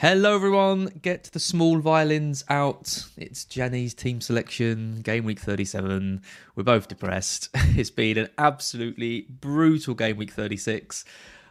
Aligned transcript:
Hello, 0.00 0.36
everyone. 0.36 0.92
Get 1.02 1.24
the 1.24 1.40
small 1.40 1.80
violins 1.80 2.44
out. 2.48 3.04
It's 3.16 3.44
Gianni's 3.44 3.94
team 3.94 4.20
selection, 4.20 5.00
game 5.00 5.24
week 5.24 5.40
37. 5.40 6.22
We're 6.54 6.62
both 6.62 6.86
depressed. 6.86 7.48
It's 7.76 7.90
been 7.90 8.16
an 8.16 8.28
absolutely 8.38 9.22
brutal 9.28 9.94
game 9.94 10.16
week 10.16 10.30
36, 10.30 11.04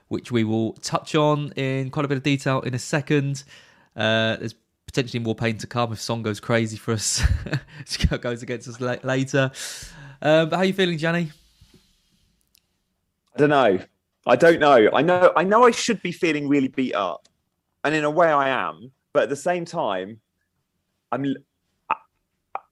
which 0.07 0.31
we 0.31 0.45
will 0.45 0.75
touch 0.75 1.13
on 1.13 1.51
in 1.57 1.89
quite 1.89 2.05
a 2.05 2.07
bit 2.07 2.15
of 2.15 2.23
detail 2.23 2.61
in 2.61 2.73
a 2.73 2.79
second. 2.79 3.43
Uh, 3.97 4.37
there's 4.37 4.55
potentially 4.85 5.21
more 5.21 5.35
pain 5.35 5.57
to 5.57 5.67
come 5.67 5.91
if 5.91 5.99
Son 5.99 6.21
goes 6.21 6.39
crazy 6.39 6.77
for 6.77 6.93
us, 6.93 7.21
goes 8.21 8.43
against 8.43 8.69
us 8.69 8.79
later. 8.79 9.51
Uh, 10.21 10.45
but 10.45 10.55
how 10.55 10.61
are 10.61 10.65
you 10.65 10.71
feeling, 10.71 10.97
Jenny? 10.97 11.33
I 13.35 13.39
don't 13.39 13.49
know. 13.49 13.79
I 14.25 14.37
don't 14.37 14.61
know. 14.61 14.89
I 14.93 15.01
know. 15.01 15.33
I 15.35 15.43
know. 15.43 15.65
I 15.65 15.71
should 15.71 16.01
be 16.01 16.13
feeling 16.13 16.47
really 16.47 16.69
beat 16.69 16.95
up 16.95 17.27
and 17.87 17.95
in 17.95 18.03
a 18.03 18.11
way 18.11 18.27
I 18.27 18.49
am, 18.49 18.91
but 19.13 19.23
at 19.23 19.29
the 19.29 19.37
same 19.37 19.63
time, 19.63 20.19
I'm. 21.09 21.25
I, 21.89 21.95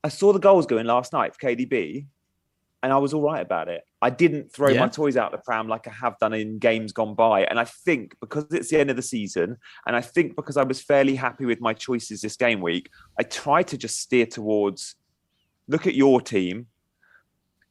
I 0.04 0.10
saw 0.10 0.34
the 0.34 0.40
goals 0.40 0.66
going 0.66 0.86
last 0.86 1.14
night 1.14 1.34
for 1.34 1.48
KDB, 1.48 2.06
and 2.84 2.92
I 2.92 2.98
was 2.98 3.14
all 3.14 3.22
right 3.22 3.42
about 3.42 3.70
it. 3.70 3.84
I 4.02 4.10
didn't 4.10 4.52
throw 4.52 4.72
yeah. 4.72 4.82
my 4.82 4.90
toys 4.90 5.16
out 5.16 5.32
the 5.32 5.38
pram 5.38 5.70
like 5.70 5.88
I 5.88 5.92
have 5.92 6.20
done 6.20 6.34
in 6.34 6.60
games 6.60 6.92
gone 6.92 7.16
by. 7.16 7.46
And 7.46 7.58
I 7.58 7.64
think 7.64 8.14
because 8.20 8.46
it's 8.52 8.70
the 8.70 8.78
end 8.78 8.90
of 8.90 8.98
the 8.98 9.02
season, 9.02 9.56
and 9.88 9.96
I 9.96 10.02
think 10.02 10.36
because 10.36 10.58
I 10.58 10.64
was 10.64 10.82
fairly 10.82 11.16
happy 11.16 11.46
with 11.46 11.62
my 11.62 11.74
choices 11.74 12.20
this 12.20 12.36
game 12.36 12.60
week, 12.60 12.90
I 13.18 13.24
tried 13.24 13.68
to 13.70 13.78
just 13.78 14.02
steer 14.02 14.26
towards 14.26 14.96
look 15.70 15.88
at 15.88 15.96
your 15.96 16.20
team. 16.20 16.68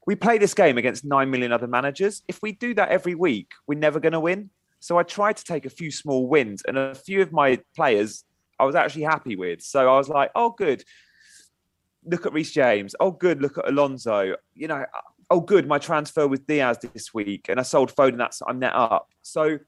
We 0.06 0.16
play 0.16 0.38
this 0.38 0.54
game 0.54 0.78
against 0.78 1.04
9 1.04 1.30
million 1.30 1.52
other 1.52 1.66
managers. 1.66 2.22
If 2.26 2.40
we 2.40 2.52
do 2.52 2.72
that 2.74 2.88
every 2.88 3.14
week, 3.14 3.52
we're 3.66 3.78
never 3.78 4.00
going 4.00 4.14
to 4.14 4.20
win. 4.20 4.48
So 4.84 4.98
I 4.98 5.02
tried 5.02 5.38
to 5.38 5.44
take 5.44 5.64
a 5.64 5.70
few 5.70 5.90
small 5.90 6.28
wins, 6.28 6.62
and 6.68 6.76
a 6.76 6.94
few 6.94 7.22
of 7.22 7.32
my 7.32 7.58
players 7.74 8.22
I 8.60 8.66
was 8.66 8.74
actually 8.74 9.04
happy 9.04 9.34
with. 9.34 9.62
So 9.62 9.88
I 9.88 9.96
was 9.96 10.10
like, 10.10 10.30
oh, 10.34 10.50
good. 10.50 10.84
Look 12.04 12.26
at 12.26 12.34
Reece 12.34 12.52
James. 12.52 12.94
Oh, 13.00 13.10
good. 13.10 13.40
Look 13.40 13.56
at 13.56 13.66
Alonso. 13.66 14.36
You 14.52 14.68
know, 14.68 14.84
oh, 15.30 15.40
good. 15.40 15.66
My 15.66 15.78
transfer 15.78 16.28
with 16.28 16.46
Diaz 16.46 16.76
this 16.92 17.14
week, 17.14 17.46
and 17.48 17.58
I 17.58 17.62
sold 17.62 17.96
Foden. 17.96 18.18
That's 18.18 18.42
I'm 18.46 18.58
net 18.58 18.74
up. 18.74 19.08
So 19.22 19.58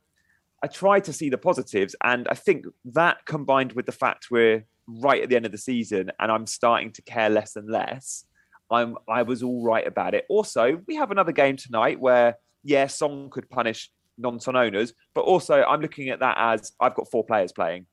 I 0.63 0.67
tried 0.67 1.05
to 1.05 1.15
see 1.15 1.31
the 1.31 1.39
positives, 1.39 1.97
and 2.05 2.29
I 2.29 2.35
think 2.35 2.67
that 2.85 3.25
combined 3.25 3.73
with 3.73 3.87
the 3.87 3.93
fact 3.93 4.27
we're 4.31 4.67
right 4.87 5.23
at 5.23 5.31
the 5.31 5.37
end 5.37 5.47
of 5.47 5.53
the 5.53 5.57
season, 5.57 6.13
and 6.21 6.31
I'm 6.31 6.47
starting 6.47 6.93
to 6.93 7.01
care 7.01 7.31
less 7.31 7.57
and 7.57 7.71
less. 7.71 8.27
I'm 8.71 8.99
I 9.09 9.23
was 9.23 9.43
all 9.43 9.65
right 9.65 9.87
about 9.87 10.13
it. 10.13 10.27
Also, 10.29 10.83
we 10.87 10.97
have 10.97 11.11
another 11.11 11.33
game 11.33 11.57
tonight 11.57 11.99
where 11.99 12.37
yeah, 12.63 12.89
Son 12.89 13.31
could 13.31 13.49
punish 13.49 13.91
non-son 14.19 14.57
owners. 14.57 14.93
But 15.15 15.23
also, 15.23 15.63
I'm 15.63 15.81
looking 15.81 16.09
at 16.11 16.21
that 16.21 16.37
as 16.39 16.73
I've 16.81 16.95
got 16.95 17.11
four 17.11 17.25
players 17.25 17.53
playing. 17.53 17.87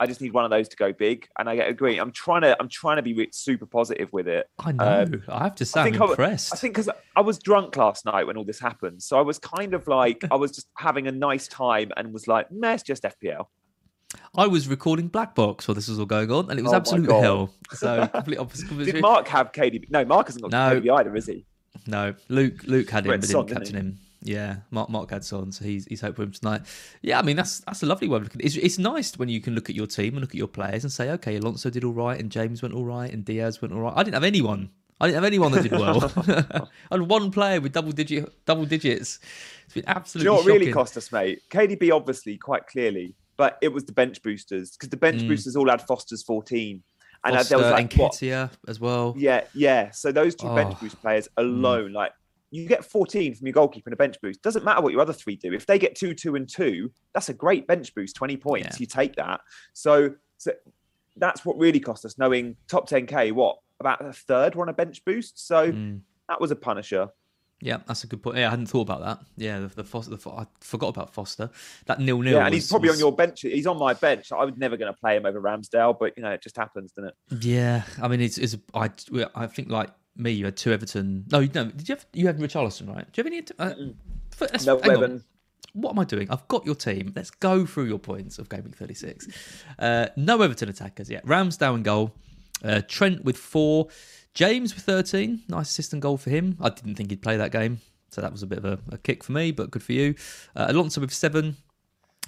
I 0.00 0.06
just 0.06 0.20
need 0.20 0.32
one 0.32 0.44
of 0.44 0.50
those 0.50 0.68
to 0.70 0.76
go 0.76 0.92
big, 0.92 1.28
and 1.38 1.48
I 1.48 1.54
get 1.54 1.68
agree. 1.68 1.98
I'm 1.98 2.10
trying 2.10 2.40
to 2.40 2.56
I'm 2.58 2.68
trying 2.68 2.96
to 2.96 3.02
be 3.02 3.28
super 3.32 3.66
positive 3.66 4.12
with 4.12 4.26
it. 4.26 4.48
I 4.58 4.72
know. 4.72 5.02
Um, 5.02 5.22
I 5.28 5.44
have 5.44 5.54
to 5.56 5.64
say, 5.64 5.80
I 5.80 5.84
think 5.84 6.00
I'm 6.00 6.10
impressed. 6.10 6.52
I, 6.52 6.56
I 6.56 6.58
think 6.58 6.74
because 6.74 6.90
I 7.14 7.20
was 7.20 7.38
drunk 7.38 7.76
last 7.76 8.04
night 8.04 8.26
when 8.26 8.36
all 8.36 8.44
this 8.44 8.58
happened, 8.58 9.00
so 9.00 9.16
I 9.16 9.20
was 9.20 9.38
kind 9.38 9.74
of 9.74 9.86
like 9.86 10.24
I 10.28 10.34
was 10.34 10.50
just 10.50 10.66
having 10.76 11.06
a 11.06 11.12
nice 11.12 11.46
time 11.46 11.92
and 11.96 12.12
was 12.12 12.26
like, 12.26 12.50
"Meh, 12.50 12.74
it's 12.74 12.82
just 12.82 13.04
FPL." 13.04 13.46
I 14.36 14.46
was 14.46 14.68
recording 14.68 15.08
Black 15.08 15.34
Box 15.34 15.68
while 15.68 15.74
this 15.74 15.88
was 15.88 16.00
all 16.00 16.06
going 16.06 16.32
on, 16.32 16.50
and 16.50 16.58
it 16.58 16.62
was 16.62 16.72
oh 16.72 16.76
absolute 16.76 17.08
hell. 17.08 17.54
So 17.72 18.06
complete 18.12 18.38
opposite. 18.38 18.76
Did 18.76 19.00
Mark 19.00 19.28
have 19.28 19.52
KDB? 19.52 19.90
No, 19.90 20.04
Mark 20.04 20.26
hasn't 20.26 20.42
got 20.42 20.50
no. 20.50 20.80
KDB 20.80 20.98
either, 20.98 21.14
is 21.14 21.26
he? 21.26 21.46
No, 21.86 22.14
Luke. 22.28 22.64
Luke 22.64 22.90
had 22.90 23.06
him, 23.06 23.12
but 23.12 23.20
didn't 23.20 23.48
captain 23.48 23.76
him. 23.76 23.98
Yeah, 24.24 24.56
Mark 24.70 24.88
Mark 24.88 25.10
had 25.10 25.24
on, 25.32 25.50
so 25.50 25.64
he's 25.64 25.84
he's 25.86 26.00
hoping 26.00 26.26
him 26.26 26.32
tonight. 26.32 26.62
Yeah, 27.02 27.18
I 27.18 27.22
mean 27.22 27.36
that's 27.36 27.60
that's 27.60 27.82
a 27.82 27.86
lovely 27.86 28.08
way 28.08 28.18
of 28.18 28.22
looking. 28.24 28.40
It's 28.42 28.56
it's 28.56 28.78
nice 28.78 29.18
when 29.18 29.28
you 29.28 29.40
can 29.40 29.54
look 29.54 29.68
at 29.68 29.74
your 29.74 29.86
team 29.86 30.14
and 30.14 30.20
look 30.20 30.30
at 30.30 30.36
your 30.36 30.48
players 30.48 30.84
and 30.84 30.92
say, 30.92 31.10
okay, 31.10 31.36
Alonso 31.36 31.70
did 31.70 31.82
all 31.82 31.92
right, 31.92 32.18
and 32.18 32.30
James 32.30 32.62
went 32.62 32.74
all 32.74 32.84
right, 32.84 33.12
and 33.12 33.24
Diaz 33.24 33.60
went 33.60 33.74
all 33.74 33.80
right. 33.80 33.94
I 33.96 34.04
didn't 34.04 34.14
have 34.14 34.24
anyone. 34.24 34.70
I 35.00 35.06
didn't 35.06 35.16
have 35.16 35.24
anyone 35.24 35.50
that 35.52 35.62
did 35.64 35.72
well. 35.72 36.12
I 36.90 36.94
had 36.94 37.02
one 37.02 37.32
player 37.32 37.60
with 37.60 37.72
double 37.72 37.90
digit 37.90 38.32
double 38.46 38.64
digits. 38.64 39.18
It's 39.64 39.74
been 39.74 39.84
absolutely. 39.88 40.24
Do 40.24 40.30
you 40.30 40.30
know 40.30 40.34
what 40.34 40.44
shocking. 40.44 40.60
really 40.60 40.72
cost 40.72 40.96
us, 40.96 41.10
mate? 41.10 41.42
KDB 41.50 41.92
obviously 41.92 42.38
quite 42.38 42.68
clearly, 42.68 43.16
but 43.36 43.58
it 43.60 43.68
was 43.68 43.84
the 43.84 43.92
bench 43.92 44.22
boosters 44.22 44.70
because 44.70 44.88
the 44.88 44.96
bench 44.96 45.22
mm. 45.22 45.28
boosters 45.28 45.56
all 45.56 45.68
had 45.68 45.82
Foster's 45.82 46.22
fourteen. 46.22 46.84
And 47.24 47.36
Foster, 47.36 47.56
there 47.56 47.64
was 47.64 47.72
like 47.72 47.90
Nketiah 47.90 48.50
as 48.68 48.80
well. 48.80 49.14
Yeah, 49.16 49.42
yeah. 49.54 49.90
So 49.90 50.12
those 50.12 50.34
two 50.36 50.48
oh. 50.48 50.54
bench 50.54 50.78
boost 50.80 51.00
players 51.00 51.28
alone, 51.36 51.90
mm. 51.90 51.94
like 51.94 52.12
you 52.52 52.68
get 52.68 52.84
14 52.84 53.34
from 53.34 53.46
your 53.46 53.54
goalkeeper 53.54 53.88
in 53.88 53.94
a 53.94 53.96
bench 53.96 54.16
boost. 54.20 54.42
Doesn't 54.42 54.62
matter 54.62 54.82
what 54.82 54.92
your 54.92 55.00
other 55.00 55.14
three 55.14 55.36
do. 55.36 55.54
If 55.54 55.64
they 55.64 55.78
get 55.78 55.96
two, 55.96 56.14
two, 56.14 56.36
and 56.36 56.46
two, 56.46 56.92
that's 57.14 57.30
a 57.30 57.34
great 57.34 57.66
bench 57.66 57.94
boost, 57.94 58.14
20 58.14 58.36
points. 58.36 58.68
Yeah. 58.72 58.76
You 58.80 58.86
take 58.86 59.16
that. 59.16 59.40
So, 59.72 60.14
so 60.36 60.52
that's 61.16 61.46
what 61.46 61.56
really 61.56 61.80
cost 61.80 62.04
us, 62.04 62.18
knowing 62.18 62.56
top 62.68 62.88
10K, 62.88 63.32
what, 63.32 63.56
about 63.80 64.04
a 64.04 64.12
third 64.12 64.54
were 64.54 64.62
on 64.62 64.68
a 64.68 64.74
bench 64.74 65.02
boost. 65.06 65.46
So 65.46 65.72
mm. 65.72 66.00
that 66.28 66.42
was 66.42 66.50
a 66.50 66.56
punisher. 66.56 67.08
Yeah, 67.62 67.78
that's 67.86 68.04
a 68.04 68.06
good 68.06 68.22
point. 68.22 68.36
Yeah, 68.36 68.48
I 68.48 68.50
hadn't 68.50 68.66
thought 68.66 68.82
about 68.82 69.00
that. 69.00 69.20
Yeah, 69.36 69.60
the, 69.60 69.68
the 69.68 69.84
Foster, 69.84 70.14
the, 70.14 70.30
I 70.30 70.46
forgot 70.60 70.88
about 70.88 71.14
Foster. 71.14 71.48
That 71.86 72.00
nil 72.00 72.20
nil. 72.20 72.34
Yeah, 72.34 72.44
and 72.44 72.52
he's 72.52 72.68
probably 72.68 72.90
was... 72.90 72.98
on 72.98 73.00
your 73.00 73.16
bench. 73.16 73.42
He's 73.42 73.68
on 73.68 73.78
my 73.78 73.94
bench. 73.94 74.30
I 74.30 74.44
was 74.44 74.56
never 74.56 74.76
going 74.76 74.92
to 74.92 74.98
play 74.98 75.16
him 75.16 75.24
over 75.24 75.40
Ramsdale, 75.40 75.96
but 75.98 76.12
you 76.16 76.22
know, 76.24 76.32
it 76.32 76.42
just 76.42 76.56
happens, 76.56 76.92
doesn't 76.92 77.10
it? 77.10 77.44
Yeah, 77.46 77.84
I 78.02 78.08
mean, 78.08 78.20
it's, 78.20 78.36
it's 78.36 78.56
I, 78.74 78.90
I 79.36 79.46
think 79.46 79.70
like 79.70 79.90
me, 80.16 80.30
you 80.32 80.44
had 80.44 80.56
two 80.56 80.72
Everton. 80.72 81.24
No, 81.30 81.40
no. 81.40 81.64
Did 81.66 81.88
you 81.88 81.94
have 81.94 82.06
you 82.12 82.26
had 82.26 82.38
Richarlison, 82.38 82.88
right? 82.94 83.10
Do 83.12 83.22
you 83.22 83.24
have 83.24 83.32
any? 83.32 83.44
Uh, 83.58 84.54
no, 84.64 84.78
Evan. 84.78 85.24
What 85.74 85.90
am 85.90 85.98
I 85.98 86.04
doing? 86.04 86.30
I've 86.30 86.46
got 86.48 86.66
your 86.66 86.74
team. 86.74 87.12
Let's 87.16 87.30
go 87.30 87.64
through 87.64 87.84
your 87.84 87.98
points 87.98 88.38
of 88.38 88.48
gaming 88.50 88.72
36. 88.72 89.28
Uh, 89.78 90.08
no 90.16 90.42
Everton 90.42 90.68
attackers 90.68 91.08
yet. 91.08 91.24
Ramsdale 91.24 91.76
in 91.76 91.82
goal. 91.82 92.12
Uh, 92.62 92.82
Trent 92.86 93.24
with 93.24 93.38
four. 93.38 93.88
James 94.34 94.74
with 94.74 94.84
13. 94.84 95.42
Nice 95.48 95.70
assist 95.70 95.94
and 95.94 96.02
goal 96.02 96.18
for 96.18 96.28
him. 96.30 96.58
I 96.60 96.68
didn't 96.68 96.96
think 96.96 97.10
he'd 97.10 97.22
play 97.22 97.38
that 97.38 97.52
game. 97.52 97.80
So 98.10 98.20
that 98.20 98.32
was 98.32 98.42
a 98.42 98.46
bit 98.46 98.58
of 98.58 98.64
a, 98.66 98.78
a 98.90 98.98
kick 98.98 99.24
for 99.24 99.32
me, 99.32 99.50
but 99.50 99.70
good 99.70 99.82
for 99.82 99.92
you. 99.92 100.14
Uh, 100.54 100.66
Alonso 100.68 101.00
with 101.00 101.12
seven. 101.12 101.56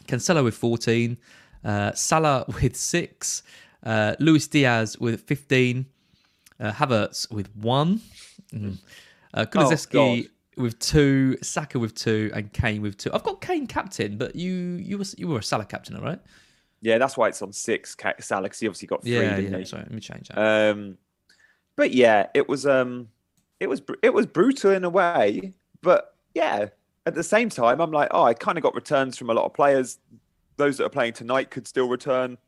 Cancelo 0.06 0.43
with 0.43 0.55
14. 0.55 1.19
Uh, 1.62 1.93
Salah 1.93 2.47
with 2.62 2.76
six. 2.76 3.43
Uh, 3.82 4.14
Luis 4.19 4.47
Diaz 4.47 4.99
with 4.99 5.20
15 5.23 5.85
uh, 6.61 6.73
Havertz 6.73 7.31
with 7.31 7.55
one, 7.56 8.01
mm. 8.53 8.79
uh, 9.33 9.45
Kulusevski 9.47 10.29
oh, 10.29 10.62
with 10.62 10.79
two, 10.79 11.37
Saka 11.43 11.79
with 11.79 11.95
two, 11.95 12.31
and 12.35 12.53
Kane 12.53 12.83
with 12.83 12.97
two. 12.97 13.11
I've 13.12 13.23
got 13.25 13.41
Kane 13.41 13.67
captain, 13.67 14.17
but 14.17 14.37
you 14.37 14.53
you 14.53 14.99
were 14.99 15.05
you 15.17 15.29
were 15.29 15.39
a 15.39 15.43
Salah 15.43 15.65
captain, 15.65 16.01
right? 16.01 16.21
Yeah, 16.81 16.99
that's 16.99 17.17
why 17.17 17.29
it's 17.29 17.41
on 17.43 17.53
six. 17.53 17.97
Salah, 18.21 18.43
because 18.43 18.61
he 18.61 18.69
obviously 18.69 18.89
got 18.89 19.03
three. 19.03 19.12
Yeah, 19.12 19.39
yeah. 19.39 19.59
He? 19.59 19.65
Sorry, 19.65 19.83
let 19.83 19.93
me 19.93 20.01
change 20.01 20.29
that. 20.29 20.39
Um, 20.39 20.99
but 21.77 21.93
yeah, 21.93 22.27
it 22.35 22.49
was 22.49 22.67
um, 22.67 23.09
it 23.61 23.69
was 23.69 23.83
it 24.03 24.12
was 24.12 24.27
brutal 24.27 24.73
in 24.73 24.85
a 24.85 24.91
way, 24.91 25.55
but 25.81 26.15
yeah, 26.35 26.67
at 27.07 27.15
the 27.15 27.23
same 27.23 27.49
time, 27.49 27.81
I'm 27.81 27.91
like, 27.91 28.09
oh, 28.11 28.25
I 28.25 28.35
kind 28.35 28.59
of 28.59 28.62
got 28.62 28.75
returns 28.75 29.17
from 29.17 29.31
a 29.31 29.35
lot 29.35 29.45
of 29.45 29.55
players. 29.55 29.99
Those 30.57 30.79
that 30.79 30.85
are 30.85 30.91
playing 30.91 31.15
tonight 31.15 31.50
could 31.50 31.67
still 31.67 31.89
return. 31.89 32.39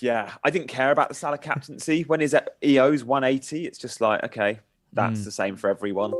Yeah, 0.00 0.32
I 0.44 0.50
didn't 0.50 0.68
care 0.68 0.90
about 0.90 1.08
the 1.08 1.14
Salah 1.14 1.38
captaincy. 1.38 2.02
when 2.02 2.20
is 2.20 2.34
at 2.34 2.56
EO's 2.62 3.04
180, 3.04 3.66
it's 3.66 3.78
just 3.78 4.00
like, 4.00 4.22
okay, 4.24 4.60
that's 4.92 5.20
mm. 5.20 5.24
the 5.24 5.32
same 5.32 5.56
for 5.56 5.68
everyone. 5.68 6.12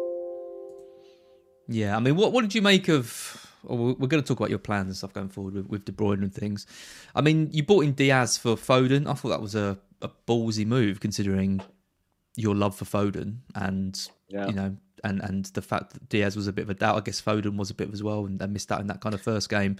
Yeah, 1.69 1.97
I 1.97 2.01
mean, 2.01 2.17
what 2.17 2.33
what 2.33 2.43
did 2.43 2.55
you 2.55 2.63
make 2.63 2.89
of 2.89 3.39
we're 3.65 3.95
going 3.95 4.23
to 4.23 4.27
talk 4.27 4.41
about 4.41 4.51
your 4.51 4.59
plans 4.59 4.89
and 4.89 4.97
stuff 4.97 5.13
going 5.13 5.29
forward 5.29 5.55
with, 5.55 5.67
with 5.69 5.85
De 5.85 5.93
Bruyne 5.93 6.23
and 6.23 6.35
things. 6.35 6.67
I 7.15 7.21
mean, 7.21 7.49
you 7.53 7.63
bought 7.63 7.85
in 7.85 7.93
Diaz 7.93 8.37
for 8.37 8.57
Foden. 8.57 9.07
I 9.07 9.15
thought 9.15 9.29
that 9.29 9.41
was 9.41 9.55
a, 9.55 9.79
a 10.01 10.11
ballsy 10.27 10.67
move 10.67 10.99
considering 10.99 11.61
your 12.35 12.55
love 12.55 12.75
for 12.75 12.85
Foden 12.85 13.37
and 13.55 14.09
yeah. 14.29 14.47
you 14.47 14.53
know 14.53 14.77
and 15.05 15.21
and 15.23 15.47
the 15.47 15.63
fact 15.63 15.93
that 15.93 16.09
Diaz 16.09 16.37
was 16.37 16.47
a 16.47 16.53
bit 16.53 16.63
of 16.63 16.71
a 16.71 16.75
doubt. 16.75 16.97
I 16.97 17.01
guess 17.01 17.21
Foden 17.21 17.57
was 17.57 17.71
a 17.71 17.75
bit 17.75 17.89
of 17.89 17.95
as 17.95 18.03
well 18.03 18.27
and, 18.27 18.41
and 18.41 18.53
missed 18.53 18.71
out 18.71 18.81
in 18.81 18.87
that 18.89 19.01
kind 19.01 19.15
of 19.15 19.21
first 19.21 19.49
game. 19.49 19.77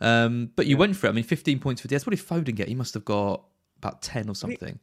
Um, 0.00 0.50
but 0.56 0.66
you 0.66 0.76
yeah. 0.76 0.80
went 0.80 0.96
for 0.96 1.06
it. 1.06 1.10
I 1.10 1.12
mean, 1.12 1.24
15 1.24 1.58
points 1.58 1.82
for 1.82 1.88
Diaz. 1.88 2.06
What 2.06 2.16
did 2.16 2.24
Foden 2.24 2.54
get? 2.54 2.68
He 2.68 2.74
must 2.74 2.94
have 2.94 3.04
got 3.04 3.44
about 3.78 4.00
10 4.00 4.28
or 4.28 4.34
something. 4.34 4.78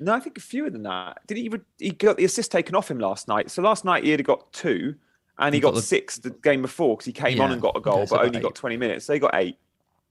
No, 0.00 0.12
I 0.14 0.20
think 0.20 0.40
fewer 0.40 0.70
than 0.70 0.82
that. 0.84 1.20
Did 1.26 1.36
he? 1.36 1.50
He 1.78 1.90
got 1.90 2.16
the 2.16 2.24
assist 2.24 2.50
taken 2.50 2.74
off 2.74 2.90
him 2.90 2.98
last 2.98 3.28
night. 3.28 3.50
So 3.50 3.62
last 3.62 3.84
night 3.84 4.04
he 4.04 4.10
had 4.10 4.24
got 4.24 4.52
two, 4.52 4.96
and 5.38 5.54
he, 5.54 5.58
he 5.58 5.62
got, 5.62 5.70
got 5.70 5.76
the... 5.76 5.82
six 5.82 6.18
the 6.18 6.30
game 6.30 6.62
before 6.62 6.96
because 6.96 7.06
he 7.06 7.12
came 7.12 7.38
yeah. 7.38 7.44
on 7.44 7.52
and 7.52 7.62
got 7.62 7.76
a 7.76 7.80
goal, 7.80 7.98
okay, 7.98 8.06
so 8.06 8.16
but 8.16 8.26
only 8.26 8.38
eight. 8.38 8.42
got 8.42 8.54
twenty 8.54 8.76
minutes. 8.76 9.04
So 9.04 9.12
he 9.12 9.18
got 9.18 9.34
eight. 9.34 9.56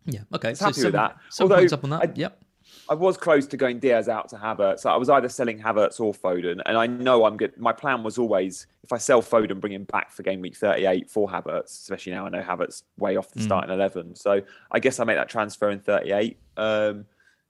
Yeah. 0.06 0.22
Okay. 0.34 0.54
So 0.54 0.66
happy 0.66 0.84
with 0.84 0.94
that. 0.94 1.18
Some 1.30 1.46
Although 1.46 1.56
points 1.58 1.74
up 1.74 1.84
on 1.84 1.90
that. 1.92 2.02
I, 2.02 2.12
yep. 2.16 2.43
I 2.90 2.94
was 2.94 3.18
close 3.18 3.48
to 3.48 3.58
going 3.58 3.80
Diaz 3.80 4.10
out 4.10 4.30
to 4.30 4.36
Havertz. 4.36 4.80
So 4.80 4.90
I 4.90 4.98
was 4.98 5.10
either 5.10 5.30
selling 5.30 5.60
Havertz 5.60 6.00
or 6.00 6.14
Foden, 6.14 6.62
and 6.66 6.78
I 6.78 6.88
know 6.88 7.26
I'm 7.26 7.38
good. 7.38 7.58
My 7.58 7.72
plan 7.72 8.04
was 8.04 8.18
always 8.18 8.68
if 8.84 8.92
I 8.92 8.98
sell 8.98 9.22
Foden, 9.22 9.60
bring 9.60 9.74
him 9.74 9.86
back 9.86 10.12
for 10.12 10.24
game 10.24 10.42
week 10.42 10.56
38 10.56 11.10
for 11.10 11.28
Havertz. 11.30 11.66
Especially 11.66 12.12
now 12.12 12.26
I 12.26 12.30
know 12.30 12.42
Havertz 12.42 12.84
way 12.98 13.16
off 13.16 13.32
the 13.32 13.40
mm. 13.40 13.46
starting 13.46 13.72
eleven, 13.72 14.16
so 14.16 14.42
I 14.72 14.80
guess 14.80 15.00
I 15.00 15.06
make 15.06 15.18
that 15.18 15.30
transfer 15.30 15.70
in 15.70 15.80
38. 15.80 16.38
Um, 16.58 17.06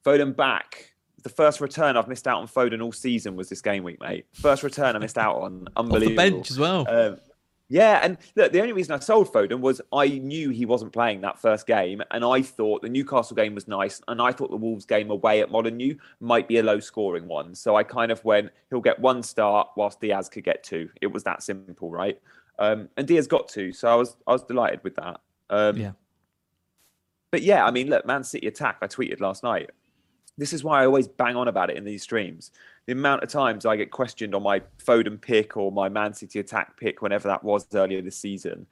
Foden 0.05 0.35
back. 0.35 0.91
The 1.23 1.29
first 1.29 1.61
return 1.61 1.95
I've 1.95 2.09
missed 2.09 2.27
out 2.27 2.41
on 2.41 2.47
Foden 2.47 2.83
all 2.83 2.91
season 2.91 3.37
was 3.37 3.47
this 3.47 3.61
game 3.61 3.83
week, 3.83 4.01
mate. 4.01 4.25
First 4.33 4.61
return 4.61 4.95
I 4.95 4.99
missed 4.99 5.17
out 5.17 5.37
on. 5.37 5.69
Unbelievable. 5.77 6.19
Off 6.19 6.25
the 6.25 6.31
bench 6.31 6.51
as 6.51 6.59
well. 6.59 6.85
Um, 6.89 7.17
yeah, 7.69 8.01
and 8.03 8.17
look, 8.35 8.51
the 8.51 8.61
only 8.61 8.73
reason 8.73 8.93
I 8.93 8.99
sold 8.99 9.31
Foden 9.31 9.59
was 9.59 9.81
I 9.91 10.07
knew 10.07 10.49
he 10.49 10.65
wasn't 10.65 10.91
playing 10.91 11.21
that 11.21 11.39
first 11.39 11.65
game, 11.65 12.01
and 12.11 12.23
I 12.23 12.41
thought 12.41 12.81
the 12.81 12.89
Newcastle 12.89 13.35
game 13.35 13.55
was 13.55 13.67
nice, 13.67 14.01
and 14.07 14.21
I 14.21 14.31
thought 14.31 14.51
the 14.51 14.57
Wolves 14.57 14.85
game 14.85 15.09
away 15.09 15.41
at 15.41 15.49
Molineux 15.49 15.95
might 16.19 16.47
be 16.47 16.57
a 16.57 16.63
low 16.63 16.79
scoring 16.79 17.27
one. 17.27 17.55
So 17.55 17.75
I 17.75 17.83
kind 17.83 18.11
of 18.11 18.23
went, 18.25 18.51
he'll 18.69 18.81
get 18.81 18.99
one 18.99 19.23
start 19.23 19.69
whilst 19.77 20.01
Diaz 20.01 20.29
could 20.29 20.43
get 20.43 20.63
two. 20.63 20.89
It 21.01 21.07
was 21.07 21.23
that 21.23 21.41
simple, 21.41 21.89
right? 21.89 22.19
Um, 22.59 22.89
and 22.97 23.07
Diaz 23.07 23.27
got 23.27 23.47
two, 23.47 23.71
so 23.71 23.87
I 23.87 23.95
was 23.95 24.17
I 24.27 24.33
was 24.33 24.43
delighted 24.43 24.83
with 24.83 24.95
that. 24.95 25.21
Um, 25.49 25.77
yeah. 25.77 25.91
But 27.31 27.41
yeah, 27.41 27.65
I 27.65 27.71
mean, 27.71 27.89
look, 27.89 28.05
Man 28.05 28.23
City 28.23 28.47
attack. 28.47 28.77
I 28.81 28.87
tweeted 28.87 29.19
last 29.19 29.41
night. 29.41 29.71
This 30.37 30.53
is 30.53 30.63
why 30.63 30.81
I 30.81 30.85
always 30.85 31.07
bang 31.07 31.35
on 31.35 31.47
about 31.47 31.69
it 31.69 31.77
in 31.77 31.83
these 31.83 32.03
streams. 32.03 32.51
The 32.85 32.93
amount 32.93 33.23
of 33.23 33.29
times 33.29 33.65
I 33.65 33.77
get 33.77 33.91
questioned 33.91 34.35
on 34.35 34.43
my 34.43 34.61
Foden 34.85 35.21
pick 35.21 35.55
or 35.55 35.71
my 35.71 35.89
Man 35.89 36.13
City 36.13 36.39
attack 36.39 36.77
pick, 36.77 37.01
whenever 37.01 37.27
that 37.29 37.43
was 37.43 37.65
earlier 37.73 38.01
this 38.01 38.17
season, 38.17 38.65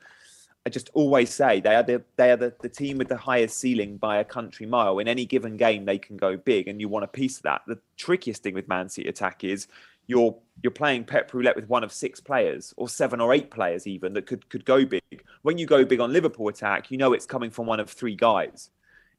I 0.65 0.69
just 0.69 0.89
always 0.93 1.33
say 1.33 1.59
they 1.59 1.75
are 1.75 1.83
the 1.83 2.03
they 2.17 2.31
are 2.31 2.37
the, 2.37 2.53
the 2.61 2.69
team 2.69 2.97
with 2.97 3.07
the 3.07 3.17
highest 3.17 3.57
ceiling 3.57 3.97
by 3.97 4.17
a 4.17 4.25
country 4.25 4.65
mile. 4.65 4.99
In 4.99 5.07
any 5.07 5.25
given 5.25 5.57
game, 5.57 5.85
they 5.85 5.97
can 5.97 6.17
go 6.17 6.37
big, 6.37 6.67
and 6.67 6.79
you 6.79 6.89
want 6.89 7.05
a 7.05 7.07
piece 7.07 7.37
of 7.37 7.43
that. 7.43 7.61
The 7.67 7.79
trickiest 7.97 8.43
thing 8.43 8.53
with 8.53 8.67
Man 8.67 8.89
City 8.89 9.07
attack 9.07 9.43
is 9.43 9.67
you're 10.07 10.35
you're 10.61 10.71
playing 10.71 11.05
Pep 11.05 11.33
Roulette 11.33 11.55
with 11.55 11.69
one 11.69 11.83
of 11.83 11.91
six 11.93 12.19
players 12.19 12.73
or 12.77 12.89
seven 12.89 13.21
or 13.21 13.33
eight 13.33 13.49
players 13.49 13.87
even 13.87 14.13
that 14.13 14.27
could 14.27 14.47
could 14.49 14.65
go 14.65 14.85
big. 14.85 15.23
When 15.41 15.57
you 15.57 15.65
go 15.65 15.85
big 15.85 15.99
on 15.99 16.13
Liverpool 16.13 16.49
attack, 16.49 16.91
you 16.91 16.97
know 16.97 17.13
it's 17.13 17.25
coming 17.25 17.49
from 17.49 17.65
one 17.65 17.79
of 17.79 17.89
three 17.89 18.15
guys 18.15 18.69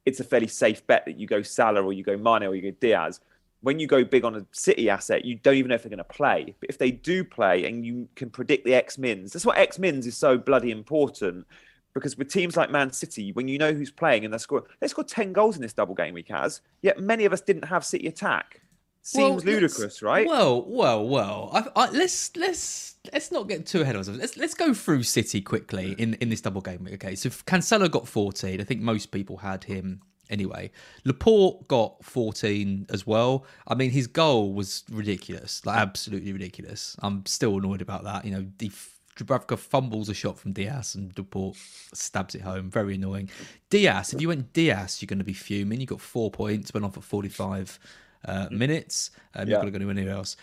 it's 0.05 0.21
a 0.21 0.25
fairly 0.25 0.49
safe 0.49 0.87
bet 0.87 1.05
that 1.07 1.19
you 1.19 1.27
go 1.27 1.43
Salah 1.43 1.83
or 1.83 1.93
you 1.93 2.03
go 2.03 2.17
Mane 2.17 2.45
or 2.45 2.55
you 2.55 2.63
go 2.63 2.77
Diaz. 2.81 3.21
When 3.63 3.79
you 3.79 3.87
go 3.87 4.05
big 4.05 4.25
on 4.25 4.35
a 4.35 4.47
City 4.53 4.91
asset, 4.91 5.25
you 5.25 5.37
don't 5.37 5.55
even 5.55 5.69
know 5.69 5.77
if 5.77 5.83
they're 5.83 5.91
going 5.91 5.99
to 5.99 6.05
play. 6.05 6.55
But 6.61 6.69
if 6.69 6.79
they 6.79 6.91
do 6.91 7.25
play 7.25 7.65
and 7.65 7.87
you 7.87 8.09
can 8.17 8.29
predict 8.29 8.65
the 8.65 8.75
X 8.75 8.99
mins, 8.99 9.33
that's 9.33 9.47
what 9.47 9.57
X 9.57 9.79
mins 9.79 10.07
is 10.07 10.17
so 10.17 10.37
bloody 10.37 10.71
important. 10.71 11.47
Because 11.95 12.17
with 12.17 12.29
teams 12.29 12.57
like 12.57 12.71
Man 12.71 12.93
City, 12.93 13.33
when 13.33 13.49
you 13.49 13.59
know 13.59 13.73
who's 13.73 13.91
playing 13.91 14.25
and 14.25 14.33
they're 14.33 14.39
scoring, 14.39 14.65
they 14.81 14.89
scored 14.89 15.09
10 15.09 15.33
goals 15.33 15.57
in 15.57 15.63
this 15.63 15.75
double 15.75 15.95
game 15.95 16.15
week 16.15 16.29
has, 16.29 16.61
yet 16.81 16.99
many 16.99 17.25
of 17.25 17.33
us 17.33 17.41
didn't 17.41 17.67
have 17.67 17.85
City 17.85 18.09
attack 18.09 18.63
seems 19.03 19.45
well, 19.45 19.55
ludicrous, 19.55 20.01
right? 20.01 20.27
Well, 20.27 20.65
well, 20.67 21.07
well. 21.07 21.51
I, 21.53 21.85
I, 21.85 21.91
let's 21.91 22.35
let's 22.37 22.97
let's 23.13 23.31
not 23.31 23.49
get 23.49 23.67
too 23.67 23.83
ahead 23.83 23.95
of 23.95 24.01
ourselves. 24.01 24.21
Let's 24.21 24.37
let's 24.37 24.55
go 24.55 24.73
through 24.73 25.03
City 25.03 25.41
quickly 25.41 25.95
in 25.99 26.15
in 26.15 26.29
this 26.29 26.41
double 26.41 26.61
game. 26.61 26.89
Okay, 26.95 27.15
so 27.15 27.29
Cancelo 27.29 27.91
got 27.91 28.09
14. 28.09 28.61
I 28.61 28.65
think 28.65 28.81
most 28.81 29.11
people 29.11 29.39
had 29.39 29.65
him 29.65 30.01
anyway. 30.31 30.71
Laporte 31.05 31.67
got 31.69 32.05
14 32.05 32.87
as 32.91 33.07
well. 33.07 33.45
I 33.67 33.75
mean, 33.75 33.91
his 33.91 34.07
goal 34.07 34.53
was 34.53 34.85
ridiculous, 34.91 35.65
like 35.67 35.79
absolutely 35.79 36.33
ridiculous. 36.33 36.97
I'm 37.01 37.25
still 37.27 37.57
annoyed 37.59 37.83
about 37.83 38.05
that. 38.05 38.25
You 38.25 38.33
know, 38.33 38.47
Dubravka 39.17 39.59
fumbles 39.59 40.09
a 40.09 40.15
shot 40.15 40.39
from 40.39 40.53
Diaz 40.53 40.95
and 40.95 41.17
Laporte 41.17 41.57
stabs 41.93 42.35
it 42.35 42.43
home. 42.43 42.71
Very 42.71 42.95
annoying. 42.95 43.29
Diaz, 43.71 44.15
if 44.15 44.21
you 44.21 44.29
went 44.29 44.53
Diaz, 44.53 45.01
you're 45.01 45.09
going 45.09 45.19
to 45.19 45.25
be 45.25 45.33
fuming. 45.33 45.81
You 45.81 45.87
got 45.87 46.01
four 46.01 46.31
points, 46.31 46.73
went 46.73 46.87
off 46.87 46.97
at 46.97 47.05
45 47.05 47.79
uh, 48.25 48.49
minutes. 48.51 49.11
Um, 49.35 49.49
yeah. 49.49 49.57
You're 49.57 49.65
not 49.65 49.73
going 49.73 49.81
to 49.81 49.87
go 49.87 49.91
anywhere 49.91 50.15
else. 50.15 50.37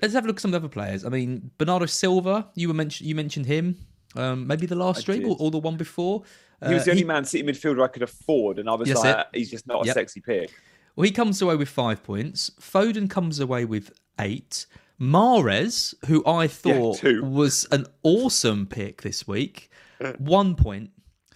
Let's 0.00 0.14
have 0.14 0.24
a 0.24 0.26
look 0.26 0.36
at 0.36 0.40
some 0.40 0.50
of 0.54 0.60
the 0.60 0.66
other 0.66 0.72
players. 0.72 1.04
I 1.04 1.08
mean, 1.08 1.50
Bernardo 1.58 1.86
Silva. 1.86 2.48
You 2.54 2.68
were 2.68 2.74
mentioned. 2.74 3.08
You 3.08 3.14
mentioned 3.14 3.46
him. 3.46 3.76
Um, 4.16 4.46
maybe 4.46 4.66
the 4.66 4.76
last 4.76 5.00
stream 5.00 5.28
or, 5.28 5.36
or, 5.40 5.50
the 5.50 5.58
one 5.58 5.76
before. 5.76 6.22
He 6.68 6.74
was 6.74 6.84
the 6.84 6.90
uh, 6.90 6.92
only 6.92 7.02
he, 7.02 7.06
Man 7.06 7.24
City 7.24 7.44
midfielder 7.44 7.82
I 7.82 7.88
could 7.88 8.02
afford, 8.02 8.58
and 8.58 8.68
I 8.68 8.74
was 8.74 8.92
like, 8.92 9.16
it. 9.16 9.26
he's 9.32 9.50
just 9.50 9.66
not 9.66 9.86
a 9.86 9.92
sexy 9.92 10.20
pick. 10.20 10.50
Well, 10.96 11.04
he 11.04 11.10
comes 11.10 11.42
away 11.42 11.56
with 11.56 11.68
five 11.68 12.02
points. 12.02 12.50
Foden 12.60 13.10
comes 13.10 13.40
away 13.40 13.64
with 13.64 13.92
eight. 14.20 14.66
Mahrez, 15.00 15.94
who 16.06 16.24
I 16.24 16.46
thought 16.46 17.02
yeah, 17.02 17.18
was 17.22 17.66
an 17.72 17.86
awesome 18.02 18.66
pick 18.66 19.02
this 19.02 19.26
week, 19.26 19.70
one 20.18 20.54
point, 20.54 20.90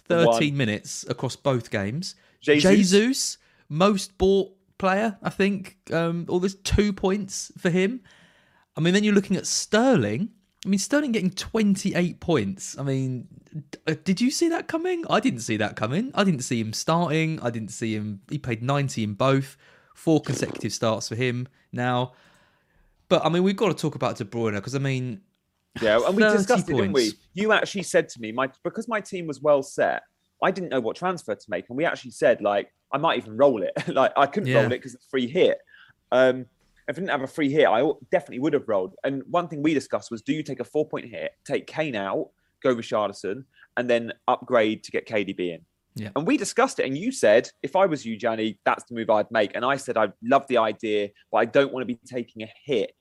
13 0.07 0.27
one. 0.27 0.57
minutes 0.57 1.05
across 1.09 1.35
both 1.35 1.69
games. 1.69 2.15
Jesus. 2.41 2.71
Jesus, 2.71 3.37
most 3.67 4.17
bought 4.17 4.51
player, 4.77 5.17
I 5.21 5.29
think. 5.29 5.77
Um, 5.91 6.25
all 6.29 6.39
this 6.39 6.55
two 6.55 6.93
points 6.93 7.51
for 7.57 7.69
him. 7.69 8.01
I 8.75 8.81
mean, 8.81 8.93
then 8.93 9.03
you're 9.03 9.13
looking 9.13 9.35
at 9.37 9.45
Sterling. 9.45 10.29
I 10.65 10.69
mean, 10.69 10.79
Sterling 10.79 11.11
getting 11.11 11.31
28 11.31 12.19
points. 12.19 12.77
I 12.77 12.83
mean, 12.83 13.27
uh, 13.38 13.38
did 14.03 14.21
you 14.21 14.31
see 14.31 14.49
that 14.49 14.67
coming? 14.67 15.05
I 15.09 15.19
didn't 15.19 15.39
see 15.39 15.57
that 15.57 15.75
coming. 15.75 16.11
I 16.13 16.23
didn't 16.23 16.41
see 16.41 16.59
him 16.59 16.73
starting. 16.73 17.39
I 17.41 17.49
didn't 17.49 17.71
see 17.71 17.95
him. 17.95 18.21
He 18.29 18.37
paid 18.37 18.61
90 18.61 19.03
in 19.03 19.13
both. 19.13 19.57
Four 19.95 20.21
consecutive 20.21 20.71
starts 20.71 21.09
for 21.09 21.15
him 21.15 21.47
now. 21.71 22.13
But 23.09 23.25
I 23.25 23.29
mean, 23.29 23.43
we've 23.43 23.55
got 23.55 23.69
to 23.69 23.73
talk 23.73 23.95
about 23.95 24.17
De 24.17 24.23
Bruyne 24.23 24.53
because 24.55 24.75
I 24.75 24.79
mean, 24.79 25.21
yeah, 25.81 25.99
and 26.05 26.15
we 26.15 26.23
discussed 26.23 26.67
points. 26.67 26.69
it, 26.69 26.75
didn't 26.75 26.93
we? 26.93 27.11
You 27.33 27.51
actually 27.51 27.83
said 27.83 28.07
to 28.09 28.21
me, 28.21 28.31
my 28.31 28.49
because 28.63 28.87
my 28.87 29.01
team 29.01 29.27
was 29.27 29.41
well 29.41 29.63
set. 29.63 30.03
I 30.41 30.51
didn't 30.51 30.69
know 30.69 30.79
what 30.79 30.95
transfer 30.95 31.35
to 31.35 31.45
make, 31.49 31.65
and 31.69 31.77
we 31.77 31.85
actually 31.85 32.11
said 32.11 32.41
like 32.41 32.71
I 32.93 32.97
might 32.97 33.17
even 33.17 33.35
roll 33.35 33.63
it. 33.63 33.73
like 33.87 34.13
I 34.15 34.25
couldn't 34.25 34.49
yeah. 34.49 34.61
roll 34.61 34.65
it 34.67 34.77
because 34.77 34.93
it's 34.93 35.05
free 35.05 35.27
hit. 35.27 35.57
Um, 36.11 36.45
if 36.87 36.95
I 36.97 36.99
didn't 37.01 37.09
have 37.09 37.21
a 37.21 37.27
free 37.27 37.51
hit, 37.51 37.67
I 37.67 37.83
definitely 38.11 38.39
would 38.39 38.53
have 38.53 38.67
rolled. 38.67 38.95
And 39.03 39.23
one 39.29 39.47
thing 39.47 39.61
we 39.61 39.73
discussed 39.73 40.11
was: 40.11 40.21
do 40.21 40.33
you 40.33 40.43
take 40.43 40.59
a 40.59 40.63
four 40.63 40.87
point 40.87 41.05
hit, 41.05 41.33
take 41.45 41.67
Kane 41.67 41.95
out, 41.95 42.29
go 42.61 42.75
Richarlison, 42.75 43.43
and 43.77 43.89
then 43.89 44.13
upgrade 44.27 44.83
to 44.83 44.91
get 44.91 45.07
KDB 45.07 45.55
in? 45.55 45.61
Yeah. 45.95 46.09
And 46.15 46.25
we 46.25 46.37
discussed 46.37 46.79
it, 46.79 46.85
and 46.85 46.97
you 46.97 47.11
said, 47.11 47.49
if 47.63 47.75
I 47.75 47.85
was 47.85 48.05
you, 48.05 48.15
Gianni, 48.15 48.59
that's 48.65 48.83
the 48.85 48.95
move 48.95 49.09
I'd 49.09 49.31
make. 49.31 49.55
And 49.55 49.65
I 49.65 49.75
said, 49.75 49.97
I 49.97 50.09
love 50.23 50.45
the 50.47 50.57
idea, 50.57 51.09
but 51.31 51.39
I 51.39 51.45
don't 51.45 51.73
want 51.73 51.81
to 51.81 51.93
be 51.93 51.99
taking 52.05 52.43
a 52.43 52.49
hit 52.65 52.93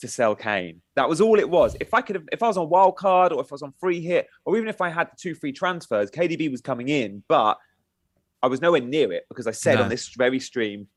to 0.00 0.08
sell 0.08 0.34
Kane. 0.34 0.82
That 0.96 1.08
was 1.08 1.20
all 1.20 1.38
it 1.38 1.48
was. 1.48 1.76
If 1.80 1.94
I 1.94 2.00
could 2.00 2.16
have, 2.16 2.24
if 2.32 2.42
I 2.42 2.48
was 2.48 2.56
on 2.56 2.68
wild 2.68 2.96
card 2.96 3.32
or 3.32 3.40
if 3.40 3.52
I 3.52 3.54
was 3.54 3.62
on 3.62 3.72
free 3.78 4.00
hit, 4.00 4.26
or 4.44 4.56
even 4.56 4.68
if 4.68 4.80
I 4.80 4.90
had 4.90 5.08
the 5.08 5.16
two 5.18 5.34
free 5.34 5.52
transfers, 5.52 6.10
KDB 6.10 6.50
was 6.50 6.60
coming 6.60 6.88
in, 6.88 7.22
but 7.28 7.58
I 8.42 8.46
was 8.48 8.60
nowhere 8.60 8.82
near 8.82 9.10
it 9.12 9.24
because 9.28 9.46
I 9.46 9.52
said 9.52 9.76
no. 9.76 9.84
on 9.84 9.88
this 9.88 10.08
very 10.08 10.40
stream, 10.40 10.88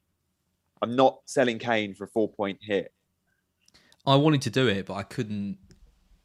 I'm 0.82 0.96
not 0.96 1.20
selling 1.26 1.60
Kane 1.60 1.94
for 1.94 2.04
a 2.04 2.08
four 2.08 2.30
point 2.30 2.60
hit. 2.62 2.92
I 4.06 4.16
wanted 4.16 4.42
to 4.44 4.50
do 4.50 4.68
it, 4.68 4.86
but 4.86 4.96
I 4.96 5.04
couldn't 5.04 5.58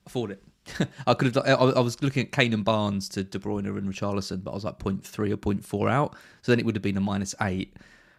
afford 0.07 0.31
it. 0.33 0.43
I 1.07 1.15
could 1.15 1.35
have. 1.35 1.47
I 1.47 1.81
was 1.81 2.03
looking 2.03 2.25
at 2.25 2.33
Kane 2.33 2.53
and 2.53 2.65
Barnes 2.65 3.09
to 3.11 3.25
De 3.25 3.39
Bruyne 3.39 3.67
and 3.67 3.93
Richarlison, 3.93 4.45
but 4.45 4.53
I 4.53 4.55
was 4.55 4.65
like 4.65 4.79
0.3 4.79 5.33
or 5.33 5.37
0.4 5.37 5.91
out. 5.91 6.15
So 6.43 6.53
then 6.53 6.59
it 6.59 6.67
would 6.67 6.77
have 6.77 6.83
been 6.83 6.97
a 6.97 7.01
minus 7.01 7.35
eight. 7.41 7.75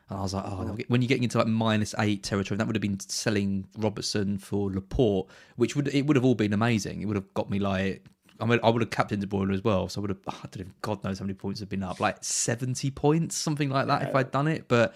And 0.10 0.20
I 0.20 0.22
was 0.22 0.34
like, 0.34 0.44
oh, 0.46 0.78
when 0.90 1.02
you're 1.02 1.08
getting 1.08 1.24
into 1.24 1.38
like 1.38 1.48
minus 1.48 1.96
eight 2.00 2.24
territory, 2.24 2.58
that 2.58 2.68
would 2.68 2.76
have 2.76 2.82
been 2.82 3.00
selling 3.00 3.66
Robertson 3.78 4.38
for 4.38 4.70
Laporte, 4.72 5.30
which 5.56 5.76
would 5.76 5.88
it 5.88 6.06
would 6.06 6.16
have 6.16 6.26
all 6.26 6.36
been 6.36 6.54
amazing. 6.54 7.02
It 7.02 7.06
would 7.06 7.16
have 7.16 7.34
got 7.34 7.50
me 7.50 7.60
like 7.60 8.06
I 8.40 8.46
mean, 8.46 8.60
I 8.64 8.70
would 8.70 8.82
have 8.82 8.92
captained 8.92 9.22
De 9.22 9.28
Bruyne 9.28 9.54
as 9.54 9.64
well, 9.64 9.88
so 9.88 10.00
I 10.00 10.02
would 10.02 10.10
have. 10.10 10.20
Oh, 10.28 10.40
I 10.44 10.48
don't 10.52 10.68
know, 10.68 10.74
God 10.82 11.04
knows 11.04 11.20
how 11.20 11.24
many 11.24 11.34
points 11.34 11.60
have 11.62 11.70
been 11.70 11.84
up, 11.84 12.00
like 12.00 12.18
seventy 12.22 12.92
points, 12.92 13.38
something 13.38 13.70
like 13.70 13.88
that, 13.88 14.02
yeah. 14.02 14.10
if 14.10 14.16
I'd 14.16 14.32
done 14.32 14.48
it. 14.48 14.68
But 14.68 14.94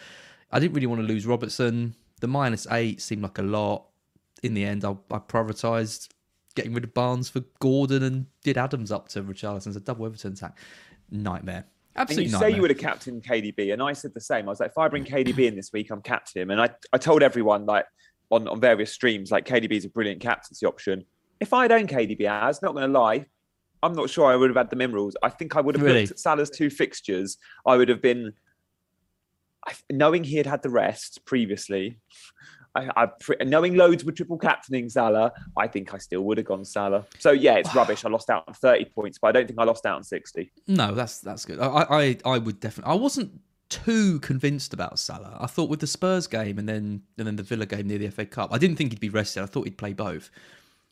I 0.52 0.60
didn't 0.60 0.74
really 0.74 0.88
want 0.88 1.02
to 1.02 1.08
lose 1.08 1.26
Robertson. 1.26 1.96
The 2.20 2.28
minus 2.28 2.68
eight 2.72 3.02
seemed 3.02 3.22
like 3.22 3.38
a 3.38 3.44
lot. 3.44 3.86
In 4.44 4.54
the 4.54 4.66
end, 4.66 4.86
I, 4.86 4.92
I 5.12 5.20
prioritised 5.20 6.10
getting 6.58 6.74
rid 6.74 6.84
of 6.84 6.94
Barnes 6.94 7.30
for 7.30 7.42
Gordon 7.60 8.04
and 8.04 8.26
did 8.44 8.58
Adams 8.58 8.92
up 8.92 9.08
to 9.10 9.24
Richarlison's 9.24 9.78
a 9.78 9.80
double 9.80 10.06
Everton 10.06 10.34
attack. 10.34 10.58
Nightmare. 11.10 11.66
Absolutely. 11.96 12.26
And 12.26 12.32
you 12.32 12.34
nightmare. 12.34 12.50
say 12.50 12.56
you 12.56 12.62
would 12.62 12.70
have 12.72 12.80
captained 12.80 13.24
KDB, 13.24 13.72
and 13.72 13.82
I 13.82 13.94
said 13.94 14.14
the 14.14 14.20
same. 14.22 14.48
I 14.48 14.50
was 14.50 14.60
like, 14.60 14.72
if 14.72 14.78
I 14.78 14.88
bring 14.90 15.06
KDB 15.06 15.48
in 15.48 15.56
this 15.56 15.72
week, 15.72 15.90
I'm 15.90 16.02
captain 16.02 16.42
him. 16.42 16.52
And 16.52 16.60
I, 16.62 16.70
I 16.92 16.98
told 16.98 17.24
everyone 17.24 17.66
like 17.66 17.86
on, 18.30 18.48
on 18.48 18.60
various 18.60 18.92
streams, 18.92 19.32
like 19.32 19.46
KDB 19.46 19.72
is 19.72 19.86
a 19.86 19.90
brilliant 19.90 20.22
captaincy 20.22 20.66
option. 20.66 21.06
If 21.40 21.54
I'd 21.54 21.72
owned 21.72 21.88
KDB 21.90 22.22
as, 22.22 22.62
not 22.62 22.74
going 22.74 22.92
to 22.92 23.00
lie, 23.00 23.26
I'm 23.82 23.94
not 23.94 24.10
sure 24.10 24.26
I 24.26 24.36
would 24.36 24.50
have 24.50 24.58
had 24.58 24.70
the 24.70 24.76
minerals. 24.76 25.16
I 25.24 25.30
think 25.30 25.56
I 25.56 25.62
would 25.62 25.76
have 25.76 25.84
Really? 25.84 26.02
looked 26.02 26.12
at 26.12 26.20
Salah's 26.20 26.50
two 26.50 26.70
fixtures. 26.70 27.38
I 27.66 27.78
would 27.78 27.90
have 27.90 28.02
been, 28.02 28.34
knowing 29.92 30.24
he 30.24 30.38
had 30.38 30.46
had 30.48 30.64
the 30.64 30.70
rest 30.70 31.26
previously, 31.26 32.00
I, 32.78 33.08
I 33.08 33.44
knowing 33.44 33.76
loads 33.76 34.04
were 34.04 34.12
triple 34.12 34.38
captaining 34.38 34.90
Salah, 34.90 35.32
I 35.56 35.68
think 35.68 35.94
I 35.94 35.98
still 35.98 36.22
would 36.22 36.38
have 36.38 36.48
gone 36.48 36.66
Salah. 36.66 37.06
So 37.20 37.32
yeah, 37.32 37.56
it's 37.56 37.74
rubbish. 37.74 38.06
I 38.06 38.10
lost 38.10 38.30
out 38.30 38.44
on 38.48 38.54
30 38.54 38.86
points, 38.86 39.18
but 39.18 39.28
I 39.28 39.32
don't 39.32 39.48
think 39.48 39.60
I 39.60 39.64
lost 39.64 39.86
out 39.86 39.98
on 39.98 40.04
60. 40.04 40.52
No, 40.68 40.94
that's 40.94 41.20
that's 41.20 41.46
good. 41.46 41.60
I 41.60 41.86
I, 41.90 42.18
I 42.26 42.38
would 42.38 42.60
definitely. 42.60 42.92
I 42.92 42.96
wasn't 42.96 43.40
too 43.70 44.20
convinced 44.20 44.74
about 44.74 45.00
Salah. 45.00 45.38
I 45.40 45.48
thought 45.48 45.70
with 45.70 45.80
the 45.80 45.88
Spurs 45.88 46.28
game 46.28 46.60
and 46.60 46.70
then 46.70 47.02
and 47.18 47.28
then 47.28 47.36
the 47.36 47.44
Villa 47.44 47.66
game 47.66 47.88
near 47.88 47.98
the 47.98 48.10
FA 48.10 48.26
Cup, 48.26 48.54
I 48.54 48.58
didn't 48.58 48.78
think 48.78 48.92
he'd 48.92 49.00
be 49.00 49.10
rested. 49.10 49.44
I 49.44 49.48
thought 49.48 49.66
he'd 49.66 49.78
play 49.78 49.94
both, 49.94 50.30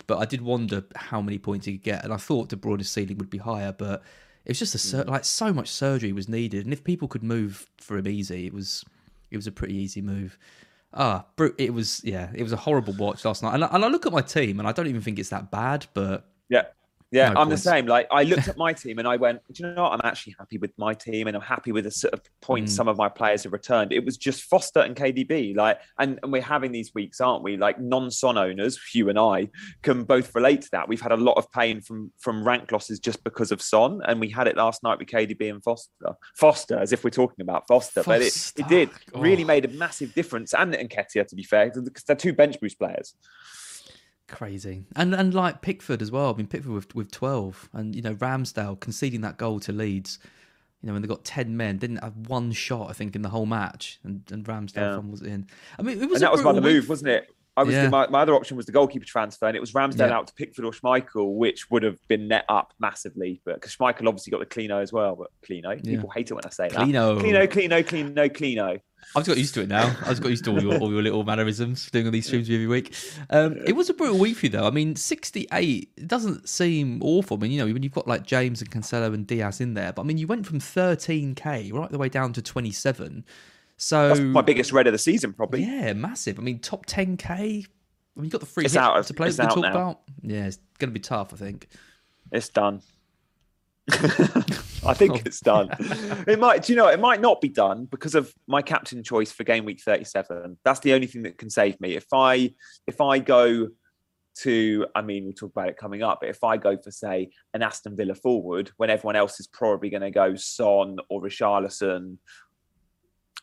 but 0.08 0.18
I 0.18 0.26
did 0.26 0.42
wonder 0.42 0.84
how 0.96 1.22
many 1.22 1.38
points 1.38 1.66
he 1.66 1.74
could 1.74 1.84
get, 1.84 2.04
and 2.04 2.14
I 2.14 2.18
thought 2.18 2.50
De 2.50 2.56
Bruyne's 2.56 2.90
ceiling 2.90 3.18
would 3.18 3.30
be 3.30 3.40
higher, 3.40 3.72
but. 3.72 4.04
It 4.44 4.52
was 4.52 4.60
just 4.60 4.76
a 4.76 4.78
sur- 4.78 5.04
mm. 5.04 5.10
like 5.10 5.26
so 5.26 5.52
much 5.52 5.70
surgery 5.70 6.14
was 6.14 6.30
needed, 6.30 6.66
and 6.66 6.72
if 6.72 6.84
people 6.84 7.08
could 7.08 7.24
move 7.24 7.66
for 7.78 7.98
him 7.98 8.08
easy, 8.08 8.46
it 8.46 8.54
was 8.54 8.86
it 9.32 9.38
was 9.38 9.48
a 9.48 9.52
pretty 9.52 9.76
easy 9.76 10.02
move. 10.02 10.38
Ah, 10.98 11.26
it 11.58 11.74
was 11.74 12.02
yeah, 12.06 12.32
it 12.34 12.42
was 12.42 12.54
a 12.54 12.58
horrible 12.58 12.94
watch 12.94 13.26
last 13.26 13.44
night, 13.44 13.54
and 13.54 13.66
I, 13.66 13.68
and 13.68 13.84
I 13.84 13.88
look 13.90 14.06
at 14.06 14.14
my 14.14 14.22
team, 14.22 14.60
and 14.60 14.68
I 14.68 14.72
don't 14.72 14.88
even 14.88 15.02
think 15.02 15.20
it's 15.20 15.30
that 15.30 15.52
bad, 15.52 15.86
but 15.94 16.26
Yeah. 16.50 16.64
Yeah, 17.16 17.30
No 17.30 17.40
I'm 17.42 17.48
points. 17.48 17.64
the 17.64 17.70
same. 17.70 17.86
Like 17.86 18.08
I 18.12 18.24
looked 18.24 18.48
at 18.54 18.58
my 18.58 18.74
team 18.74 19.00
and 19.00 19.08
I 19.08 19.16
went, 19.16 19.42
do 19.52 19.64
you 19.64 19.74
know 19.74 19.84
what? 19.84 19.94
I'm 19.94 20.02
actually 20.04 20.36
happy 20.38 20.58
with 20.58 20.72
my 20.78 20.94
team 20.94 21.28
and 21.28 21.36
I'm 21.36 21.42
happy 21.42 21.72
with 21.72 21.86
the 21.86 21.92
sort 21.92 22.14
of 22.14 22.22
points 22.42 22.74
Mm. 22.74 22.76
some 22.76 22.88
of 22.88 22.98
my 22.98 23.10
players 23.10 23.44
have 23.44 23.54
returned. 23.54 23.92
It 23.94 24.04
was 24.04 24.18
just 24.18 24.44
Foster 24.44 24.80
and 24.82 24.96
KDB. 24.96 25.56
Like, 25.56 25.80
and, 26.00 26.20
and 26.24 26.32
we're 26.32 26.42
having 26.42 26.72
these 26.72 26.94
weeks, 26.94 27.22
aren't 27.22 27.44
we? 27.44 27.58
Like 27.58 27.80
non-son 27.80 28.38
owners, 28.38 28.80
you 28.94 29.10
and 29.10 29.18
I, 29.20 29.50
can 29.82 30.04
both 30.04 30.34
relate 30.36 30.62
to 30.64 30.70
that. 30.72 30.88
We've 30.88 31.02
had 31.02 31.12
a 31.12 31.18
lot 31.18 31.38
of 31.38 31.52
pain 31.52 31.82
from 31.82 32.12
from 32.20 32.46
rank 32.46 32.72
losses 32.72 33.00
just 33.00 33.24
because 33.24 33.52
of 33.52 33.62
Son, 33.62 34.02
and 34.08 34.20
we 34.20 34.30
had 34.30 34.48
it 34.48 34.58
last 34.58 34.84
night 34.84 35.00
with 35.00 35.08
KDB 35.08 35.50
and 35.50 35.64
Foster. 35.64 36.16
Foster, 36.36 36.78
as 36.78 36.92
if 36.92 37.04
we're 37.04 37.10
talking 37.12 37.42
about 37.42 37.68
Foster, 37.68 38.04
but 38.04 38.22
it, 38.22 38.52
it 38.58 38.68
did 38.68 38.90
really 39.16 39.44
Oh. 39.44 39.48
made 39.48 39.66
a 39.66 39.70
massive 39.70 40.14
difference. 40.14 40.54
And 40.54 40.74
and 40.76 40.90
Nketiah, 40.90 41.28
to 41.28 41.36
be 41.36 41.44
fair, 41.44 41.72
because 41.72 42.04
they're 42.04 42.16
two 42.16 42.34
bench 42.34 42.60
boost 42.60 42.78
players. 42.80 43.14
Crazy, 44.28 44.86
and 44.96 45.14
and 45.14 45.34
like 45.34 45.62
Pickford 45.62 46.02
as 46.02 46.10
well. 46.12 46.34
I 46.34 46.38
mean, 46.38 46.48
Pickford 46.48 46.72
with 46.72 46.96
with 46.96 47.12
twelve, 47.12 47.70
and 47.74 47.96
you 47.96 48.02
know 48.02 48.16
Ramsdale 48.16 48.80
conceding 48.80 49.22
that 49.22 49.38
goal 49.38 49.60
to 49.62 49.72
Leeds. 49.72 50.18
You 50.82 50.88
know, 50.88 50.94
when 50.94 51.02
they 51.04 51.08
got 51.08 51.24
ten 51.24 51.56
men, 51.58 51.78
didn't 51.78 51.98
have 51.98 52.16
one 52.28 52.52
shot, 52.52 52.90
I 52.90 52.94
think, 52.94 53.16
in 53.16 53.22
the 53.22 53.30
whole 53.30 53.46
match, 53.46 54.00
and 54.04 54.24
and 54.32 54.44
Ramsdale 54.46 54.76
Yeah. 54.78 54.96
fumbles 54.96 55.22
in. 55.22 55.46
I 55.78 55.84
mean, 55.84 56.02
it 56.02 56.10
was 56.10 56.16
and 56.22 56.24
a 56.24 56.26
that 56.26 56.32
was 56.32 56.42
by 56.42 56.54
the 56.54 56.62
move, 56.62 56.90
wasn't 56.90 57.10
it? 57.10 57.35
I 57.58 57.64
was 57.64 57.74
Yeah. 57.74 57.88
my, 57.90 58.08
my 58.08 58.22
other 58.22 58.34
option 58.36 58.58
was 58.58 58.66
the 58.66 58.72
goalkeeper 58.74 59.06
transfer, 59.06 59.46
and 59.48 59.56
it 59.56 59.62
was 59.62 59.72
Ramsdale 59.72 60.10
Yeah. 60.10 60.18
out 60.18 60.28
to 60.28 60.34
Pickford 60.34 60.66
or 60.66 60.72
Schmeichel, 60.72 61.36
which 61.36 61.70
would 61.72 61.84
have 61.84 61.98
been 62.08 62.28
net 62.28 62.44
up 62.50 62.74
massively. 62.80 63.42
But 63.46 63.56
because 63.56 63.76
Schmeichel 63.76 64.08
obviously 64.08 64.32
got 64.32 64.40
the 64.42 64.46
Clino 64.46 64.82
as 64.82 64.92
well, 64.92 65.16
but 65.16 65.30
Clino, 65.48 65.80
Yeah. 65.84 65.96
people 65.96 66.10
hate 66.10 66.32
it 66.32 66.34
when 66.34 66.44
I 66.46 66.50
say 66.50 66.68
Clino. 66.68 67.16
that. 67.18 67.24
Clino, 67.26 67.48
Clino, 67.48 67.84
Clino, 67.84 68.30
Clino. 68.30 68.80
I've 69.16 69.24
just 69.24 69.28
got 69.28 69.38
used 69.38 69.54
to 69.54 69.62
it 69.62 69.70
now. 69.70 69.86
I've 70.02 70.08
just 70.10 70.22
got 70.24 70.30
used 70.30 70.44
to 70.46 70.52
all 70.52 70.62
your, 70.62 70.80
all 70.80 70.92
your 70.92 71.04
little 71.04 71.24
mannerisms 71.24 71.90
doing 71.92 72.08
all 72.08 72.12
these 72.12 72.26
streams 72.26 72.50
every 72.50 72.66
week. 72.66 72.94
Um, 73.30 73.56
it 73.66 73.74
was 73.74 73.88
a 73.90 73.94
brutal 73.94 74.18
week 74.18 74.36
for 74.36 74.48
you, 74.48 74.50
though. 74.50 74.66
I 74.66 74.72
mean, 74.72 74.96
68 74.96 75.90
it 75.96 76.08
doesn't 76.08 76.50
seem 76.50 77.02
awful. 77.04 77.38
I 77.38 77.42
mean, 77.42 77.52
you 77.52 77.60
know, 77.64 77.72
when 77.72 77.84
you've 77.84 77.92
got 77.94 78.08
like 78.08 78.26
James 78.26 78.62
and 78.62 78.72
Cancelo 78.72 79.14
and 79.14 79.26
Diaz 79.28 79.62
in 79.62 79.76
there, 79.76 79.94
but 79.94 80.02
I 80.02 80.06
mean, 80.06 80.18
you 80.18 80.26
went 80.28 80.48
from 80.48 80.60
13k 80.60 81.72
right 81.72 81.90
the 81.92 82.00
way 82.00 82.10
down 82.10 82.34
to 82.34 82.42
27. 82.42 83.24
So 83.78 84.08
That's 84.10 84.20
my 84.22 84.42
biggest 84.42 84.72
red 84.72 84.88
of 84.88 84.94
the 84.94 84.98
season, 85.00 85.34
probably. 85.34 85.64
Yeah, 85.64 85.94
massive. 85.94 86.40
I 86.40 86.42
mean, 86.42 86.60
top 86.60 86.86
10k. 86.86 87.30
I 87.30 87.36
mean, 87.36 87.66
you 88.26 88.30
got 88.30 88.40
the 88.40 88.46
free 88.48 88.66
It's 88.66 88.76
out 88.78 88.98
of- 88.98 89.06
to 89.08 89.14
play 89.14 89.28
it's 89.28 89.38
that 89.38 89.44
we 89.44 89.48
out 89.48 89.56
talk 89.56 89.64
now. 89.64 89.70
about. 89.72 90.02
Yeah, 90.22 90.46
it's 90.48 90.60
going 90.80 90.90
to 90.90 90.94
be 90.94 91.00
tough, 91.02 91.34
I 91.34 91.38
think. 91.38 91.68
It's 92.32 92.50
done. 92.50 92.82
I 93.92 94.94
think 94.94 95.14
Oh. 95.14 95.22
it's 95.26 95.40
done. 95.42 95.70
It 96.28 96.40
might, 96.40 96.64
do 96.64 96.74
you 96.74 96.78
know, 96.78 96.88
it 96.88 97.00
might 97.00 97.22
not 97.22 97.40
be 97.42 97.50
done 97.50 97.86
because 97.86 98.16
of 98.16 98.34
my 98.48 98.62
captain 98.62 99.04
choice 99.04 99.32
for 99.32 99.44
game 99.44 99.64
week 99.66 99.82
37. 99.82 100.58
That's 100.64 100.80
the 100.80 100.94
only 100.94 101.06
thing 101.08 101.24
that 101.24 101.38
can 101.38 101.50
save 101.50 101.80
me. 101.80 101.96
If 101.96 102.08
I 102.14 102.54
if 102.88 103.00
I 103.02 103.20
go 103.20 103.70
to, 104.40 104.86
I 104.96 105.02
mean, 105.02 105.24
we'll 105.26 105.34
talk 105.34 105.52
about 105.52 105.70
it 105.70 105.78
coming 105.78 106.02
up, 106.02 106.20
but 106.22 106.30
if 106.30 106.44
I 106.44 106.58
go 106.58 106.78
for 106.78 106.92
say 106.92 107.30
an 107.54 107.62
Aston 107.62 107.96
Villa 107.96 108.16
forward 108.16 108.72
when 108.78 108.90
everyone 108.90 109.16
else 109.16 109.40
is 109.40 109.48
probably 109.48 109.90
going 109.90 110.02
to 110.02 110.12
go 110.12 110.36
Son 110.36 110.98
or 111.10 111.22
Richarlison, 111.22 112.18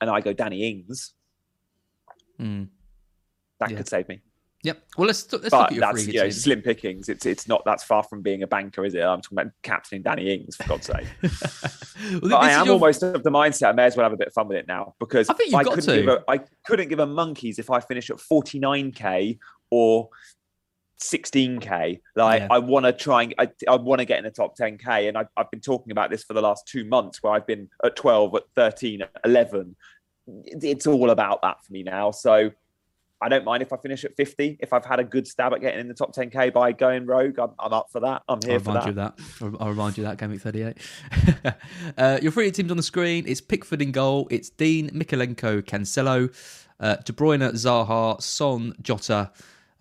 and 0.03 0.11
I 0.11 0.21
go 0.21 0.33
Danny 0.33 0.69
Ings, 0.69 1.15
Hmm. 2.39 2.65
that 3.61 3.71
Yeah. 3.71 3.77
could 3.77 3.89
save 3.89 4.09
me. 4.09 4.21
Yep. 4.65 4.81
Well, 4.97 5.07
let's 5.09 5.23
let's 5.33 5.45
look 5.45 5.51
But 5.51 5.67
at 5.71 5.73
your 5.73 5.81
that's 5.81 6.05
free 6.05 6.13
you 6.15 6.21
know, 6.23 6.31
slim 6.31 6.63
pickings. 6.63 7.09
It's 7.09 7.27
it's 7.27 7.49
not 7.49 7.63
that's 7.65 7.83
far 7.83 8.03
from 8.05 8.23
being 8.23 8.43
a 8.45 8.47
banker, 8.47 8.85
is 8.85 8.95
it? 8.95 9.01
I'm 9.03 9.21
talking 9.21 9.39
about 9.39 9.53
captaining 9.63 10.03
Danny 10.03 10.33
Ings 10.35 10.55
for 10.57 10.69
God's 10.69 10.87
sake. 10.87 11.07
Well, 12.21 12.35
I 12.37 12.51
am 12.51 12.67
your- 12.67 12.75
almost 12.75 13.03
of 13.05 13.23
the 13.23 13.31
mindset. 13.31 13.69
I 13.69 13.73
may 13.73 13.85
as 13.85 13.97
well 13.97 14.05
have 14.05 14.13
a 14.13 14.17
bit 14.17 14.27
of 14.29 14.33
fun 14.33 14.49
with 14.49 14.57
it 14.57 14.67
now 14.67 14.95
because 14.99 15.29
I 15.29 15.35
think 15.35 15.53
you've 15.53 15.63
got 15.65 15.75
couldn't 15.75 15.89
to. 15.95 16.01
give 16.01 16.09
a 16.09 16.25
I 16.29 16.41
couldn't 16.67 16.89
give 16.89 16.99
a 16.99 17.07
monkeys 17.07 17.59
if 17.61 17.71
I 17.71 17.79
finish 17.81 18.11
at 18.11 18.17
49k 18.19 19.39
or 19.71 20.09
16k. 21.03 22.01
Like 22.17 22.41
Yeah. 22.43 22.49
I 22.51 22.59
want 22.59 22.87
to 22.87 22.93
try 22.93 23.25
and 23.25 23.35
I, 23.39 23.49
I 23.69 23.77
want 23.77 23.99
to 24.01 24.05
get 24.05 24.19
in 24.19 24.25
the 24.25 24.31
top 24.31 24.57
10k, 24.57 25.09
and 25.09 25.19
I, 25.19 25.27
I've 25.37 25.51
been 25.51 25.61
talking 25.61 25.91
about 25.93 26.11
this 26.11 26.25
for 26.25 26.35
the 26.35 26.43
last 26.43 26.67
two 26.67 26.85
months, 26.85 27.23
where 27.23 27.33
I've 27.33 27.47
been 27.47 27.69
at 27.85 27.97
12, 27.97 28.35
at 28.37 28.43
13, 28.57 29.03
at 29.03 29.11
11. 29.25 29.77
It's 30.45 30.87
all 30.87 31.11
about 31.11 31.43
that 31.43 31.65
for 31.65 31.73
me 31.73 31.83
now. 31.83 32.11
So. 32.11 32.51
I 33.25 33.29
don't 33.29 33.45
mind 33.45 33.63
if 33.63 33.73
I 33.73 33.77
finish 33.77 34.05
at 34.05 34.17
50. 34.17 34.57
If 34.59 34.73
I've 34.73 34.85
had 34.85 34.99
a 34.99 35.05
good 35.05 35.29
stab 35.29 35.53
at 35.53 35.61
getting 35.61 35.79
in 35.79 35.87
the 35.87 35.95
top 35.95 36.13
10k 36.13 36.53
by 36.53 36.73
going 36.73 37.07
rogue, 37.07 37.39
I'm, 37.39 37.51
I'm 37.61 37.73
up 37.73 37.87
for 37.93 38.01
that. 38.01 38.23
I'm 38.29 38.41
here 38.45 38.55
I'll 38.55 38.59
for 38.59 38.71
remind 38.73 38.97
that. 38.97 39.15
you 39.39 39.47
of 39.47 39.53
that. 39.53 39.61
I'll- 39.63 39.69
remind 39.69 39.97
you 39.97 40.05
of 40.05 40.11
that 40.11 40.19
game 40.19 40.31
week 40.33 40.41
38. 40.41 40.77
uh, 41.99 42.19
your 42.21 42.33
three 42.33 42.51
team's 42.51 42.73
on 42.73 42.77
the 42.77 42.83
screen. 42.83 43.23
It's 43.29 43.41
Pickford 43.41 43.81
in 43.81 43.93
goal. 43.93 44.27
It's 44.33 44.51
Digne, 44.51 44.91
Mykolenko, 44.91 45.63
Cancelo, 45.63 46.35
uh, 46.81 46.97
De 46.97 47.13
Bruyne, 47.13 47.49
Zaha, 47.53 48.21
Son, 48.21 48.75
Jota, 48.83 49.31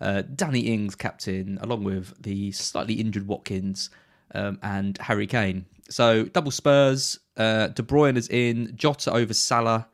uh, 0.02 0.22
Danny 0.34 0.60
Ings, 0.60 0.94
captain, 0.94 1.58
along 1.62 1.84
with 1.84 2.20
the 2.22 2.52
slightly 2.52 2.94
injured 2.94 3.26
Watkins 3.26 3.90
um, 4.34 4.58
and 4.62 4.98
Harry 4.98 5.26
Kane. 5.26 5.64
So 5.88 6.24
double 6.24 6.50
Spurs. 6.50 7.18
Uh, 7.36 7.68
De 7.68 7.82
Bruyne 7.82 8.16
is 8.16 8.28
in. 8.28 8.72
Jota 8.76 9.12
over 9.12 9.32
Salah. 9.32 9.88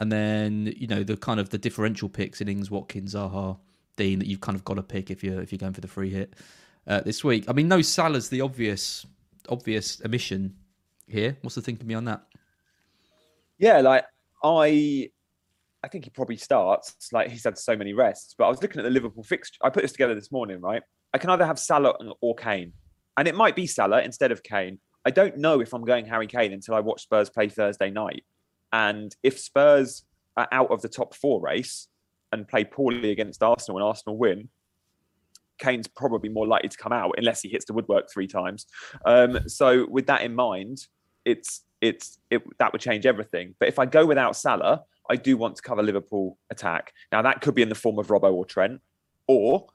And 0.00 0.10
then, 0.10 0.72
you 0.76 0.86
know, 0.86 1.02
the 1.04 1.16
kind 1.16 1.38
of 1.38 1.50
the 1.50 1.58
differential 1.58 2.08
picks 2.08 2.40
in 2.40 2.48
Ings, 2.48 2.70
Watkins, 2.70 3.14
Zaha, 3.14 3.58
Digne 3.96 4.18
that 4.18 4.26
you've 4.26 4.40
kind 4.40 4.56
of 4.56 4.64
got 4.64 4.74
to 4.74 4.82
pick 4.82 5.10
if 5.10 5.22
you're 5.22 5.42
if 5.42 5.52
you're 5.52 5.58
going 5.58 5.74
for 5.74 5.82
the 5.82 5.88
free 5.88 6.08
hit 6.10 6.34
uh, 6.86 7.00
this 7.02 7.22
week. 7.22 7.44
I 7.48 7.52
mean, 7.52 7.68
no 7.68 7.82
Salah's 7.82 8.30
the 8.30 8.40
obvious 8.40 9.04
obvious 9.50 10.00
omission 10.04 10.54
here. 11.06 11.36
What's 11.42 11.54
the 11.54 11.60
thinking 11.60 11.86
behind 11.86 12.08
that? 12.08 12.22
Yeah, 13.58 13.80
like 13.80 14.06
I, 14.42 15.10
I 15.82 15.88
think 15.88 16.04
he 16.04 16.10
probably 16.10 16.36
starts. 16.36 16.94
Like 17.12 17.30
he's 17.30 17.44
had 17.44 17.58
so 17.58 17.76
many 17.76 17.92
rests. 17.92 18.34
But 18.36 18.46
I 18.46 18.48
was 18.48 18.62
looking 18.62 18.80
at 18.80 18.84
the 18.84 18.90
Liverpool 18.90 19.24
fixture. 19.24 19.58
I 19.62 19.70
put 19.70 19.82
this 19.82 19.92
together 19.92 20.14
this 20.14 20.30
morning, 20.30 20.60
right? 20.60 20.82
I 21.12 21.18
can 21.18 21.30
either 21.30 21.46
have 21.46 21.58
Salah 21.58 21.94
or 22.20 22.34
Kane, 22.34 22.72
and 23.16 23.26
it 23.26 23.34
might 23.34 23.56
be 23.56 23.66
Salah 23.66 24.02
instead 24.02 24.32
of 24.32 24.42
Kane. 24.42 24.78
I 25.04 25.10
don't 25.10 25.38
know 25.38 25.60
if 25.60 25.72
I'm 25.72 25.84
going 25.84 26.06
Harry 26.06 26.26
Kane 26.26 26.52
until 26.52 26.74
I 26.74 26.80
watch 26.80 27.02
Spurs 27.02 27.30
play 27.30 27.48
Thursday 27.48 27.90
night. 27.90 28.24
And 28.72 29.14
if 29.22 29.38
Spurs 29.38 30.04
are 30.36 30.46
out 30.52 30.70
of 30.70 30.82
the 30.82 30.88
top 30.88 31.14
four 31.14 31.40
race 31.40 31.88
and 32.32 32.46
play 32.46 32.64
poorly 32.64 33.10
against 33.10 33.42
Arsenal 33.42 33.78
and 33.78 33.86
Arsenal 33.86 34.18
win, 34.18 34.48
Kane's 35.58 35.88
probably 35.88 36.28
more 36.28 36.46
likely 36.46 36.68
to 36.68 36.76
come 36.76 36.92
out 36.92 37.14
unless 37.18 37.42
he 37.42 37.48
hits 37.48 37.64
the 37.64 37.72
woodwork 37.72 38.10
three 38.12 38.26
times. 38.26 38.66
Um, 39.04 39.48
so 39.48 39.86
with 39.88 40.06
that 40.06 40.22
in 40.22 40.34
mind, 40.34 40.86
it's 41.24 41.64
it's 41.80 42.18
it 42.30 42.42
that 42.58 42.72
would 42.72 42.80
change 42.80 43.06
everything. 43.06 43.54
But 43.58 43.68
if 43.68 43.78
I 43.78 43.86
go 43.86 44.06
without 44.06 44.36
Salah, 44.36 44.82
I 45.10 45.16
do 45.16 45.36
want 45.36 45.56
to 45.56 45.62
cover 45.62 45.82
Liverpool 45.82 46.38
attack. 46.50 46.92
Now 47.12 47.20
that 47.22 47.40
could 47.40 47.54
be 47.54 47.62
in 47.62 47.68
the 47.68 47.74
form 47.74 47.98
of 47.98 48.06
Robbo 48.06 48.32
or 48.32 48.44
Trent, 48.44 48.80
or 49.26 49.66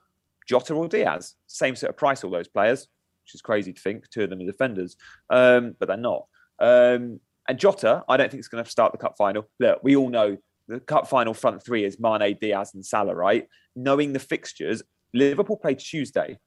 Jota 0.48 0.74
or 0.74 0.88
Diaz. 0.88 1.36
Same 1.48 1.76
sort 1.76 1.90
of 1.90 1.98
price, 1.98 2.24
all 2.24 2.32
those 2.32 2.48
players, 2.48 2.88
which 3.24 3.36
is 3.36 3.42
crazy 3.42 3.74
to 3.74 3.82
think. 3.82 4.10
Two 4.10 4.24
of 4.24 4.30
them 4.30 4.42
are 4.42 4.46
defenders, 4.46 4.96
um, 5.30 5.76
but 5.80 5.88
they're 5.88 5.98
not. 5.98 6.26
Um, 6.60 7.20
and 7.48 7.60
Jota, 7.60 8.04
I 8.08 8.18
don't 8.18 8.32
think 8.32 8.40
it's 8.40 8.48
going 8.48 8.64
to 8.64 8.70
start 8.70 8.92
the 8.92 8.98
cup 8.98 9.16
final. 9.18 9.48
Look, 9.60 9.80
we 9.84 9.96
all 9.96 10.10
know 10.10 10.38
the 10.68 10.80
cup 10.80 11.08
final 11.08 11.34
front 11.34 11.64
three 11.64 11.84
is 11.86 12.00
Mane, 12.00 12.38
Diaz, 12.40 12.74
and 12.74 12.86
Salah, 12.86 13.16
right? 13.16 13.48
Knowing 13.76 14.14
the 14.14 14.20
fixtures, 14.20 14.82
Liverpool 15.14 15.58
play 15.58 15.76
Tuesday 15.76 16.40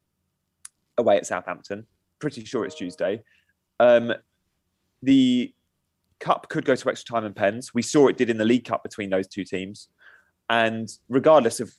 away 0.97 1.16
at 1.18 1.26
Southampton. 1.26 1.87
Pretty 2.21 2.45
sure 2.45 2.64
it's 2.64 2.75
Tuesday. 2.75 3.23
Um, 3.78 4.12
the 5.02 5.54
cup 6.20 6.48
could 6.48 6.64
go 6.64 6.75
to 6.75 6.90
extra 6.90 7.14
time 7.14 7.25
and 7.25 7.34
pens. 7.34 7.72
We 7.75 7.82
saw 7.82 8.08
it 8.08 8.16
did 8.16 8.30
in 8.30 8.38
the 8.38 8.44
League 8.44 8.64
Cup 8.64 8.82
between 8.82 9.10
those 9.10 9.26
two 9.26 9.44
teams. 9.44 9.88
And 10.50 10.88
regardless 11.08 11.60
of 11.60 11.72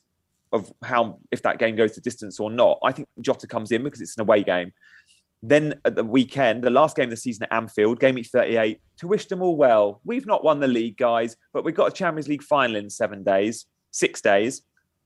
of 0.52 0.72
how 0.82 1.18
if 1.30 1.42
that 1.42 1.58
game 1.58 1.76
goes 1.76 1.92
to 1.92 2.00
distance 2.00 2.40
or 2.40 2.50
not, 2.50 2.78
I 2.82 2.92
think 2.92 3.08
Jota 3.20 3.46
comes 3.46 3.70
in 3.70 3.84
because 3.84 4.00
it's 4.00 4.16
an 4.16 4.22
away 4.22 4.42
game. 4.42 4.72
Then 5.42 5.74
at 5.84 5.94
the 5.94 6.04
weekend, 6.04 6.62
the 6.62 6.70
last 6.70 6.96
game 6.96 7.04
of 7.04 7.10
the 7.10 7.16
season 7.16 7.44
at 7.44 7.52
Anfield, 7.52 8.00
game 8.00 8.16
week 8.16 8.26
38, 8.26 8.80
to 8.98 9.08
wish 9.08 9.26
them 9.26 9.42
all 9.42 9.56
well. 9.56 10.00
We've 10.04 10.26
not 10.26 10.44
won 10.44 10.60
the 10.60 10.66
league, 10.66 10.96
guys, 10.96 11.36
but 11.52 11.64
we've 11.64 11.74
got 11.74 11.88
a 11.88 11.92
Champions 11.92 12.28
League 12.28 12.42
final 12.42 12.76
in 12.76 12.90
seven 12.90 13.22
days, 13.22 13.66
six 13.90 14.20
days. 14.20 14.62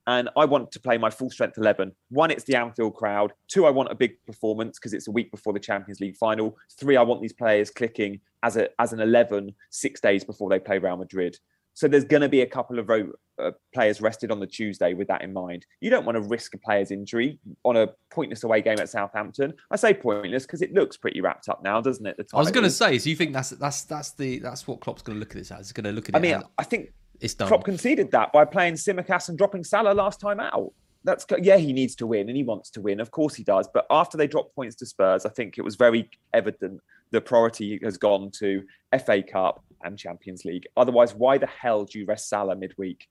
And 0.07 0.29
I 0.37 0.45
want 0.45 0.71
to 0.73 0.81
play 0.81 0.99
my 0.99 1.11
full 1.11 1.31
strength 1.31 1.59
11. 1.59 1.93
One, 2.11 2.31
it's 2.31 2.45
the 2.45 2.57
Anfield 2.57 2.95
crowd. 2.95 3.33
Two, 3.49 3.67
I 3.67 3.71
want 3.71 3.91
a 3.91 3.95
big 3.95 4.13
performance 4.27 4.79
because 4.79 4.93
it's 4.93 5.09
a 5.09 5.11
week 5.11 5.31
before 5.31 5.53
the 5.53 5.61
Champions 5.61 6.01
League 6.01 6.17
final. 6.17 6.57
Three, 6.79 6.97
I 6.97 7.03
want 7.03 7.23
these 7.23 7.33
players 7.33 7.71
clicking 7.71 8.21
as 8.43 8.57
a 8.57 8.69
as 8.81 8.93
an 8.93 9.01
11 9.01 9.55
six 9.71 10.01
days 10.01 10.25
before 10.25 10.51
they 10.51 10.59
play 10.59 10.79
Real 10.79 10.97
Madrid. 10.97 11.39
So 11.77 11.89
there's 11.89 12.05
going 12.05 12.23
to 12.23 12.29
be 12.29 12.43
a 12.43 12.47
couple 12.47 12.79
of 12.79 12.89
uh, 12.89 13.51
players 13.75 14.01
rested 14.01 14.31
on 14.31 14.39
the 14.39 14.47
Tuesday 14.47 14.95
with 14.95 15.09
that 15.09 15.23
in 15.23 15.33
mind. 15.33 15.67
You 15.81 15.91
don't 15.91 16.05
want 16.07 16.15
to 16.15 16.23
risk 16.23 16.55
a 16.55 16.59
player's 16.59 16.93
injury 16.93 17.41
on 17.65 17.77
a 17.77 17.89
pointless 18.13 18.45
away 18.45 18.63
game 18.63 18.79
at 18.79 18.89
Southampton. 18.89 19.53
I 19.73 19.77
say 19.77 19.93
pointless 19.93 20.47
because 20.47 20.63
it 20.63 20.73
looks 20.73 20.97
pretty 20.97 21.21
wrapped 21.21 21.49
up 21.49 21.65
now, 21.65 21.81
doesn't 21.81 22.07
it? 22.07 22.17
I 22.33 22.39
was 22.39 22.53
going 22.53 22.65
to 22.65 22.71
say, 22.71 22.97
so 22.99 23.11
you 23.11 23.17
think 23.17 23.33
that's 23.33 23.51
that's 23.51 23.83
that's 23.83 24.13
the 24.13 24.39
that's 24.39 24.69
what 24.69 24.81
Klopp's 24.81 25.03
going 25.03 25.17
to 25.17 25.21
look 25.21 25.31
at 25.31 25.37
this 25.37 25.51
as? 25.51 25.67
He's 25.67 25.73
going 25.73 25.85
to 25.85 25.93
look 25.93 26.09
at 26.09 26.15
it. 26.15 26.19
I 26.19 26.21
mean, 26.21 26.35
as, 26.35 26.45
I 26.59 26.65
think 26.65 26.93
it's 27.25 27.35
done. 27.35 27.49
Klopp 27.49 27.64
conceded 27.64 28.11
that 28.12 28.33
by 28.33 28.45
playing 28.45 28.75
Tsimikas 28.75 29.28
and 29.28 29.38
dropping 29.38 29.64
Salah 29.64 29.95
last 29.95 30.21
time 30.21 30.40
out. 30.40 30.73
That's 31.04 31.26
yeah, 31.40 31.57
he 31.57 31.73
needs 31.73 31.95
to 31.97 32.07
win 32.07 32.28
and 32.28 32.37
he 32.37 32.45
wants 32.45 32.71
to 32.71 32.81
win. 32.81 33.00
Of 33.00 33.11
course 33.11 33.35
he 33.35 33.45
does. 33.45 33.69
But 33.73 33.87
after 33.90 34.16
they 34.16 34.26
dropped 34.26 34.54
points 34.54 34.76
to 34.76 34.87
Spurs, 34.87 35.26
I 35.26 35.31
think 35.31 35.59
it 35.59 35.62
was 35.62 35.76
very 35.76 36.09
evident 36.33 36.81
the 37.11 37.21
priority 37.21 37.78
has 37.83 37.97
gone 37.97 38.31
to 38.33 38.64
FA 39.04 39.23
Cup 39.23 39.64
and 39.83 39.99
Champions 39.99 40.45
League. 40.45 40.66
Otherwise, 40.76 41.14
why 41.14 41.38
the 41.38 41.47
hell 41.47 41.85
do 41.85 41.99
you 41.99 42.07
rest 42.07 42.28
Salah 42.28 42.57
midweek? 42.57 43.09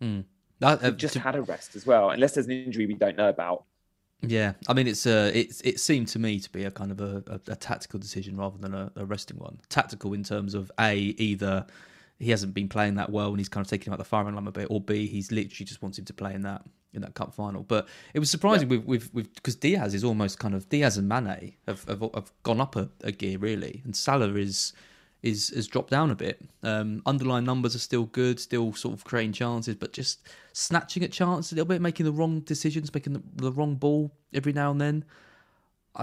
Mm. 0.00 0.24
That, 0.60 0.82
uh, 0.82 0.90
just 0.92 1.14
to... 1.14 1.20
had 1.20 1.36
a 1.36 1.42
rest 1.42 1.76
as 1.76 1.86
well, 1.86 2.10
unless 2.10 2.32
there's 2.32 2.46
an 2.46 2.52
injury 2.52 2.86
we 2.86 2.94
don't 2.94 3.16
know 3.16 3.28
about. 3.28 3.64
Yeah, 4.22 4.54
I 4.68 4.72
mean, 4.72 4.86
it's 4.86 5.06
uh, 5.06 5.30
it 5.34 5.60
it 5.64 5.80
seemed 5.80 6.08
to 6.08 6.18
me 6.18 6.40
to 6.40 6.50
be 6.50 6.64
a 6.64 6.70
kind 6.70 6.90
of 6.90 7.00
a, 7.00 7.22
a, 7.26 7.52
a 7.52 7.56
tactical 7.56 7.98
decision 7.98 8.36
rather 8.36 8.56
than 8.58 8.74
a, 8.74 8.90
a, 8.96 9.04
resting 9.04 9.38
one. 9.38 9.58
Tactical 9.68 10.14
in 10.14 10.22
terms 10.22 10.54
of 10.54 10.72
a 10.80 10.96
either 10.96 11.66
he 12.18 12.30
hasn't 12.30 12.54
been 12.54 12.68
playing 12.68 12.94
that 12.94 13.10
well 13.10 13.28
and 13.28 13.38
he's 13.38 13.48
kind 13.48 13.64
of 13.64 13.70
taking 13.70 13.92
out 13.92 13.98
the 13.98 14.04
firing 14.04 14.34
line 14.34 14.46
a 14.46 14.52
bit, 14.52 14.68
or 14.70 14.80
b 14.80 15.06
he's 15.06 15.32
literally 15.32 15.66
just 15.66 15.82
wanting 15.82 16.04
to 16.04 16.12
play 16.12 16.34
in 16.34 16.42
that 16.42 16.62
in 16.92 17.02
that 17.02 17.14
cup 17.14 17.34
final. 17.34 17.62
But 17.62 17.88
it 18.14 18.18
was 18.18 18.30
surprising 18.30 18.70
yeah. 18.70 18.78
with 18.78 19.12
with 19.12 19.34
because 19.34 19.56
Diaz 19.56 19.94
is 19.94 20.04
almost 20.04 20.38
kind 20.38 20.54
of 20.54 20.68
Diaz 20.68 20.96
and 20.96 21.08
Mane 21.08 21.54
have 21.66 21.84
have, 21.84 22.00
have 22.14 22.32
gone 22.42 22.60
up 22.60 22.76
a, 22.76 22.88
a 23.02 23.12
gear 23.12 23.38
really, 23.38 23.82
and 23.84 23.94
Salah 23.94 24.34
is 24.34 24.72
is 25.22 25.48
has 25.50 25.66
dropped 25.66 25.90
down 25.90 26.10
a 26.10 26.14
bit. 26.14 26.40
Um, 26.62 27.02
underlying 27.06 27.44
numbers 27.44 27.74
are 27.74 27.80
still 27.80 28.04
good, 28.04 28.38
still 28.38 28.72
sort 28.74 28.94
of 28.94 29.04
creating 29.04 29.32
chances, 29.32 29.74
but 29.74 29.92
just 29.92 30.28
snatching 30.52 31.02
at 31.02 31.12
chances 31.12 31.52
a 31.52 31.54
little 31.56 31.66
bit, 31.66 31.80
making 31.80 32.06
the 32.06 32.12
wrong 32.12 32.40
decisions, 32.40 32.92
making 32.92 33.14
the, 33.14 33.22
the 33.36 33.52
wrong 33.52 33.74
ball 33.74 34.12
every 34.32 34.52
now 34.52 34.70
and 34.70 34.80
then. 34.80 35.04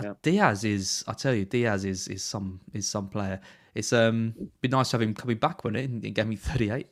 Yeah. 0.02 0.14
Diaz 0.22 0.64
is, 0.64 1.04
I 1.08 1.14
tell 1.14 1.34
you, 1.34 1.46
Diaz 1.46 1.86
is 1.86 2.08
is 2.08 2.24
some 2.24 2.62
is 2.74 2.88
some 2.88 3.10
player. 3.10 3.40
It's 3.76 3.94
um 3.94 4.34
been 4.62 4.72
nice 4.72 4.90
to 4.92 4.96
have 4.96 5.02
him 5.02 5.14
coming 5.14 5.38
back 5.38 5.64
when 5.64 5.76
it 5.76 5.86
in, 5.86 6.00
game 6.00 6.30
week 6.30 6.40
thirty 6.40 6.70
eight. 6.70 6.88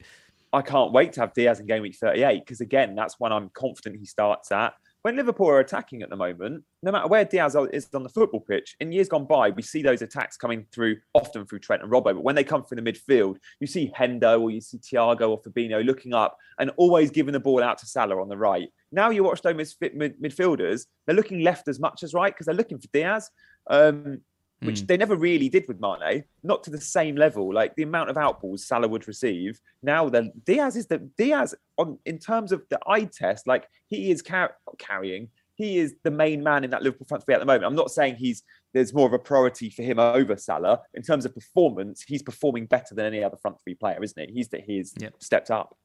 I 0.52 0.62
can't 0.62 0.92
wait 0.92 1.14
to 1.14 1.22
have 1.22 1.34
Diaz 1.34 1.60
in 1.60 1.68
game 1.68 1.82
week 1.82 1.96
thirty 1.96 2.24
eight 2.24 2.46
because 2.46 2.62
again, 2.62 2.96
that's 2.96 3.20
when 3.20 3.32
I'm 3.32 3.50
confident 3.54 3.98
he 3.98 4.06
starts 4.06 4.52
at 4.52 4.74
when 5.02 5.16
Liverpool 5.16 5.48
are 5.48 5.60
attacking 5.60 6.02
at 6.02 6.10
the 6.10 6.16
moment, 6.18 6.64
no 6.84 6.92
matter 6.92 7.08
where 7.08 7.24
Diaz 7.24 7.56
is 7.72 7.88
on 7.94 8.04
the 8.04 8.10
football 8.10 8.42
pitch, 8.42 8.76
in 8.82 8.92
years 8.92 9.08
gone 9.08 9.26
by, 9.26 9.50
we 9.50 9.62
see 9.62 9.82
those 9.82 10.02
attacks 10.02 10.36
coming 10.36 10.66
through 10.74 10.98
often 11.14 11.46
through 11.46 11.60
Trent 11.60 11.82
and 11.82 11.92
Robbo. 11.92 12.14
But 12.16 12.24
when 12.24 12.36
they 12.36 12.44
come 12.44 12.66
through 12.66 12.82
the 12.82 12.92
midfield, 12.92 13.38
you 13.62 13.68
see 13.68 13.92
Hendo 13.98 14.42
or 14.42 14.52
you 14.52 14.60
see 14.60 14.78
Thiago 14.78 15.30
or 15.30 15.42
Fabinho 15.42 15.86
looking 15.86 16.14
up 16.14 16.38
and 16.60 16.72
always 16.76 17.12
giving 17.12 17.32
the 17.32 17.40
ball 17.40 17.64
out 17.64 17.78
to 17.78 17.86
Salah 17.86 18.22
on 18.22 18.28
the 18.28 18.38
right. 18.38 18.68
Now 18.92 19.10
you 19.10 19.24
watch 19.24 19.42
those 19.42 19.56
midfielders, 19.56 20.86
they're 21.06 21.16
looking 21.16 21.42
left 21.42 21.70
as 21.70 21.80
much 21.80 22.04
as 22.04 22.14
right 22.14 22.34
because 22.34 22.48
they're 22.48 22.56
looking 22.56 22.80
for 22.80 22.88
Diaz. 22.92 23.30
Um, 23.70 24.20
which 24.62 24.82
mm. 24.82 24.88
they 24.88 24.98
never 24.98 25.16
really 25.16 25.50
did 25.50 25.68
with 25.68 25.80
Mane, 25.80 26.24
not 26.44 26.64
to 26.64 26.70
the 26.70 26.82
same 26.82 27.16
level. 27.16 27.54
Like 27.54 27.76
the 27.76 27.84
amount 27.84 28.10
of 28.10 28.18
outballs 28.18 28.60
Salah 28.60 28.88
would 28.88 29.08
receive. 29.08 29.60
Now 29.82 30.10
then, 30.10 30.32
Diaz 30.46 30.76
is 30.76 30.88
the 30.88 30.98
Diaz 31.18 31.56
on 31.78 31.98
in 32.06 32.20
terms 32.20 32.52
of 32.52 32.64
the 32.70 32.80
eye 32.88 33.06
test. 33.06 33.48
Like 33.48 33.68
he 33.88 34.12
is 34.12 34.22
car- 34.22 34.56
carrying. 34.78 35.30
He 35.56 35.78
is 35.78 35.96
the 36.04 36.12
main 36.12 36.42
man 36.42 36.64
in 36.64 36.70
that 36.70 36.84
Liverpool 36.84 37.08
front 37.08 37.26
three 37.26 37.36
at 37.36 37.40
the 37.40 37.46
moment. 37.46 37.66
I'm 37.66 37.76
not 37.76 37.92
saying 37.92 38.16
he's 38.16 38.44
there's 38.74 38.94
more 38.94 39.08
of 39.08 39.14
a 39.14 39.20
priority 39.20 39.70
for 39.70 39.82
him 39.82 40.00
over 40.00 40.36
Salah 40.38 40.82
in 40.94 41.02
terms 41.02 41.26
of 41.26 41.34
performance. 41.34 42.04
He's 42.08 42.22
performing 42.22 42.66
better 42.66 42.96
than 42.96 43.06
any 43.06 43.24
other 43.24 43.38
front 43.38 43.58
three 43.64 43.76
player, 43.76 44.02
isn't 44.02 44.30
he? 44.30 44.34
He's 44.34 44.50
that 44.50 44.62
he's 44.62 44.94
yep. 44.98 45.14
stepped 45.20 45.52
up. 45.52 45.76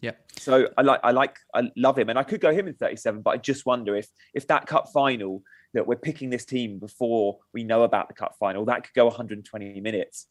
Yeah. 0.00 0.12
So 0.36 0.68
I 0.76 0.82
like 0.82 1.00
I 1.02 1.12
like 1.12 1.38
I 1.54 1.70
love 1.76 1.98
him, 1.98 2.10
and 2.10 2.18
I 2.18 2.22
could 2.22 2.40
go 2.40 2.52
him 2.52 2.68
in 2.68 2.74
37, 2.74 3.22
but 3.22 3.30
I 3.30 3.36
just 3.38 3.64
wonder 3.64 3.96
if 3.96 4.08
if 4.34 4.46
that 4.48 4.66
cup 4.66 4.88
final 4.92 5.42
that 5.74 5.86
we're 5.86 5.96
picking 5.96 6.30
this 6.30 6.44
team 6.44 6.78
before 6.78 7.38
we 7.52 7.64
know 7.64 7.82
about 7.82 8.08
the 8.08 8.14
cup 8.14 8.36
final. 8.38 8.64
That 8.64 8.84
could 8.84 8.94
go 8.94 9.04
120 9.06 9.80
minutes. 9.80 10.28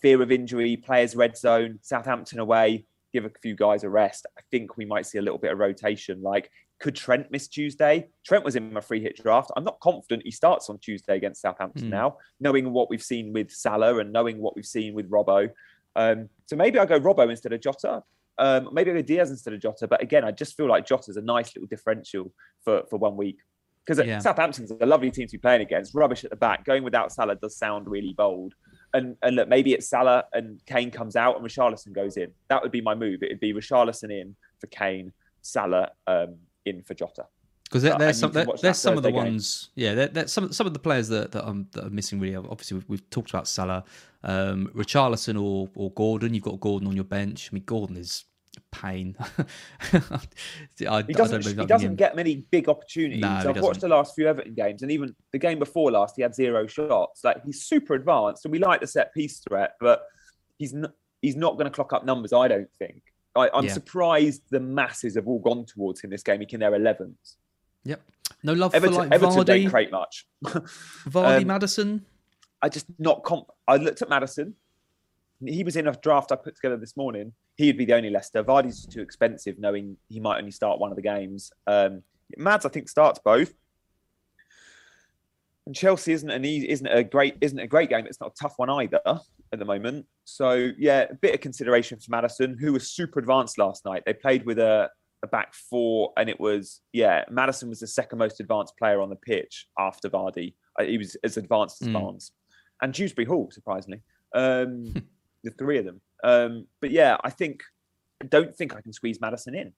Fear 0.00 0.22
of 0.22 0.32
injury, 0.32 0.76
players 0.76 1.14
red 1.14 1.36
zone, 1.36 1.78
Southampton 1.82 2.40
away, 2.40 2.86
give 3.12 3.24
a 3.24 3.30
few 3.42 3.54
guys 3.54 3.84
a 3.84 3.90
rest. 3.90 4.26
I 4.36 4.40
think 4.50 4.76
we 4.76 4.84
might 4.84 5.06
see 5.06 5.18
a 5.18 5.22
little 5.22 5.38
bit 5.38 5.52
of 5.52 5.58
rotation. 5.58 6.22
Like, 6.22 6.50
could 6.80 6.96
Trent 6.96 7.30
miss 7.30 7.46
Tuesday? 7.46 8.08
Trent 8.26 8.44
was 8.44 8.56
in 8.56 8.72
my 8.72 8.80
free 8.80 9.00
hit 9.00 9.22
draft. 9.22 9.52
I'm 9.56 9.62
not 9.62 9.78
confident 9.80 10.22
he 10.24 10.32
starts 10.32 10.68
on 10.68 10.78
Tuesday 10.78 11.16
against 11.16 11.42
Southampton 11.42 11.84
mm. 11.84 11.90
now, 11.90 12.16
knowing 12.40 12.72
what 12.72 12.90
we've 12.90 13.02
seen 13.02 13.32
with 13.32 13.52
Salah 13.52 13.98
and 13.98 14.12
knowing 14.12 14.38
what 14.38 14.56
we've 14.56 14.66
seen 14.66 14.94
with 14.94 15.08
Robbo. 15.08 15.50
Um, 15.94 16.28
so 16.46 16.56
maybe 16.56 16.78
I 16.78 16.86
go 16.86 16.98
Robbo 16.98 17.30
instead 17.30 17.52
of 17.52 17.60
Jota. 17.60 18.02
Um, 18.38 18.70
maybe 18.72 18.90
I 18.90 18.94
go 18.94 19.02
Diaz 19.02 19.30
instead 19.30 19.52
of 19.52 19.60
Jota. 19.60 19.86
But 19.86 20.02
again, 20.02 20.24
I 20.24 20.32
just 20.32 20.56
feel 20.56 20.66
like 20.66 20.86
Jota's 20.86 21.18
a 21.18 21.22
nice 21.22 21.54
little 21.54 21.68
differential 21.68 22.32
for, 22.64 22.82
for 22.88 22.96
one 22.96 23.16
week 23.16 23.38
because 23.84 24.04
yeah. 24.06 24.18
Southampton's 24.18 24.70
a 24.70 24.86
lovely 24.86 25.10
team 25.10 25.26
to 25.26 25.32
be 25.32 25.38
playing 25.38 25.62
against. 25.62 25.94
Rubbish 25.94 26.24
at 26.24 26.30
the 26.30 26.36
back. 26.36 26.64
Going 26.64 26.84
without 26.84 27.12
Salah 27.12 27.36
does 27.36 27.56
sound 27.56 27.88
really 27.88 28.14
bold. 28.16 28.54
And 28.94 29.16
and 29.22 29.36
look, 29.36 29.48
maybe 29.48 29.72
it's 29.72 29.88
Salah 29.88 30.24
and 30.32 30.60
Kane 30.66 30.90
comes 30.90 31.16
out 31.16 31.36
and 31.36 31.44
Richarlison 31.44 31.92
goes 31.92 32.16
in. 32.16 32.30
That 32.48 32.62
would 32.62 32.72
be 32.72 32.80
my 32.80 32.94
move. 32.94 33.22
It 33.22 33.30
would 33.30 33.40
be 33.40 33.52
Richarlison 33.52 34.10
in 34.10 34.36
for 34.60 34.66
Kane, 34.68 35.12
Salah 35.40 35.90
um, 36.06 36.36
in 36.64 36.82
for 36.82 36.94
Jota. 36.94 37.26
Because 37.64 37.82
there's 37.84 38.18
some, 38.18 38.32
there's 38.32 38.78
some 38.78 38.98
of 38.98 39.02
the 39.02 39.10
ones, 39.10 39.70
game. 39.74 39.96
yeah. 39.96 40.06
There, 40.06 40.28
some 40.28 40.52
some 40.52 40.66
of 40.66 40.74
the 40.74 40.78
players 40.78 41.08
that 41.08 41.32
that, 41.32 41.48
I'm, 41.48 41.66
that 41.72 41.86
are 41.86 41.90
missing 41.90 42.20
really. 42.20 42.36
Obviously, 42.36 42.76
we've, 42.76 42.88
we've 42.88 43.10
talked 43.10 43.30
about 43.30 43.48
Salah, 43.48 43.84
um, 44.24 44.70
Richarlison 44.74 45.42
or 45.42 45.70
or 45.74 45.90
Gordon. 45.92 46.34
You've 46.34 46.44
got 46.44 46.60
Gordon 46.60 46.86
on 46.86 46.94
your 46.94 47.04
bench. 47.04 47.48
I 47.50 47.54
mean, 47.54 47.64
Gordon 47.64 47.96
is 47.96 48.26
pain. 48.70 49.16
I, 49.92 51.02
he 51.02 51.12
doesn't, 51.12 51.46
he 51.46 51.66
doesn't 51.66 51.96
get 51.96 52.16
many 52.16 52.46
big 52.50 52.68
opportunities. 52.68 53.20
No, 53.20 53.28
I've 53.28 53.60
watched 53.60 53.80
the 53.80 53.88
last 53.88 54.14
few 54.14 54.26
Everton 54.26 54.54
games, 54.54 54.82
and 54.82 54.90
even 54.90 55.14
the 55.32 55.38
game 55.38 55.58
before 55.58 55.90
last, 55.90 56.16
he 56.16 56.22
had 56.22 56.34
zero 56.34 56.66
shots. 56.66 57.24
Like 57.24 57.44
he's 57.44 57.62
super 57.62 57.94
advanced, 57.94 58.44
and 58.44 58.52
we 58.52 58.58
like 58.58 58.80
the 58.80 58.86
set 58.86 59.14
piece 59.14 59.38
threat, 59.38 59.74
but 59.80 60.02
he's 60.58 60.72
not, 60.72 60.92
he's 61.20 61.36
not 61.36 61.54
going 61.54 61.66
to 61.66 61.70
clock 61.70 61.92
up 61.92 62.04
numbers. 62.04 62.32
I 62.32 62.48
don't 62.48 62.70
think. 62.78 63.02
I, 63.34 63.48
am 63.54 63.64
yeah. 63.64 63.72
surprised 63.72 64.42
the 64.50 64.60
masses 64.60 65.14
have 65.14 65.26
all 65.26 65.38
gone 65.38 65.64
towards 65.64 66.02
him 66.02 66.10
this 66.10 66.22
game, 66.22 66.40
making 66.40 66.60
their 66.60 66.72
11s. 66.72 67.36
Yep. 67.84 68.02
No 68.42 68.52
love 68.52 68.74
Everton, 68.74 68.94
for 68.94 69.02
like 69.02 69.12
Everton 69.12 69.38
Vardy. 69.38 69.46
don't 69.46 69.70
create 69.70 69.90
much. 69.90 70.26
Vardy, 70.44 71.40
um, 71.40 71.46
Maddison. 71.46 72.04
I 72.60 72.68
just 72.68 72.86
not. 72.98 73.22
Comp- 73.24 73.50
I 73.66 73.76
looked 73.76 74.02
at 74.02 74.08
Maddison. 74.08 74.54
He 75.44 75.64
was 75.64 75.76
in 75.76 75.88
a 75.88 75.92
draft 75.92 76.30
I 76.30 76.36
put 76.36 76.54
together 76.54 76.76
this 76.76 76.96
morning 76.96 77.32
he'd 77.56 77.76
be 77.76 77.84
the 77.84 77.94
only 77.94 78.10
Leicester. 78.10 78.42
Vardy's 78.42 78.86
too 78.86 79.00
expensive, 79.00 79.58
knowing 79.58 79.96
he 80.08 80.20
might 80.20 80.38
only 80.38 80.50
start 80.50 80.78
one 80.78 80.90
of 80.90 80.96
the 80.96 81.02
games. 81.02 81.52
Um, 81.66 82.02
Mads, 82.36 82.64
I 82.64 82.68
think, 82.68 82.88
starts 82.88 83.20
both. 83.24 83.52
And 85.66 85.74
Chelsea 85.74 86.12
isn't 86.12 86.30
an 86.30 86.44
easy, 86.44 86.68
isn't 86.68 86.86
a 86.86 87.04
great 87.04 87.36
isn't 87.40 87.58
a 87.58 87.66
great 87.66 87.88
game. 87.88 88.06
It's 88.06 88.20
not 88.20 88.32
a 88.32 88.34
tough 88.34 88.54
one 88.56 88.68
either 88.68 89.00
at 89.06 89.58
the 89.58 89.64
moment. 89.64 90.06
So 90.24 90.70
yeah, 90.76 91.06
a 91.10 91.14
bit 91.14 91.34
of 91.34 91.40
consideration 91.40 91.98
for 91.98 92.10
Maddison, 92.10 92.58
who 92.58 92.72
was 92.72 92.90
super 92.90 93.20
advanced 93.20 93.58
last 93.58 93.84
night. 93.84 94.02
They 94.04 94.14
played 94.14 94.44
with 94.44 94.58
a, 94.58 94.90
a 95.22 95.28
back 95.28 95.54
four, 95.54 96.12
and 96.16 96.28
it 96.28 96.40
was 96.40 96.80
yeah, 96.92 97.24
Maddison 97.30 97.68
was 97.68 97.78
the 97.78 97.86
second 97.86 98.18
most 98.18 98.40
advanced 98.40 98.76
player 98.76 99.00
on 99.00 99.08
the 99.08 99.16
pitch 99.16 99.68
after 99.78 100.10
Vardy. 100.10 100.54
Uh, 100.80 100.84
he 100.84 100.98
was 100.98 101.16
as 101.22 101.36
advanced 101.36 101.80
as 101.82 101.88
mm. 101.88 101.92
Barnes 101.92 102.32
and 102.80 102.92
Dewsbury 102.92 103.26
Hall, 103.26 103.48
surprisingly. 103.52 104.00
Um, 104.34 104.94
the 105.42 105.50
three 105.50 105.78
of 105.78 105.84
them. 105.84 106.00
Um, 106.24 106.66
but 106.80 106.90
yeah, 106.90 107.16
I 107.22 107.30
think 107.30 107.62
I 108.22 108.26
don't 108.26 108.54
think 108.54 108.74
I 108.74 108.80
can 108.80 108.92
squeeze 108.92 109.20
Maddison 109.20 109.54
in. 109.54 109.72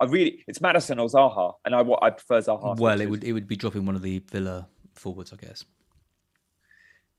I 0.00 0.06
really, 0.06 0.44
it's 0.46 0.60
Maddison 0.60 0.98
or 0.98 1.08
Zaha, 1.08 1.54
and 1.64 1.74
I 1.74 1.80
I 2.02 2.10
prefer 2.10 2.40
Zaha. 2.40 2.78
Well, 2.78 3.00
it 3.00 3.08
would 3.10 3.24
it 3.24 3.32
would 3.32 3.46
be 3.46 3.56
dropping 3.56 3.86
one 3.86 3.96
of 3.96 4.02
the 4.02 4.18
Villa 4.30 4.68
forwards, 4.94 5.32
I 5.32 5.36
guess. 5.36 5.64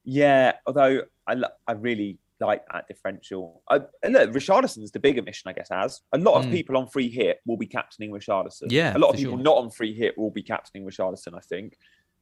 Yeah, 0.04 0.54
although 0.65 1.04
I 1.28 1.41
I 1.67 1.74
really 1.74 2.20
like 2.39 2.63
that 2.74 2.88
differential. 2.88 3.62
I, 3.70 3.82
look, 4.10 4.32
Richarlison's 4.32 4.91
the 4.91 5.00
bigger 5.00 5.22
mission, 5.22 5.50
I 5.50 5.54
guess. 5.54 5.70
As 5.72 6.02
a 6.12 6.17
lot 6.17 6.39
of 6.39 6.46
mm. 6.46 6.52
people 6.52 6.76
on 6.76 6.88
free 6.88 7.10
hit 7.10 7.39
will 7.46 7.58
be 7.58 7.67
captaining 7.67 8.12
Richarlison. 8.12 8.67
Yeah, 8.70 8.98
a 8.98 9.00
lot 9.00 9.10
of 9.12 9.15
people 9.17 9.38
sure. 9.38 9.44
not 9.44 9.58
on 9.58 9.70
free 9.70 9.94
hit 9.94 10.17
will 10.17 10.32
be 10.32 10.44
captaining 10.44 10.88
Richarlison. 10.88 11.36
I 11.36 11.41
think. 11.41 11.78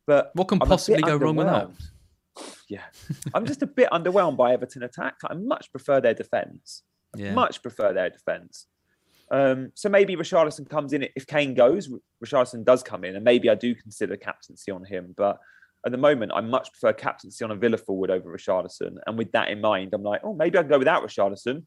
But 0.06 0.32
what 0.34 0.48
can 0.48 0.62
I'm 0.62 0.68
possibly 0.68 1.02
go 1.02 1.16
wrong 1.16 1.36
with 1.36 1.48
that? 1.48 1.70
yeah, 2.70 2.84
I'm 3.34 3.46
just 3.46 3.62
a 3.62 3.68
bit 3.68 3.90
underwhelmed 3.92 4.38
by 4.38 4.54
Everton 4.54 4.84
attack. 4.84 5.16
I 5.26 5.34
much 5.34 5.72
prefer 5.72 6.02
their 6.02 6.14
defence. 6.14 6.84
Yeah. 7.16 7.34
Much 7.34 7.62
prefer 7.62 7.94
their 7.94 8.10
defence. 8.10 8.68
Um, 9.32 9.72
so 9.76 9.90
maybe 9.90 10.16
Richarlison 10.16 10.70
comes 10.70 10.94
in 10.94 11.08
if 11.16 11.28
Kane 11.28 11.54
goes. 11.54 11.90
Richarlison 12.24 12.66
does 12.66 12.84
come 12.84 13.04
in, 13.04 13.16
and 13.16 13.24
maybe 13.24 13.50
I 13.50 13.56
do 13.56 13.76
consider 13.76 14.16
captaincy 14.18 14.72
on 14.72 14.84
him. 14.84 15.14
But 15.16 15.40
at 15.86 15.92
the 15.92 15.98
moment, 15.98 16.32
I 16.34 16.42
much 16.42 16.72
prefer 16.72 16.94
captaincy 16.94 17.44
on 17.46 17.52
a 17.52 17.56
Villa 17.56 17.78
forward 17.78 18.12
over 18.12 18.36
Richarlison. 18.36 18.98
And 19.06 19.18
with 19.18 19.32
that 19.32 19.50
in 19.50 19.62
mind, 19.62 19.94
I'm 19.94 20.04
like, 20.04 20.22
oh, 20.24 20.34
maybe 20.34 20.58
I 20.58 20.62
can 20.62 20.70
go 20.70 20.80
without 20.80 21.04
Richarlison 21.04 21.66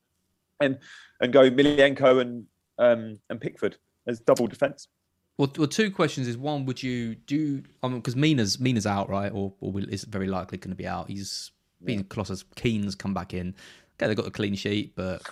and 0.60 0.78
and 1.20 1.32
go 1.32 1.50
Mykolenko 1.50 2.20
and 2.20 2.46
um, 2.78 3.18
and 3.30 3.40
Pickford 3.40 3.76
as 4.06 4.20
double 4.20 4.46
defence. 4.46 4.88
Well, 5.38 5.50
well, 5.56 5.66
two 5.66 5.90
questions 5.90 6.28
is 6.28 6.36
one: 6.36 6.66
Would 6.66 6.82
you 6.82 7.14
do? 7.14 7.62
I 7.82 7.88
mean, 7.88 7.98
because 7.98 8.16
Mina's 8.16 8.60
Mina's 8.60 8.86
out, 8.86 9.08
right, 9.08 9.32
or 9.32 9.52
or 9.60 9.72
is 9.80 10.04
very 10.04 10.26
likely 10.26 10.58
going 10.58 10.70
to 10.70 10.76
be 10.76 10.86
out. 10.86 11.08
He's 11.08 11.50
been 11.82 12.00
yeah. 12.00 12.04
Colossus. 12.08 12.44
Keane's 12.54 12.94
come 12.94 13.14
back 13.14 13.34
in. 13.34 13.54
Okay, 13.94 14.08
they 14.08 14.14
got 14.14 14.26
a 14.26 14.30
clean 14.30 14.54
sheet, 14.54 14.94
but 14.94 15.22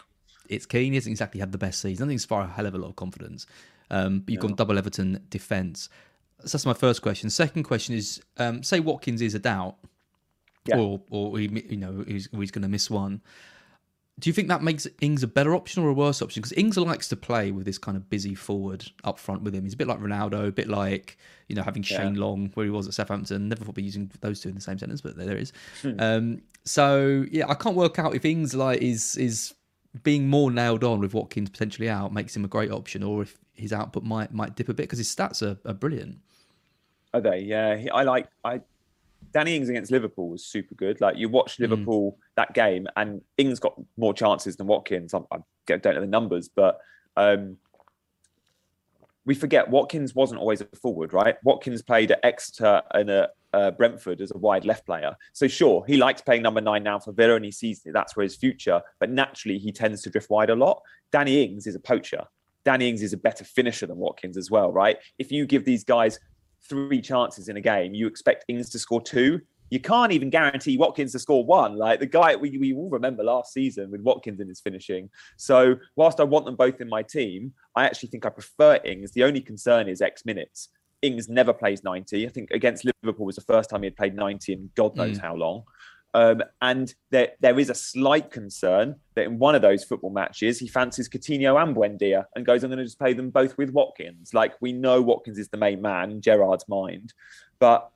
it's 0.48 0.66
Keane. 0.66 0.92
He 0.92 0.96
hasn't 0.96 1.12
exactly 1.12 1.40
had 1.40 1.52
the 1.52 1.58
best 1.58 1.80
season. 1.80 2.04
I 2.04 2.08
think 2.08 2.16
it's 2.16 2.24
far 2.24 2.42
a 2.42 2.46
hell 2.46 2.66
of 2.66 2.74
a 2.74 2.78
lot 2.78 2.88
of 2.88 2.96
confidence. 2.96 3.46
Um, 3.90 4.20
but 4.20 4.32
you've 4.32 4.42
yeah. 4.42 4.48
gone 4.48 4.56
double 4.56 4.78
Everton 4.78 5.26
defence. 5.28 5.88
So 6.40 6.52
that's 6.52 6.66
my 6.66 6.74
first 6.74 7.02
question. 7.02 7.28
Second 7.28 7.64
question 7.64 7.94
is: 7.94 8.22
um, 8.38 8.62
Say 8.62 8.80
Watkins 8.80 9.20
is 9.20 9.34
a 9.34 9.38
doubt, 9.38 9.76
yeah. 10.64 10.78
or 10.78 11.02
or 11.10 11.38
he, 11.38 11.48
you 11.68 11.76
know 11.76 12.04
he's, 12.06 12.28
he's 12.32 12.50
going 12.50 12.62
to 12.62 12.68
miss 12.68 12.88
one 12.88 13.20
do 14.20 14.28
you 14.28 14.34
think 14.34 14.48
that 14.48 14.62
makes 14.62 14.86
Ings 15.00 15.22
a 15.22 15.26
better 15.26 15.54
option 15.54 15.82
or 15.82 15.88
a 15.88 15.94
worse 15.94 16.20
option? 16.20 16.42
Because 16.42 16.52
Ings 16.52 16.76
likes 16.76 17.08
to 17.08 17.16
play 17.16 17.50
with 17.50 17.64
this 17.64 17.78
kind 17.78 17.96
of 17.96 18.10
busy 18.10 18.34
forward 18.34 18.84
up 19.02 19.18
front 19.18 19.42
with 19.42 19.54
him. 19.54 19.64
He's 19.64 19.72
a 19.72 19.76
bit 19.76 19.88
like 19.88 19.98
Ronaldo, 19.98 20.48
a 20.48 20.52
bit 20.52 20.68
like 20.68 21.16
you 21.48 21.56
know 21.56 21.62
having 21.62 21.82
Shane 21.82 22.14
yeah. 22.14 22.20
Long 22.20 22.50
where 22.54 22.66
he 22.66 22.70
was 22.70 22.86
at 22.86 22.94
Southampton. 22.94 23.48
Never 23.48 23.64
thought 23.64 23.74
be 23.74 23.82
using 23.82 24.10
those 24.20 24.40
two 24.40 24.50
in 24.50 24.54
the 24.54 24.60
same 24.60 24.78
sentence, 24.78 25.00
but 25.00 25.16
there, 25.16 25.26
there 25.26 25.36
is. 25.38 25.52
Hmm. 25.82 25.94
Um, 25.98 26.42
so 26.64 27.24
yeah, 27.30 27.48
I 27.48 27.54
can't 27.54 27.76
work 27.76 27.98
out 27.98 28.14
if 28.14 28.24
Ings 28.24 28.54
like 28.54 28.82
is 28.82 29.16
is 29.16 29.54
being 30.02 30.28
more 30.28 30.50
nailed 30.50 30.84
on 30.84 31.00
with 31.00 31.14
Watkins 31.14 31.50
potentially 31.50 31.88
out 31.88 32.12
makes 32.12 32.36
him 32.36 32.44
a 32.44 32.48
great 32.48 32.70
option, 32.70 33.02
or 33.02 33.22
if 33.22 33.38
his 33.54 33.72
output 33.72 34.02
might 34.02 34.34
might 34.34 34.54
dip 34.54 34.68
a 34.68 34.74
bit 34.74 34.84
because 34.84 34.98
his 34.98 35.14
stats 35.14 35.42
are, 35.42 35.58
are 35.68 35.74
brilliant. 35.74 36.18
Are 37.14 37.20
they? 37.20 37.40
Yeah, 37.40 37.86
I 37.94 38.02
like 38.02 38.28
I 38.44 38.60
Danny 39.32 39.56
Ings 39.56 39.68
against 39.68 39.92
Liverpool 39.92 40.28
was 40.28 40.44
super 40.44 40.74
good. 40.74 41.00
Like 41.00 41.16
you 41.16 41.28
watch 41.28 41.56
hmm. 41.56 41.64
Liverpool 41.64 42.12
mm. 42.12 42.16
that 42.36 42.54
game, 42.54 42.86
and 42.96 43.20
Ings 43.38 43.60
got 43.60 43.74
more 43.96 44.14
chances 44.14 44.56
than 44.56 44.66
Watkins. 44.66 45.14
I, 45.14 45.18
I 45.32 45.38
don't 45.66 45.84
know 45.84 46.00
the 46.00 46.06
numbers, 46.06 46.48
but 46.48 46.78
um, 47.16 47.56
we 49.24 49.34
forget 49.34 49.70
Watkins 49.70 50.14
wasn't 50.14 50.40
always 50.40 50.60
a 50.60 50.66
forward, 50.76 51.12
right? 51.12 51.36
Watkins 51.44 51.82
played 51.82 52.10
at 52.10 52.20
Exeter 52.24 52.82
and 52.92 53.10
at 53.10 53.30
uh, 53.52 53.70
Brentford 53.72 54.20
as 54.20 54.30
a 54.30 54.38
wide 54.38 54.64
left 54.64 54.86
player. 54.86 55.14
So 55.32 55.48
sure, 55.48 55.84
he 55.86 55.96
likes 55.96 56.22
playing 56.22 56.42
number 56.42 56.60
nine 56.60 56.82
now 56.82 56.98
for 56.98 57.12
Villa, 57.12 57.36
and 57.36 57.44
he 57.44 57.52
sees 57.52 57.82
that 57.82 57.92
that's 57.92 58.16
where 58.16 58.24
his 58.24 58.36
future. 58.36 58.80
But 58.98 59.10
naturally, 59.10 59.58
he 59.58 59.72
tends 59.72 60.02
to 60.02 60.10
drift 60.10 60.30
wide 60.30 60.50
a 60.50 60.56
lot. 60.56 60.82
Danny 61.12 61.44
Ings 61.44 61.66
is 61.66 61.74
a 61.74 61.80
poacher. 61.80 62.24
Danny 62.64 62.88
Ings 62.88 63.02
is 63.02 63.12
a 63.12 63.16
better 63.16 63.44
finisher 63.44 63.86
than 63.86 63.96
Watkins 63.96 64.36
as 64.36 64.50
well, 64.50 64.70
right? 64.70 64.98
If 65.18 65.32
you 65.32 65.46
give 65.46 65.64
these 65.64 65.84
guys 65.84 66.18
three 66.68 67.00
chances 67.00 67.48
in 67.48 67.56
a 67.56 67.60
game, 67.60 67.94
you 67.94 68.06
expect 68.06 68.44
Ings 68.48 68.70
to 68.70 68.78
score 68.78 69.00
two. 69.00 69.40
You 69.70 69.78
can't 69.78 70.10
even 70.10 70.30
guarantee 70.30 70.76
Watkins 70.76 71.12
to 71.12 71.20
score 71.20 71.44
one. 71.44 71.76
Like 71.76 72.00
the 72.00 72.06
guy 72.06 72.34
we, 72.34 72.58
we 72.58 72.74
all 72.74 72.90
remember 72.90 73.22
last 73.22 73.52
season 73.52 73.90
with 73.90 74.00
Watkins 74.00 74.40
in 74.40 74.48
his 74.48 74.60
finishing. 74.60 75.08
So 75.36 75.76
whilst 75.94 76.18
I 76.18 76.24
want 76.24 76.44
them 76.44 76.56
both 76.56 76.80
in 76.80 76.88
my 76.88 77.02
team, 77.02 77.52
I 77.76 77.84
actually 77.84 78.08
think 78.08 78.26
I 78.26 78.30
prefer 78.30 78.80
Ings. 78.84 79.12
The 79.12 79.22
only 79.22 79.40
concern 79.40 79.88
is 79.88 80.02
X 80.02 80.24
minutes. 80.24 80.70
Ings 81.02 81.28
never 81.28 81.52
plays 81.52 81.82
90. 81.84 82.26
I 82.26 82.28
think 82.30 82.50
against 82.50 82.84
Liverpool 82.84 83.26
was 83.26 83.36
the 83.36 83.42
first 83.42 83.70
time 83.70 83.82
he 83.82 83.86
had 83.86 83.96
played 83.96 84.14
90 84.14 84.52
in 84.52 84.70
God 84.74 84.96
knows 84.96 85.18
mm. 85.18 85.22
how 85.22 85.34
long. 85.34 85.62
Um, 86.12 86.42
and 86.60 86.92
there, 87.10 87.32
there 87.40 87.58
is 87.58 87.70
a 87.70 87.74
slight 87.74 88.30
concern 88.30 88.96
that 89.14 89.26
in 89.26 89.38
one 89.38 89.54
of 89.54 89.62
those 89.62 89.84
football 89.84 90.10
matches, 90.10 90.58
he 90.58 90.66
fancies 90.66 91.08
Coutinho 91.08 91.60
and 91.62 91.74
Buendia 91.74 92.24
and 92.34 92.44
goes, 92.44 92.64
I'm 92.64 92.70
going 92.70 92.78
to 92.78 92.84
just 92.84 92.98
play 92.98 93.12
them 93.12 93.30
both 93.30 93.56
with 93.56 93.70
Watkins. 93.70 94.34
Like 94.34 94.54
we 94.60 94.72
know 94.72 95.00
Watkins 95.00 95.38
is 95.38 95.48
the 95.48 95.56
main 95.56 95.80
man 95.80 96.10
in 96.10 96.20
Gerrard's 96.20 96.68
mind, 96.68 97.14
but 97.58 97.90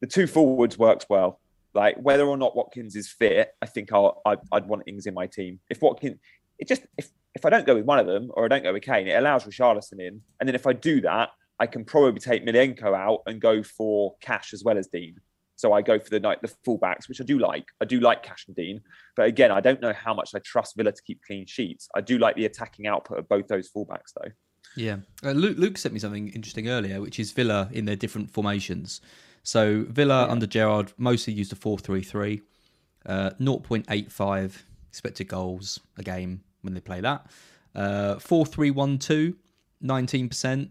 the 0.00 0.06
two 0.06 0.26
forwards 0.26 0.78
works 0.78 1.06
well. 1.08 1.40
Like 1.74 1.96
whether 1.96 2.24
or 2.24 2.36
not 2.36 2.56
Watkins 2.56 2.94
is 2.94 3.08
fit, 3.08 3.54
I 3.60 3.66
think 3.66 3.92
I'll, 3.92 4.22
I'd, 4.24 4.38
I'd 4.52 4.66
want 4.66 4.84
Ings 4.86 5.06
in 5.06 5.14
my 5.14 5.26
team. 5.26 5.58
If 5.68 5.82
Watkins, 5.82 6.18
it 6.58 6.68
just, 6.68 6.86
if, 6.96 7.10
if 7.34 7.44
I 7.44 7.50
don't 7.50 7.66
go 7.66 7.74
with 7.74 7.84
one 7.84 7.98
of 7.98 8.06
them 8.06 8.30
or 8.34 8.44
I 8.44 8.48
don't 8.48 8.62
go 8.62 8.72
with 8.72 8.82
Kane, 8.82 9.08
it 9.08 9.18
allows 9.18 9.44
Richarlison 9.44 10.00
in. 10.00 10.22
And 10.40 10.48
then 10.48 10.54
if 10.54 10.66
I 10.66 10.72
do 10.72 11.00
that, 11.02 11.30
I 11.58 11.66
can 11.66 11.84
probably 11.84 12.20
take 12.20 12.46
Milenko 12.46 12.96
out 12.96 13.22
and 13.26 13.40
go 13.40 13.62
for 13.62 14.14
Cash 14.20 14.52
as 14.52 14.62
well 14.62 14.78
as 14.78 14.86
Digne. 14.86 15.16
So 15.56 15.72
I 15.72 15.82
go 15.82 15.98
for 15.98 16.10
the 16.10 16.20
night 16.20 16.38
the 16.42 16.52
fullbacks, 16.66 17.08
which 17.08 17.20
I 17.20 17.24
do 17.24 17.38
like. 17.38 17.64
I 17.80 17.86
do 17.86 17.98
like 17.98 18.22
Cash 18.22 18.44
and 18.46 18.54
Digne, 18.54 18.80
but 19.16 19.26
again, 19.26 19.50
I 19.50 19.60
don't 19.60 19.80
know 19.80 19.92
how 19.92 20.14
much 20.14 20.34
I 20.34 20.38
trust 20.44 20.76
Villa 20.76 20.92
to 20.92 21.02
keep 21.02 21.20
clean 21.26 21.46
sheets. 21.46 21.88
I 21.94 22.02
do 22.02 22.18
like 22.18 22.36
the 22.36 22.44
attacking 22.44 22.86
output 22.86 23.18
of 23.18 23.28
both 23.28 23.48
those 23.48 23.70
fullbacks, 23.70 24.12
though. 24.14 24.30
Yeah, 24.76 24.96
uh, 25.24 25.30
Luke, 25.30 25.56
Luke 25.56 25.78
sent 25.78 25.94
me 25.94 26.00
something 26.00 26.28
interesting 26.28 26.68
earlier, 26.68 27.00
which 27.00 27.18
is 27.18 27.32
Villa 27.32 27.70
in 27.72 27.86
their 27.86 27.96
different 27.96 28.30
formations. 28.30 29.00
So 29.42 29.86
Villa 29.88 30.26
yeah. 30.26 30.32
under 30.32 30.46
Gerrard 30.46 30.92
mostly 30.98 31.32
used 31.32 31.52
a 31.52 31.56
four-three-three, 31.56 32.42
uh, 33.06 33.30
0.85 33.40 34.62
expected 34.90 35.28
goals 35.28 35.80
a 35.96 36.02
game 36.02 36.42
when 36.60 36.74
they 36.74 36.80
play 36.80 37.00
that. 37.00 37.26
Uh, 37.74 38.16
4-3-1-2, 38.16 39.34
19%, 39.82 40.68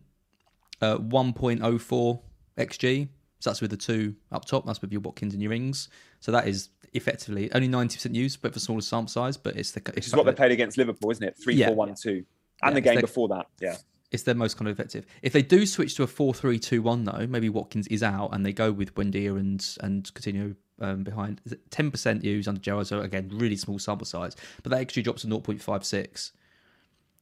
uh, 0.82 0.98
1.04 0.98 2.20
xg 2.58 3.10
so 3.46 3.52
that's 3.52 3.62
with 3.62 3.70
the 3.70 3.78
two 3.78 4.16
up 4.32 4.44
top. 4.46 4.66
That's 4.66 4.82
with 4.82 4.92
your 4.92 5.02
Watkins 5.02 5.36
and 5.36 5.44
your 5.44 5.54
Ings. 5.54 5.88
So 6.20 6.32
that 6.32 6.48
is 6.48 6.70
effectively 6.94 7.52
only 7.54 7.68
ninety 7.68 7.96
percent 7.96 8.16
use, 8.16 8.36
but 8.36 8.52
for 8.52 8.60
smaller 8.60 8.82
sample 8.82 9.08
size. 9.08 9.38
But 9.38 9.56
it's 9.56 9.72
the 9.72 9.84
it's 9.96 10.12
what 10.16 10.26
they 10.26 10.34
played 10.34 10.52
against 10.52 10.80
Liverpool, 10.80 11.12
isn't 11.12 11.24
it? 11.24 11.38
Three, 11.38 11.54
yeah, 11.54 11.68
four, 11.68 11.76
one, 11.76 11.90
yeah. 11.90 11.96
two, 12.02 12.26
and 12.64 12.72
yeah, 12.72 12.74
the 12.74 12.82
game 12.82 13.02
before 13.02 13.28
that. 13.28 13.46
Yeah, 13.62 13.78
it's 14.12 14.24
their 14.24 14.34
most 14.34 14.58
kind 14.58 14.68
of 14.68 14.80
effective. 14.80 15.06
If 15.22 15.32
they 15.32 15.44
do 15.44 15.68
switch 15.68 15.94
to 15.98 16.04
a 16.04 16.08
four-three-two-one, 16.08 17.04
though, 17.04 17.28
maybe 17.30 17.50
Watkins 17.50 17.86
is 17.90 18.02
out 18.02 18.30
and 18.34 18.44
they 18.44 18.52
go 18.52 18.72
with 18.72 18.96
Buendia 18.96 19.40
and 19.40 19.64
and 19.82 20.12
Coutinho 20.16 20.56
um, 20.82 21.04
behind. 21.04 21.40
Ten 21.70 21.92
percent 21.92 22.24
use 22.24 22.48
under 22.48 22.60
Gerrard, 22.60 22.88
so 22.88 23.02
again, 23.02 23.30
really 23.32 23.58
small 23.58 23.78
sample 23.78 24.08
size, 24.08 24.36
but 24.64 24.72
that 24.72 24.82
actually 24.82 25.04
drops 25.04 25.22
to 25.22 25.28
zero 25.28 25.40
point 25.40 25.62
five 25.62 25.86
six. 25.86 26.32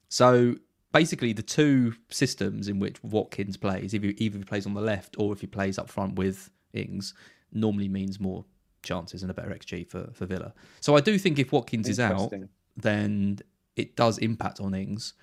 So 0.07 0.55
basically 0.93 1.33
the 1.33 1.43
two 1.43 1.95
systems 2.09 2.69
in 2.69 2.79
which 2.79 3.03
Watkins 3.03 3.57
plays, 3.57 3.93
either, 3.93 4.13
either 4.17 4.37
he 4.37 4.43
plays 4.45 4.65
on 4.65 4.73
the 4.73 4.81
left 4.81 5.15
or 5.19 5.33
if 5.33 5.41
he 5.41 5.47
plays 5.47 5.77
up 5.77 5.89
front 5.89 6.15
with 6.15 6.49
Ings, 6.73 7.13
normally 7.51 7.89
means 7.89 8.19
more 8.19 8.45
chances 8.83 9.23
and 9.23 9.31
a 9.31 9.33
better 9.33 9.49
XG 9.49 9.89
for, 9.89 10.09
for 10.13 10.25
Villa. 10.25 10.53
So 10.79 10.95
I 10.95 11.01
do 11.01 11.17
think 11.17 11.39
if 11.39 11.51
Watkins 11.51 11.89
is 11.89 11.99
out, 11.99 12.31
then 12.77 13.39
it 13.75 13.95
does 13.95 14.17
impact 14.19 14.61
on 14.61 14.73
Ings. 14.73 15.13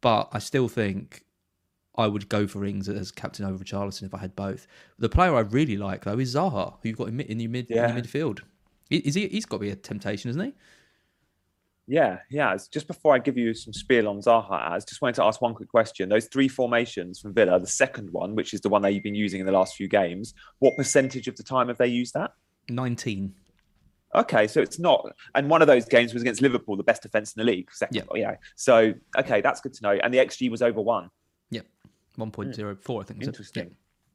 But 0.00 0.28
I 0.32 0.38
still 0.38 0.68
think 0.68 1.24
I 1.96 2.06
would 2.06 2.28
go 2.28 2.46
for 2.46 2.64
Ings 2.64 2.88
as 2.88 3.10
captain 3.10 3.44
over 3.44 3.62
Charleston 3.64 4.06
if 4.06 4.14
I 4.14 4.18
had 4.18 4.34
both. 4.36 4.66
The 4.98 5.08
player 5.08 5.34
I 5.34 5.40
really 5.40 5.76
like 5.76 6.04
though 6.04 6.18
is 6.18 6.34
Zaha, 6.34 6.74
who 6.80 6.88
you've 6.88 6.98
got 6.98 7.08
in, 7.08 7.20
in 7.20 7.40
your 7.40 7.50
mid 7.50 7.66
yeah. 7.68 7.88
in 7.88 7.96
your 7.96 8.04
midfield. 8.04 8.40
Is 8.90 9.14
he? 9.14 9.26
He's 9.28 9.46
got 9.46 9.56
to 9.56 9.60
be 9.60 9.70
a 9.70 9.76
temptation, 9.76 10.28
isn't 10.30 10.42
he? 10.44 10.52
Yeah, 11.88 12.18
yeah. 12.30 12.56
Just 12.70 12.86
before 12.86 13.14
I 13.14 13.18
give 13.18 13.36
you 13.36 13.54
some 13.54 13.72
spiel 13.72 14.08
on 14.08 14.20
Zaha, 14.20 14.52
I 14.52 14.78
just 14.78 15.02
wanted 15.02 15.16
to 15.16 15.24
ask 15.24 15.40
one 15.40 15.54
quick 15.54 15.68
question. 15.68 16.08
Those 16.08 16.26
three 16.26 16.48
formations 16.48 17.20
from 17.20 17.34
Villa, 17.34 17.58
the 17.58 17.66
second 17.66 18.10
one, 18.10 18.34
which 18.34 18.54
is 18.54 18.60
the 18.60 18.68
one 18.68 18.82
that 18.82 18.92
you've 18.92 19.02
been 19.02 19.14
using 19.14 19.40
in 19.40 19.46
the 19.46 19.52
last 19.52 19.74
few 19.74 19.88
games, 19.88 20.34
what 20.60 20.76
percentage 20.76 21.26
of 21.26 21.36
the 21.36 21.42
time 21.42 21.68
have 21.68 21.78
they 21.78 21.88
used 21.88 22.14
that? 22.14 22.32
19. 22.68 23.34
Okay, 24.14 24.46
so 24.46 24.60
it's 24.60 24.78
not, 24.78 25.10
and 25.34 25.48
one 25.48 25.62
of 25.62 25.68
those 25.68 25.86
games 25.86 26.12
was 26.12 26.22
against 26.22 26.42
Liverpool, 26.42 26.76
the 26.76 26.82
best 26.82 27.02
defense 27.02 27.32
in 27.34 27.40
the 27.40 27.50
league. 27.50 27.70
Second, 27.72 28.02
yeah. 28.14 28.20
yeah. 28.20 28.36
So 28.56 28.92
okay, 29.16 29.40
that's 29.40 29.62
good 29.62 29.72
to 29.72 29.82
know. 29.82 29.92
And 29.92 30.12
the 30.12 30.18
XG 30.18 30.50
was 30.50 30.60
over 30.60 30.82
one. 30.82 31.08
Yep, 31.50 31.66
one 32.16 32.30
point 32.30 32.50
hmm. 32.50 32.54
zero 32.54 32.76
four. 32.76 33.00
I 33.00 33.04
think. 33.04 33.22
Interesting. 33.22 33.64
Yep. 33.64 33.72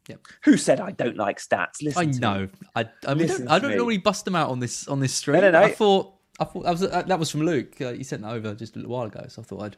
Yep. 0.10 0.20
Who 0.44 0.56
said 0.56 0.80
I 0.80 0.92
don't 0.92 1.18
like 1.18 1.40
stats? 1.40 1.82
Listen 1.82 2.10
I 2.10 2.20
know. 2.20 2.48
I 2.76 2.86
I, 3.08 3.14
mean, 3.16 3.28
don't, 3.28 3.48
I 3.48 3.60
don't 3.60 3.76
normally 3.76 3.98
bust 3.98 4.24
them 4.24 4.36
out 4.36 4.52
on 4.52 4.60
this 4.60 4.88
on 4.88 5.00
this 5.00 5.16
stream. 5.16 5.42
No, 5.42 5.50
no, 5.50 5.60
no. 5.60 5.66
I 5.66 5.72
thought 5.72 6.14
I 6.40 6.46
thought 6.46 6.64
that 6.64 6.72
was 6.72 6.84
uh, 6.84 7.04
that 7.04 7.20
was 7.20 7.30
from 7.32 7.44
Luke. 7.44 7.80
Uh, 7.82 7.94
he 7.94 8.04
sent 8.04 8.22
that 8.22 8.32
over 8.32 8.54
just 8.54 8.76
a 8.76 8.80
little 8.80 8.94
while 8.94 9.08
ago, 9.08 9.26
so 9.28 9.42
I 9.42 9.46
thought 9.46 9.64
I'd. 9.64 9.78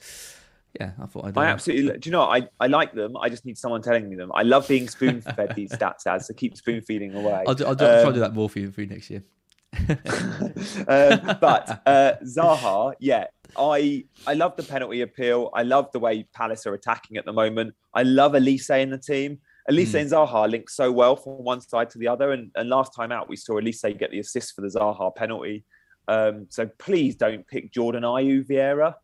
Yeah, 0.79 0.91
I 1.01 1.05
thought 1.07 1.25
I'd. 1.25 1.37
I 1.37 1.45
absolutely. 1.45 1.97
Do 1.97 2.09
you 2.09 2.11
know? 2.11 2.23
I 2.23 2.47
I 2.59 2.67
like 2.67 2.93
them. 2.93 3.17
I 3.17 3.29
just 3.29 3.45
need 3.45 3.57
someone 3.57 3.81
telling 3.81 4.09
me 4.09 4.15
them. 4.15 4.31
I 4.33 4.43
love 4.43 4.67
being 4.67 4.87
spoon 4.87 5.21
fed 5.21 5.55
these 5.55 5.71
stats 5.77 6.05
as 6.05 6.27
so 6.27 6.33
keep 6.33 6.57
spoon 6.57 6.81
feeding 6.81 7.15
away. 7.15 7.43
I'll, 7.47 7.55
do, 7.55 7.65
I'll, 7.65 7.75
do, 7.75 7.85
um, 7.85 8.01
try 8.01 8.05
to 8.05 8.13
do 8.13 8.19
that 8.19 8.33
more 8.33 8.49
for 8.49 8.59
you 8.59 8.71
for 8.71 8.81
you 8.81 8.87
next 8.87 9.09
year. 9.09 9.23
um, 9.77 11.37
but 11.39 11.81
uh, 11.85 12.13
Zaha, 12.23 12.93
yeah, 12.99 13.27
I 13.57 14.03
I 14.27 14.33
love 14.33 14.55
the 14.57 14.63
penalty 14.63 15.01
appeal. 15.01 15.49
I 15.53 15.63
love 15.63 15.91
the 15.93 15.99
way 15.99 16.27
Palace 16.33 16.65
are 16.67 16.73
attacking 16.73 17.17
at 17.17 17.25
the 17.25 17.33
moment. 17.33 17.73
I 17.93 18.03
love 18.03 18.33
Olise 18.33 18.81
in 18.81 18.89
the 18.89 18.97
team. 18.97 19.39
Olise 19.69 19.91
mm. 19.91 20.01
and 20.01 20.11
Zaha 20.11 20.49
link 20.49 20.69
so 20.69 20.91
well 20.91 21.15
from 21.15 21.43
one 21.43 21.61
side 21.61 21.89
to 21.91 21.99
the 21.99 22.07
other. 22.07 22.31
And, 22.31 22.51
and 22.55 22.69
last 22.69 22.93
time 22.95 23.11
out, 23.11 23.29
we 23.29 23.35
saw 23.35 23.53
Olise 23.53 23.97
get 23.97 24.11
the 24.11 24.19
assist 24.19 24.55
for 24.55 24.61
the 24.61 24.67
Zaha 24.67 25.15
penalty. 25.15 25.63
Um, 26.09 26.47
so 26.49 26.67
please 26.79 27.15
don't 27.15 27.45
pick 27.45 27.71
Jordan 27.71 28.01
Ayew 28.01 28.43
Vieira. 28.43 28.95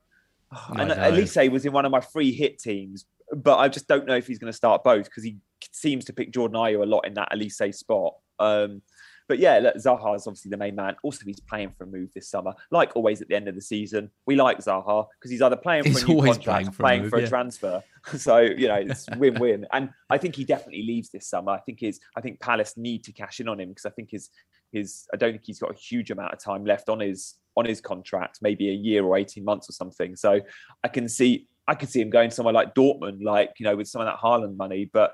Oh, 0.52 0.74
and 0.80 0.90
Olise 0.90 1.52
was 1.52 1.66
in 1.66 1.72
one 1.72 1.86
of 1.86 1.92
my 1.92 2.02
free 2.02 2.32
hit 2.32 2.58
teams, 2.58 3.06
but 3.32 3.58
I 3.58 3.68
just 3.68 3.88
don't 3.88 4.08
know 4.08 4.16
if 4.16 4.26
he's 4.26 4.40
going 4.40 4.52
to 4.52 4.58
start 4.58 4.84
both 4.84 5.06
because 5.06 5.24
he 5.24 5.38
seems 5.72 6.06
to 6.06 6.14
pick 6.14 6.32
Jordan 6.32 6.58
Ayew 6.58 6.82
a 6.82 6.86
lot 6.86 7.06
in 7.06 7.14
that 7.14 7.32
Olise 7.32 7.76
spot. 7.76 8.16
Um, 8.40 8.82
but 9.28 9.40
yeah, 9.40 9.60
look, 9.60 9.76
Zaha 9.76 10.16
is 10.16 10.28
obviously 10.28 10.50
the 10.50 10.58
main 10.58 10.76
man. 10.76 10.96
Also, 11.04 11.26
he's 11.26 11.40
playing 11.40 11.72
for 11.78 11.86
a 11.86 11.88
move 11.88 12.10
this 12.14 12.30
summer. 12.30 12.54
Like 12.72 12.96
always 12.96 13.22
at 13.22 13.28
the 13.28 13.36
end 13.36 13.48
of 13.48 13.56
the 13.56 13.62
season, 13.62 14.12
we 14.26 14.36
like 14.36 14.60
Zaha 14.60 15.08
because 15.20 15.32
he's 15.32 15.42
either 15.42 15.56
playing 15.56 15.84
for 15.84 15.90
he's 15.90 16.04
a 16.04 16.08
new 16.08 16.22
contract 16.22 16.46
playing 16.46 16.72
for 16.72 16.84
playing 16.84 17.00
a, 17.00 17.04
move, 17.04 17.10
for 17.10 17.18
a 17.18 17.28
transfer. 17.28 17.84
so 18.18 18.40
you 18.40 18.68
know, 18.68 18.76
it's 18.76 19.08
win-win. 19.18 19.66
and 19.74 19.90
I 20.10 20.18
think 20.18 20.36
he 20.36 20.44
definitely 20.44 20.84
leaves 20.84 21.10
this 21.10 21.28
summer. 21.28 21.52
I 21.52 21.60
think 21.60 21.80
his, 21.80 22.00
I 22.16 22.22
think 22.22 22.40
Palace 22.40 22.78
need 22.78 23.04
to 23.06 23.12
cash 23.12 23.40
in 23.40 23.48
on 23.48 23.60
him 23.60 23.70
because 23.70 23.86
I 23.86 23.92
think 23.92 24.12
his, 24.12 24.30
his, 24.72 25.08
I 25.14 25.18
don't 25.18 25.32
think 25.32 25.46
he's 25.46 25.60
got 25.60 25.72
a 25.72 25.78
huge 25.78 26.12
amount 26.12 26.34
of 26.34 26.40
time 26.40 26.66
left 26.66 26.90
on 26.90 27.00
his 27.00 27.36
on 27.58 27.66
his 27.66 27.82
contract, 27.82 28.40
maybe 28.42 28.70
a 28.70 28.74
year 28.74 29.04
or 29.04 29.18
eighteen 29.18 29.46
months 29.46 29.70
or 29.70 29.74
something. 29.74 30.16
So 30.16 30.42
I 30.84 30.88
can 30.88 31.08
see 31.08 31.48
I 31.68 31.76
could 31.76 31.90
see 31.90 32.02
him 32.02 32.10
going 32.10 32.32
somewhere 32.32 32.54
like 32.54 32.76
Dortmund, 32.76 33.24
like 33.24 33.54
you 33.60 33.64
know, 33.64 33.76
with 33.76 33.88
some 33.88 34.02
of 34.02 34.08
that 34.08 34.20
Haaland 34.20 34.58
money. 34.58 34.90
But 34.92 35.14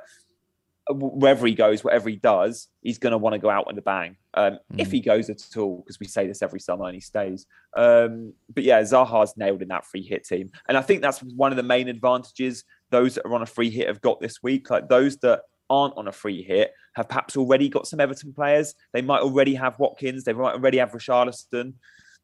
wherever 0.93 1.45
he 1.47 1.53
goes, 1.53 1.83
whatever 1.83 2.09
he 2.09 2.15
does, 2.15 2.67
he's 2.81 2.97
going 2.97 3.11
to 3.11 3.17
want 3.17 3.33
to 3.33 3.39
go 3.39 3.49
out 3.49 3.67
with 3.67 3.77
a 3.77 3.81
bang. 3.81 4.17
Um, 4.33 4.53
mm. 4.73 4.79
If 4.79 4.91
he 4.91 4.99
goes 4.99 5.29
at 5.29 5.41
all, 5.57 5.77
because 5.77 5.99
we 5.99 6.07
say 6.07 6.27
this 6.27 6.41
every 6.41 6.59
summer 6.59 6.85
and 6.85 6.95
he 6.95 7.01
stays. 7.01 7.45
Um, 7.75 8.33
but 8.53 8.63
yeah, 8.63 8.81
Zaha's 8.81 9.35
nailed 9.37 9.61
in 9.61 9.67
that 9.69 9.85
free 9.85 10.03
hit 10.03 10.25
team, 10.25 10.51
and 10.67 10.77
I 10.77 10.81
think 10.81 11.01
that's 11.01 11.19
one 11.19 11.51
of 11.51 11.57
the 11.57 11.63
main 11.63 11.87
advantages 11.87 12.63
those 12.91 13.15
that 13.15 13.25
are 13.25 13.33
on 13.33 13.41
a 13.41 13.47
free 13.47 13.69
hit 13.69 13.87
have 13.87 14.01
got 14.01 14.19
this 14.19 14.43
week. 14.43 14.69
Like 14.69 14.89
those 14.89 15.17
that 15.17 15.43
aren't 15.69 15.95
on 15.97 16.07
a 16.07 16.11
free 16.11 16.43
hit 16.43 16.73
have 16.95 17.07
perhaps 17.07 17.37
already 17.37 17.69
got 17.69 17.87
some 17.87 17.99
Everton 17.99 18.33
players. 18.33 18.75
They 18.93 19.01
might 19.01 19.21
already 19.21 19.55
have 19.55 19.79
Watkins. 19.79 20.25
They 20.25 20.33
might 20.33 20.53
already 20.53 20.77
have 20.77 20.91
Richarlison. 20.91 21.73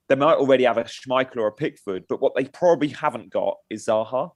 They 0.09 0.15
might 0.15 0.35
already 0.35 0.65
have 0.65 0.77
a 0.77 0.83
Schmeichel 0.83 1.37
or 1.37 1.47
a 1.47 1.51
Pickford. 1.53 2.05
But 2.07 2.21
what 2.21 2.33
they 2.35 2.45
probably 2.45 2.89
haven't 2.89 3.31
got 3.31 3.57
is 3.69 3.85
Zaha. 3.85 4.31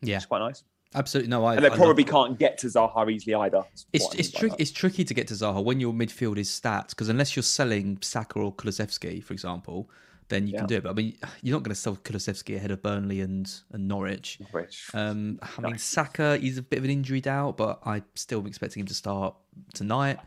Yeah, 0.00 0.16
it's 0.16 0.26
quite 0.26 0.38
nice. 0.38 0.64
Absolutely 0.94 1.30
no. 1.30 1.44
I, 1.44 1.56
and 1.56 1.64
they 1.64 1.70
I 1.70 1.76
probably 1.76 2.04
can't 2.04 2.38
get 2.38 2.58
to 2.58 2.66
Zaha 2.66 3.10
easily 3.10 3.34
either. 3.34 3.64
It's 3.92 4.14
it's, 4.14 4.30
tricky. 4.30 4.56
It's 4.58 4.70
tricky 4.70 5.04
to 5.04 5.14
get 5.14 5.26
to 5.28 5.34
Zaha 5.34 5.64
when 5.64 5.80
your 5.80 5.92
midfield 5.92 6.36
is 6.36 6.48
stats 6.48 6.90
because 6.90 7.08
unless 7.08 7.34
you're 7.34 7.42
selling 7.42 7.98
Saka 8.02 8.38
or 8.38 8.54
Kulusevski, 8.54 9.22
for 9.22 9.32
example, 9.32 9.90
then 10.28 10.46
you 10.46 10.54
yeah. 10.54 10.60
can 10.60 10.68
do 10.68 10.76
it. 10.76 10.82
But 10.82 10.90
I 10.90 10.92
mean, 10.94 11.16
you're 11.42 11.56
not 11.56 11.62
going 11.62 11.74
to 11.74 11.80
sell 11.80 11.96
Kulusevski 11.96 12.56
ahead 12.56 12.70
of 12.70 12.82
Burnley 12.82 13.20
and, 13.20 13.50
and 13.72 13.88
Norwich. 13.88 14.38
Norwich. 14.52 14.90
Um, 14.94 15.38
I 15.42 15.62
nice. 15.62 15.70
mean, 15.70 15.78
Saka 15.78 16.38
is 16.42 16.58
a 16.58 16.62
bit 16.62 16.78
of 16.78 16.84
an 16.84 16.90
injury 16.90 17.20
doubt, 17.20 17.56
but 17.56 17.80
I 17.84 18.02
still 18.14 18.40
am 18.40 18.46
expecting 18.46 18.80
him 18.80 18.86
to 18.86 18.94
start 18.94 19.34
tonight. 19.74 20.18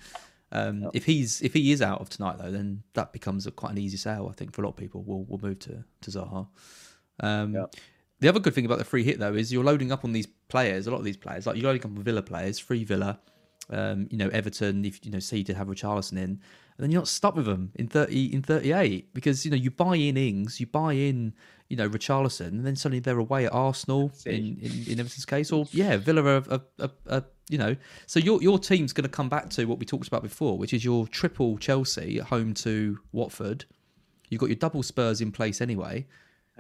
Um. 0.52 0.90
If 0.94 1.06
he's 1.06 1.42
if 1.42 1.54
he 1.54 1.72
is 1.72 1.82
out 1.82 2.02
of 2.02 2.10
tonight 2.10 2.38
though, 2.40 2.52
then 2.52 2.84
that 2.94 3.14
becomes 3.14 3.46
a, 3.46 3.52
quite 3.52 3.72
an 3.72 3.78
easy 3.78 3.98
sale. 3.98 4.30
I 4.32 4.36
think 4.36 4.54
for 4.54 4.62
a 4.62 4.66
lot 4.66 4.72
of 4.72 4.78
people, 4.78 5.04
we'll 5.06 5.26
we'll 5.28 5.40
move 5.42 5.60
to 5.60 5.84
to 6.02 6.12
Zaha. 6.12 6.48
Um. 7.20 7.68
The 8.20 8.30
other 8.30 8.40
good 8.40 8.54
thing 8.54 8.66
about 8.66 8.78
the 8.78 8.86
free 8.86 9.04
hit 9.04 9.20
though 9.20 9.34
is 9.34 9.52
you're 9.52 9.64
loading 9.64 9.92
up 9.92 10.06
on 10.06 10.14
these 10.14 10.28
players. 10.48 10.88
A 10.88 10.92
lot 10.92 11.00
of 11.00 11.04
these 11.04 11.18
players, 11.18 11.46
like 11.46 11.58
you're 11.58 11.66
loading 11.66 11.82
up 11.82 11.98
on 11.98 12.04
Villa 12.04 12.22
players, 12.22 12.60
free 12.60 12.84
Villa. 12.84 13.20
Um, 13.70 14.08
you 14.12 14.18
know 14.18 14.30
Everton. 14.30 14.86
If 14.86 15.04
you 15.04 15.12
know, 15.12 15.20
say 15.20 15.38
you 15.38 15.44
did 15.44 15.56
have 15.56 15.68
Richarlison 15.68 16.14
in, 16.14 16.20
and 16.20 16.40
then 16.78 16.92
you're 16.92 17.02
not 17.02 17.08
stuck 17.08 17.36
with 17.36 17.46
them 17.46 17.72
in 17.76 17.88
thirty 17.88 18.32
in 18.32 18.44
thirty 18.44 18.72
eight 18.74 19.12
because 19.14 19.44
you 19.44 19.50
know 19.50 19.58
you 19.58 19.72
buy 19.72 19.96
in 19.96 20.18
Ings, 20.18 20.60
you 20.60 20.68
buy 20.68 20.94
in 20.94 21.34
you 21.68 21.76
know 21.76 21.90
Richarlison, 21.90 22.48
and 22.48 22.66
then 22.66 22.76
suddenly 22.76 23.00
they're 23.00 23.18
away 23.18 23.48
at 23.48 23.54
Arsenal 23.54 24.12
in, 24.26 24.60
in, 24.62 24.72
in 24.88 25.00
Everton's 25.00 25.26
case, 25.26 25.52
or 25.52 25.66
yeah, 25.72 25.98
Villa 25.98 26.24
are, 26.24 26.62
are, 26.80 26.92
are, 27.10 27.24
you 27.50 27.58
know. 27.58 27.76
So 28.06 28.20
your 28.20 28.42
your 28.42 28.60
team's 28.60 28.94
going 28.94 29.04
to 29.04 29.10
come 29.10 29.30
back 29.30 29.50
to 29.52 29.66
what 29.66 29.80
we 29.80 29.86
talked 29.86 30.08
about 30.08 30.22
before, 30.22 30.60
which 30.60 30.74
is 30.74 30.86
your 30.86 31.08
triple 31.08 31.58
Chelsea 31.58 32.20
at 32.20 32.28
home 32.28 32.54
to 32.56 33.00
Watford. 33.12 33.66
You've 34.30 34.42
got 34.42 34.50
your 34.50 34.58
double 34.58 34.84
Spurs 34.84 35.22
in 35.22 35.32
place 35.32 35.60
anyway. 35.60 36.06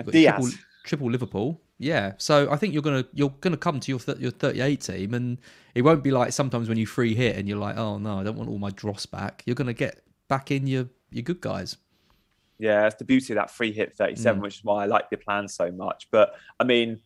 Diaz. 0.09 0.35
Triple, 0.35 0.59
triple 0.85 1.09
Liverpool. 1.09 1.61
Yeah, 1.77 2.13
so 2.17 2.49
I 2.49 2.55
think 2.55 2.73
you're 2.73 2.83
gonna 2.83 3.05
you're 3.13 3.33
gonna 3.41 3.57
come 3.57 3.79
to 3.81 3.91
your 3.91 3.99
th- 3.99 4.19
your 4.19 4.31
38 4.31 4.79
team, 4.79 5.13
and 5.13 5.37
it 5.73 5.81
won't 5.81 6.03
be 6.03 6.11
like 6.11 6.31
sometimes 6.31 6.69
when 6.69 6.77
you 6.77 6.85
free 6.85 7.13
hit 7.13 7.35
and 7.35 7.47
you're 7.49 7.57
like, 7.57 7.77
oh 7.77 7.97
no, 7.97 8.19
I 8.19 8.23
don't 8.23 8.37
want 8.37 8.49
all 8.49 8.59
my 8.59 8.69
dross 8.71 9.05
back. 9.05 9.43
You're 9.45 9.55
gonna 9.55 9.73
get 9.73 10.01
back 10.29 10.51
in 10.51 10.67
your 10.67 10.87
your 11.11 11.23
good 11.23 11.41
guys. 11.41 11.77
Yeah, 12.57 12.85
it's 12.85 12.95
the 12.95 13.03
beauty 13.03 13.33
of 13.33 13.35
that 13.35 13.51
free 13.51 13.73
hit 13.73 13.97
37, 13.97 14.39
mm. 14.39 14.43
which 14.43 14.55
is 14.55 14.63
why 14.63 14.83
I 14.83 14.85
like 14.85 15.09
the 15.09 15.17
plan 15.17 15.47
so 15.49 15.71
much. 15.71 16.07
But 16.09 16.35
I 16.57 16.63
mean, 16.63 17.01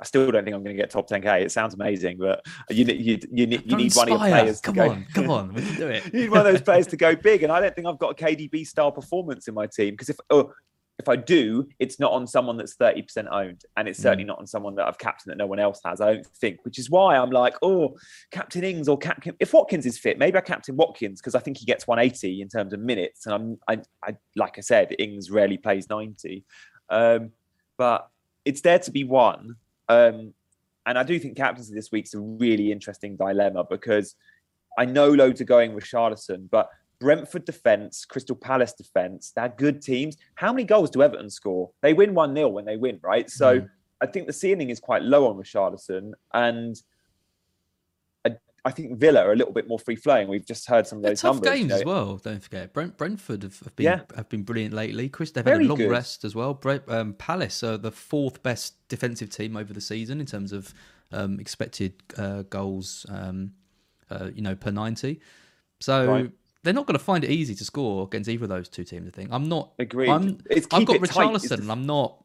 I 0.00 0.04
still 0.04 0.30
don't 0.30 0.44
think 0.44 0.54
I'm 0.54 0.62
going 0.62 0.76
to 0.76 0.80
get 0.80 0.90
top 0.90 1.08
10k. 1.08 1.42
It 1.42 1.52
sounds 1.52 1.74
amazing, 1.74 2.18
but 2.18 2.44
you 2.70 2.84
you 2.84 3.18
you, 3.30 3.46
need, 3.46 3.62
you 3.70 3.76
need 3.76 3.94
one 3.94 4.08
of 4.10 4.20
your 4.20 4.28
players 4.28 4.60
come 4.60 4.74
to 4.74 4.80
go. 4.80 4.90
On, 4.90 5.06
come 5.14 5.30
on, 5.30 5.54
we 5.54 5.62
can 5.62 5.74
do 5.76 5.88
it. 5.88 6.04
you 6.12 6.20
need 6.20 6.30
one 6.30 6.40
of 6.40 6.46
those 6.52 6.62
players 6.62 6.86
to 6.88 6.96
go 6.96 7.14
big, 7.14 7.42
and 7.44 7.52
I 7.52 7.60
don't 7.60 7.74
think 7.74 7.86
I've 7.86 7.98
got 7.98 8.20
a 8.20 8.24
KDB 8.24 8.66
style 8.66 8.90
performance 8.92 9.46
in 9.46 9.54
my 9.54 9.66
team 9.66 9.94
because 9.94 10.08
if 10.08 10.16
oh, 10.30 10.52
if 10.98 11.08
I 11.08 11.14
do, 11.14 11.68
it's 11.78 12.00
not 12.00 12.12
on 12.12 12.26
someone 12.26 12.56
that's 12.56 12.74
30% 12.74 13.28
owned. 13.30 13.62
And 13.76 13.86
it's 13.86 14.00
certainly 14.00 14.24
mm. 14.24 14.28
not 14.28 14.40
on 14.40 14.46
someone 14.48 14.74
that 14.76 14.86
I've 14.86 14.98
captained 14.98 15.30
that 15.30 15.38
no 15.38 15.46
one 15.46 15.60
else 15.60 15.80
has, 15.84 16.00
I 16.00 16.14
don't 16.14 16.26
think, 16.26 16.64
which 16.64 16.78
is 16.78 16.90
why 16.90 17.16
I'm 17.16 17.30
like, 17.30 17.54
oh, 17.62 17.96
Captain 18.32 18.64
Ings 18.64 18.88
or 18.88 18.98
Captain. 18.98 19.36
If 19.38 19.52
Watkins 19.52 19.86
is 19.86 19.96
fit, 19.96 20.18
maybe 20.18 20.38
I 20.38 20.40
captain 20.40 20.76
Watkins 20.76 21.20
because 21.20 21.36
I 21.36 21.38
think 21.38 21.58
he 21.58 21.66
gets 21.66 21.86
180 21.86 22.42
in 22.42 22.48
terms 22.48 22.72
of 22.72 22.80
minutes. 22.80 23.26
And 23.26 23.34
I'm, 23.34 23.58
I, 23.68 23.80
I 24.04 24.16
like 24.34 24.58
I 24.58 24.60
said, 24.60 24.94
Ings 24.98 25.30
rarely 25.30 25.56
plays 25.56 25.88
90. 25.88 26.44
Um, 26.90 27.30
but 27.76 28.08
it's 28.44 28.62
there 28.62 28.80
to 28.80 28.90
be 28.90 29.04
won. 29.04 29.54
Um, 29.88 30.34
and 30.84 30.98
I 30.98 31.04
do 31.04 31.18
think 31.20 31.36
captaincy 31.36 31.74
this 31.74 31.92
week's 31.92 32.14
a 32.14 32.18
really 32.18 32.72
interesting 32.72 33.16
dilemma 33.16 33.62
because 33.62 34.16
I 34.76 34.84
know 34.84 35.10
loads 35.10 35.40
are 35.40 35.44
going 35.44 35.74
with 35.74 35.84
Richarlison, 35.84 36.48
but 36.50 36.70
Brentford 37.00 37.44
defence, 37.44 38.04
Crystal 38.04 38.36
Palace 38.36 38.72
defence, 38.72 39.32
they're 39.34 39.48
good 39.48 39.80
teams. 39.80 40.16
How 40.34 40.52
many 40.52 40.64
goals 40.64 40.90
do 40.90 41.02
Everton 41.02 41.30
score? 41.30 41.70
They 41.80 41.94
win 41.94 42.14
1 42.14 42.34
0 42.34 42.48
when 42.48 42.64
they 42.64 42.76
win, 42.76 42.98
right? 43.02 43.30
So 43.30 43.60
mm. 43.60 43.68
I 44.00 44.06
think 44.06 44.26
the 44.26 44.32
ceiling 44.32 44.70
is 44.70 44.80
quite 44.80 45.02
low 45.02 45.28
on 45.28 45.36
Richarlison. 45.36 46.12
And 46.34 46.80
I, 48.24 48.36
I, 48.64 48.72
think 48.72 48.98
Villa 48.98 49.20
are 49.20 49.32
a 49.32 49.36
little 49.36 49.52
bit 49.52 49.68
more 49.68 49.78
free 49.78 49.94
flowing. 49.94 50.28
We've 50.28 50.46
just 50.46 50.66
heard 50.68 50.86
some 50.86 50.98
of 50.98 51.04
those 51.04 51.20
tough 51.20 51.36
numbers. 51.36 51.50
games 51.50 51.62
you 51.62 51.68
know. 51.68 51.76
as 51.76 51.84
well, 51.84 52.16
don't 52.16 52.42
forget. 52.42 52.72
Brent, 52.72 52.96
Brentford 52.96 53.44
have, 53.44 53.58
have 53.60 53.76
been 53.76 53.84
yeah. 53.84 54.00
have 54.16 54.28
been 54.28 54.42
brilliant 54.42 54.74
lately. 54.74 55.08
Chris, 55.08 55.30
they've 55.30 55.44
Very 55.44 55.64
had 55.64 55.66
a 55.66 55.68
long 55.68 55.78
good. 55.78 55.90
rest 55.90 56.24
as 56.24 56.34
well. 56.34 56.52
Brent, 56.54 56.82
um, 56.88 57.12
Palace 57.14 57.62
are 57.62 57.76
the 57.76 57.92
fourth 57.92 58.42
best 58.42 58.88
defensive 58.88 59.30
team 59.30 59.56
over 59.56 59.72
the 59.72 59.80
season 59.80 60.18
in 60.18 60.26
terms 60.26 60.52
of 60.52 60.74
um, 61.12 61.38
expected 61.38 61.94
uh, 62.16 62.42
goals, 62.42 63.06
um, 63.08 63.52
uh, 64.10 64.30
you 64.34 64.42
know, 64.42 64.56
per 64.56 64.72
90. 64.72 65.20
So. 65.78 66.06
Right 66.06 66.32
they're 66.68 66.74
not 66.74 66.84
going 66.84 66.98
to 66.98 67.02
find 67.02 67.24
it 67.24 67.30
easy 67.30 67.54
to 67.54 67.64
score 67.64 68.04
against 68.04 68.28
either 68.28 68.44
of 68.44 68.50
those 68.50 68.68
two 68.68 68.84
teams. 68.84 69.08
I 69.08 69.10
think 69.10 69.30
I'm 69.32 69.48
not. 69.48 69.72
Agreed. 69.78 70.10
I'm, 70.10 70.38
I've 70.70 70.84
got 70.84 70.96
Richarlison, 70.96 71.60
and 71.60 71.72
I'm 71.72 71.86
not 71.86 72.22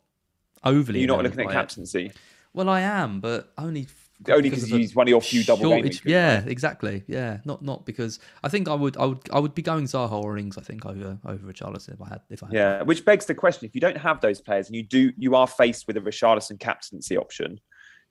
overly. 0.65 0.99
You're 0.99 1.07
not 1.07 1.23
looking 1.23 1.39
at 1.39 1.49
captaincy. 1.49 2.11
Well, 2.53 2.67
I 2.67 2.81
am, 2.81 3.21
but 3.21 3.53
only 3.57 3.87
only 4.27 4.49
because 4.49 4.67
he's 4.67 4.93
one 4.93 5.07
of 5.07 5.09
your 5.09 5.21
few 5.21 5.45
double 5.45 5.69
games. 5.69 6.01
Yeah, 6.03 6.43
exactly. 6.45 7.05
Yeah, 7.07 7.37
not 7.45 7.61
not 7.61 7.85
because 7.85 8.19
I 8.43 8.49
think 8.49 8.67
I 8.67 8.73
would 8.73 8.97
I 8.97 9.05
would 9.05 9.21
I 9.31 9.39
would 9.39 9.55
be 9.55 9.61
going 9.61 9.85
Zaha 9.85 10.11
or 10.11 10.37
Ings. 10.37 10.57
I 10.57 10.61
think 10.61 10.85
over 10.85 11.17
over 11.25 11.47
Richarlison 11.47 11.93
if 11.93 12.01
I 12.01 12.09
had 12.09 12.21
if 12.29 12.43
I 12.43 12.47
had. 12.47 12.53
Yeah, 12.53 12.81
which 12.81 13.05
begs 13.05 13.25
the 13.25 13.35
question: 13.35 13.65
if 13.65 13.73
you 13.73 13.79
don't 13.79 13.97
have 13.97 14.19
those 14.19 14.41
players 14.41 14.67
and 14.67 14.75
you 14.75 14.83
do 14.83 15.13
you 15.17 15.35
are 15.35 15.47
faced 15.47 15.87
with 15.87 15.95
a 15.95 16.01
Richarlison 16.01 16.59
captaincy 16.59 17.15
option, 17.15 17.61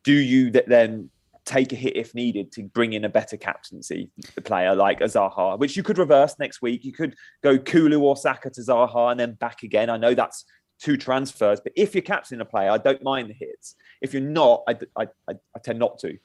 do 0.03 0.14
you 0.14 0.51
then 0.51 1.11
take 1.44 1.72
a 1.72 1.76
hit 1.76 1.96
if 1.96 2.14
needed 2.14 2.52
to 2.52 2.62
bring 2.62 2.92
in 2.92 3.05
a 3.05 3.09
better 3.09 3.37
captaincy 3.37 4.11
player 4.44 4.74
like 4.74 5.00
a 5.00 5.05
Zaha, 5.05 5.59
which 5.59 5.76
you 5.76 5.83
could 5.83 5.98
reverse 5.98 6.37
next 6.38 6.62
week. 6.62 6.85
You 6.85 6.92
could 6.92 7.16
go 7.42 7.59
Kulu 7.59 8.00
or 8.00 8.16
Saka 8.16 8.50
to 8.50 8.61
Zaha 8.61 9.11
and 9.11 9.18
then 9.18 9.35
back 9.35 9.62
again. 9.62 9.90
I 9.90 9.96
know 9.96 10.14
that's 10.14 10.44
two 10.81 10.96
transfers, 10.96 11.61
but 11.61 11.72
if 11.76 11.94
you're 11.94 12.02
captaining 12.02 12.42
a 12.42 12.44
player, 12.44 12.70
I 12.70 12.78
don't 12.78 13.02
mind 13.02 13.31
the 13.31 13.35
hits. 13.35 13.74
If 14.00 14.12
you're 14.12 14.22
not, 14.22 14.62
I, 14.68 14.76
I, 14.96 15.07
I, 15.28 15.35
I 15.55 15.59
tend 15.62 15.78
not 15.78 15.98
to. 16.00 16.16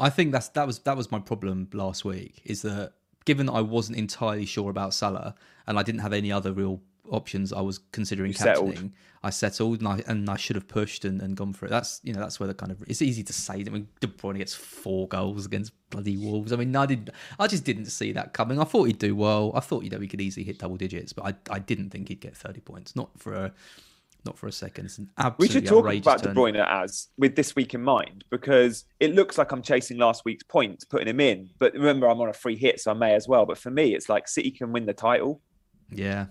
I 0.00 0.10
think 0.10 0.32
that's 0.32 0.48
that 0.50 0.66
was 0.66 0.78
that 0.80 0.96
was 0.96 1.10
my 1.10 1.18
problem 1.18 1.68
last 1.72 2.04
week. 2.04 2.40
Is 2.44 2.62
that 2.62 2.92
given 3.24 3.46
that 3.46 3.52
I 3.52 3.60
wasn't 3.60 3.98
entirely 3.98 4.46
sure 4.46 4.70
about 4.70 4.94
Salah 4.94 5.34
and 5.66 5.78
I 5.78 5.82
didn't 5.82 6.00
have 6.00 6.12
any 6.12 6.32
other 6.32 6.52
real 6.52 6.80
options 7.10 7.52
I 7.52 7.60
was 7.60 7.78
considering 7.92 8.30
you 8.30 8.34
captaining. 8.34 8.74
Settled. 8.74 8.92
I 9.22 9.30
settled 9.30 9.78
and 9.80 9.88
I 9.88 10.02
and 10.06 10.30
I 10.30 10.36
should 10.36 10.56
have 10.56 10.68
pushed 10.68 11.04
and, 11.04 11.20
and 11.20 11.36
gone 11.36 11.52
for 11.52 11.66
it. 11.66 11.70
That's 11.70 12.00
you 12.04 12.12
know 12.12 12.20
that's 12.20 12.38
where 12.38 12.46
the 12.46 12.54
kind 12.54 12.70
of 12.70 12.82
it's 12.86 13.02
easy 13.02 13.22
to 13.24 13.32
say. 13.32 13.54
I 13.54 13.70
mean, 13.70 13.88
De 14.00 14.06
Bruyne 14.06 14.38
gets 14.38 14.54
four 14.54 15.08
goals 15.08 15.46
against 15.46 15.72
bloody 15.90 16.16
Wolves. 16.16 16.52
I 16.52 16.56
mean, 16.56 16.74
I 16.76 16.86
did 16.86 17.10
I 17.38 17.46
just 17.46 17.64
didn't 17.64 17.86
see 17.86 18.12
that 18.12 18.32
coming. 18.32 18.60
I 18.60 18.64
thought 18.64 18.84
he'd 18.84 18.98
do 18.98 19.16
well. 19.16 19.52
I 19.54 19.60
thought 19.60 19.84
you 19.84 19.90
know 19.90 19.98
he 19.98 20.06
could 20.06 20.20
easily 20.20 20.44
hit 20.44 20.58
double 20.58 20.76
digits, 20.76 21.12
but 21.12 21.26
I 21.26 21.54
I 21.54 21.58
didn't 21.58 21.90
think 21.90 22.08
he'd 22.08 22.20
get 22.20 22.36
thirty 22.36 22.60
points. 22.60 22.94
Not 22.94 23.10
for 23.18 23.34
a 23.34 23.52
not 24.24 24.38
for 24.38 24.46
a 24.46 24.52
second. 24.52 24.86
It's 24.86 24.98
an 24.98 25.10
absolutely 25.18 25.46
We 25.46 25.52
should 25.52 25.66
talk 25.66 25.84
about 25.84 26.22
turn. 26.22 26.34
De 26.34 26.40
Bruyne 26.40 26.66
as 26.66 27.08
with 27.16 27.34
this 27.36 27.56
week 27.56 27.74
in 27.74 27.82
mind 27.82 28.24
because 28.30 28.84
it 29.00 29.14
looks 29.14 29.38
like 29.38 29.52
I'm 29.52 29.62
chasing 29.62 29.98
last 29.98 30.24
week's 30.24 30.44
points, 30.44 30.84
putting 30.84 31.08
him 31.08 31.20
in. 31.20 31.50
But 31.58 31.72
remember, 31.74 32.08
I'm 32.08 32.20
on 32.20 32.28
a 32.28 32.32
free 32.32 32.56
hit, 32.56 32.80
so 32.80 32.90
I 32.90 32.94
may 32.94 33.14
as 33.14 33.28
well. 33.28 33.46
But 33.46 33.58
for 33.58 33.70
me, 33.70 33.94
it's 33.94 34.08
like 34.08 34.28
City 34.28 34.50
can 34.50 34.72
win 34.72 34.86
the 34.86 34.92
title. 34.92 35.40
Yeah, 35.90 36.26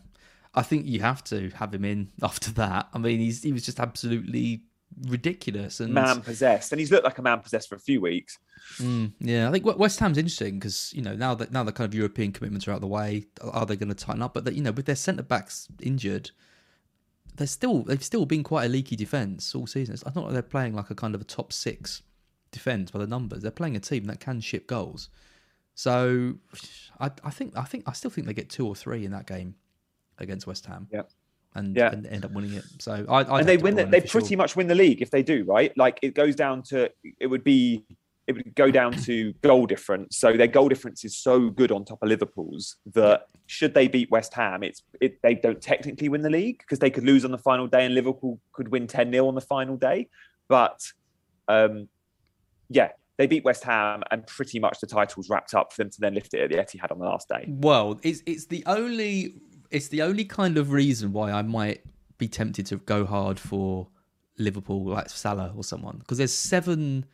I 0.57 0.63
think 0.63 0.87
you 0.87 1.01
have 1.01 1.23
to 1.25 1.51
have 1.51 1.71
him 1.73 1.85
in 1.85 2.09
after 2.23 2.51
that. 2.53 2.89
I 2.93 2.97
mean, 2.97 3.19
he's 3.19 3.43
he 3.43 3.53
was 3.53 3.63
just 3.63 3.79
absolutely 3.79 4.63
ridiculous 5.07 5.79
and 5.79 5.93
man 5.93 6.21
possessed, 6.21 6.71
and 6.71 6.79
he's 6.79 6.91
looked 6.91 7.03
like 7.03 7.19
a 7.19 7.21
man 7.21 7.39
possessed 7.39 7.69
for 7.69 7.75
a 7.75 7.79
few 7.79 8.01
weeks. 8.01 8.39
Mm, 8.79 9.13
yeah, 9.19 9.47
I 9.47 9.51
think 9.51 9.65
West 9.65 9.99
Ham's 9.99 10.17
interesting 10.17 10.55
because 10.57 10.91
you 10.93 11.03
know 11.03 11.15
now 11.15 11.35
that 11.35 11.51
now 11.51 11.63
the 11.63 11.71
kind 11.71 11.87
of 11.87 11.93
European 11.93 12.31
commitments 12.31 12.67
are 12.67 12.71
out 12.71 12.77
of 12.77 12.81
the 12.81 12.87
way, 12.87 13.27
are 13.39 13.67
they 13.67 13.75
going 13.75 13.89
to 13.89 13.95
tighten 13.95 14.23
up? 14.23 14.33
But 14.33 14.45
that 14.45 14.55
you 14.55 14.63
know 14.63 14.71
with 14.71 14.87
their 14.87 14.95
centre 14.95 15.21
backs 15.23 15.67
injured, 15.79 16.31
they're 17.35 17.45
still 17.45 17.83
they've 17.83 18.03
still 18.03 18.25
been 18.25 18.43
quite 18.43 18.65
a 18.65 18.69
leaky 18.69 18.95
defence 18.95 19.53
all 19.53 19.67
season. 19.67 19.93
It's 19.93 20.03
not 20.03 20.15
like 20.15 20.33
they're 20.33 20.41
playing 20.41 20.73
like 20.73 20.89
a 20.89 20.95
kind 20.95 21.13
of 21.13 21.21
a 21.21 21.25
top 21.25 21.53
six 21.53 22.01
defence 22.51 22.89
by 22.89 22.97
the 22.97 23.07
numbers. 23.07 23.43
They're 23.43 23.51
playing 23.51 23.75
a 23.75 23.79
team 23.79 24.05
that 24.05 24.19
can 24.19 24.41
ship 24.41 24.65
goals. 24.65 25.09
So 25.75 26.33
I, 26.99 27.11
I 27.23 27.29
think 27.29 27.55
I 27.55 27.63
think 27.63 27.83
I 27.85 27.91
still 27.91 28.09
think 28.09 28.25
they 28.25 28.33
get 28.33 28.49
two 28.49 28.65
or 28.65 28.75
three 28.75 29.05
in 29.05 29.11
that 29.11 29.27
game 29.27 29.53
against 30.17 30.47
West 30.47 30.65
Ham. 30.65 30.87
Yeah. 30.91 31.03
And, 31.55 31.75
yeah. 31.75 31.91
and 31.91 32.05
end 32.05 32.23
up 32.23 32.31
winning 32.31 32.53
it. 32.53 32.65
So 32.79 33.05
I, 33.09 33.19
I'd 33.19 33.39
and 33.39 33.49
they 33.49 33.57
win. 33.57 33.75
The, 33.75 33.85
they 33.85 34.01
pretty 34.01 34.29
sure. 34.29 34.37
much 34.37 34.55
win 34.55 34.67
the 34.67 34.75
league 34.75 35.01
if 35.01 35.09
they 35.09 35.23
do, 35.23 35.43
right? 35.45 35.75
Like 35.75 35.97
it 36.03 36.13
goes 36.13 36.35
down 36.35 36.61
to 36.63 36.89
it 37.19 37.27
would 37.27 37.43
be 37.43 37.83
it 38.27 38.35
would 38.35 38.53
go 38.53 38.69
down 38.69 38.91
to 38.91 39.33
goal 39.41 39.65
difference. 39.65 40.17
So 40.17 40.33
their 40.33 40.47
goal 40.47 40.69
difference 40.69 41.03
is 41.03 41.17
so 41.17 41.49
good 41.49 41.71
on 41.71 41.85
top 41.85 41.99
of 42.03 42.09
Liverpool's 42.09 42.75
that 42.93 43.27
should 43.47 43.73
they 43.73 43.87
beat 43.87 44.11
West 44.11 44.33
Ham, 44.35 44.61
it's 44.61 44.83
it, 45.01 45.19
they 45.23 45.33
don't 45.33 45.61
technically 45.61 46.09
win 46.09 46.21
the 46.21 46.29
league 46.29 46.59
because 46.59 46.77
they 46.77 46.89
could 46.91 47.05
lose 47.05 47.25
on 47.25 47.31
the 47.31 47.37
final 47.37 47.65
day 47.65 47.85
and 47.85 47.95
Liverpool 47.95 48.39
could 48.51 48.67
win 48.67 48.85
10 48.85 49.11
0 49.11 49.27
on 49.27 49.33
the 49.33 49.41
final 49.41 49.77
day. 49.77 50.09
But 50.47 50.81
Um, 51.47 51.87
yeah, 52.69 52.89
they 53.17 53.27
beat 53.27 53.43
West 53.43 53.63
Ham, 53.63 54.03
and 54.11 54.25
pretty 54.27 54.59
much 54.59 54.79
the 54.79 54.87
title's 54.87 55.29
wrapped 55.29 55.53
up 55.53 55.73
for 55.73 55.83
them 55.83 55.89
to 55.91 55.99
then 55.99 56.13
lift 56.13 56.33
it 56.33 56.41
at 56.41 56.49
the 56.49 56.57
Etihad 56.57 56.91
on 56.91 56.99
the 56.99 57.05
last 57.05 57.27
day. 57.29 57.45
Well, 57.47 57.99
it's 58.03 58.21
it's 58.25 58.45
the 58.45 58.63
only 58.65 59.35
it's 59.71 59.87
the 59.89 60.01
only 60.01 60.25
kind 60.25 60.57
of 60.57 60.71
reason 60.71 61.13
why 61.13 61.31
I 61.31 61.41
might 61.41 61.81
be 62.17 62.27
tempted 62.27 62.65
to 62.67 62.77
go 62.77 63.05
hard 63.05 63.39
for 63.39 63.87
Liverpool, 64.37 64.85
like 64.85 65.09
Salah 65.09 65.53
or 65.55 65.63
someone, 65.63 65.97
because 65.99 66.17
there's 66.17 66.33
seven. 66.33 67.05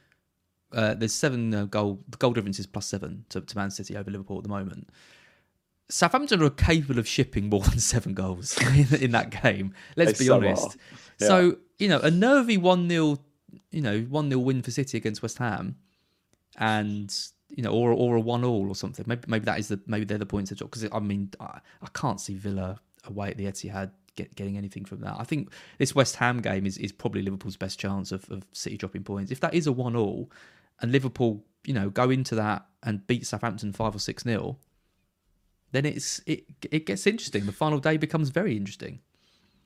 Uh, 0.71 0.95
there's 0.95 1.13
seven 1.13 1.53
uh, 1.53 1.65
goal 1.65 1.99
goal 2.17 2.35
is 2.35 2.65
plus 2.65 2.87
seven 2.87 3.25
to, 3.29 3.41
to 3.41 3.55
Man 3.55 3.69
City 3.69 3.95
over 3.95 4.09
Liverpool 4.09 4.37
at 4.37 4.43
the 4.43 4.49
moment. 4.49 4.89
Southampton 5.87 6.41
are 6.41 6.49
capable 6.49 6.97
of 6.97 7.07
shipping 7.07 7.49
more 7.49 7.61
than 7.69 7.79
seven 7.79 8.15
goals 8.15 8.57
in, 8.75 9.01
in 9.01 9.11
that 9.11 9.41
game. 9.43 9.75
Let's 9.95 10.17
They 10.17 10.25
be 10.25 10.29
honest. 10.31 10.77
Yeah. 11.19 11.27
So 11.27 11.57
you 11.77 11.89
know, 11.89 11.99
a 11.99 12.09
nervy 12.09 12.57
one 12.57 12.89
0 12.89 13.19
you 13.71 13.81
know, 13.81 14.01
one 14.01 14.29
0 14.29 14.41
win 14.41 14.61
for 14.61 14.71
City 14.71 14.97
against 14.97 15.21
West 15.21 15.37
Ham, 15.37 15.75
and 16.57 17.15
you 17.55 17.63
know, 17.63 17.71
or 17.71 17.91
or 17.91 18.15
a 18.15 18.19
one 18.19 18.43
all 18.43 18.67
or 18.67 18.75
something. 18.75 19.05
Maybe 19.07 19.23
maybe 19.27 19.45
that 19.45 19.59
is 19.59 19.67
the 19.67 19.79
maybe 19.85 20.05
they're 20.05 20.17
the 20.17 20.25
points 20.25 20.49
to 20.49 20.55
drop 20.55 20.71
because 20.71 20.89
I 20.91 20.99
mean 20.99 21.31
I, 21.39 21.59
I 21.81 21.87
can't 21.93 22.19
see 22.19 22.33
Villa 22.33 22.79
away 23.05 23.29
at 23.29 23.37
the 23.37 23.45
Etihad 23.45 23.91
get, 24.15 24.35
getting 24.35 24.57
anything 24.57 24.85
from 24.85 25.01
that. 25.01 25.15
I 25.17 25.23
think 25.23 25.51
this 25.77 25.93
West 25.93 26.15
Ham 26.17 26.39
game 26.41 26.65
is, 26.65 26.77
is 26.77 26.91
probably 26.91 27.21
Liverpool's 27.21 27.57
best 27.57 27.79
chance 27.79 28.11
of, 28.11 28.29
of 28.29 28.45
City 28.53 28.77
dropping 28.77 29.03
points. 29.03 29.31
If 29.31 29.39
that 29.41 29.53
is 29.53 29.67
a 29.67 29.71
one 29.71 29.95
all, 29.95 30.31
and 30.81 30.91
Liverpool 30.91 31.43
you 31.63 31.73
know 31.73 31.89
go 31.89 32.09
into 32.09 32.35
that 32.35 32.65
and 32.81 33.05
beat 33.07 33.25
Southampton 33.25 33.71
five 33.73 33.95
or 33.95 33.99
six 33.99 34.25
nil, 34.25 34.59
then 35.71 35.85
it's 35.85 36.21
it 36.25 36.45
it 36.71 36.85
gets 36.85 37.05
interesting. 37.05 37.45
The 37.45 37.51
final 37.51 37.79
day 37.79 37.97
becomes 37.97 38.29
very 38.29 38.57
interesting. 38.57 38.99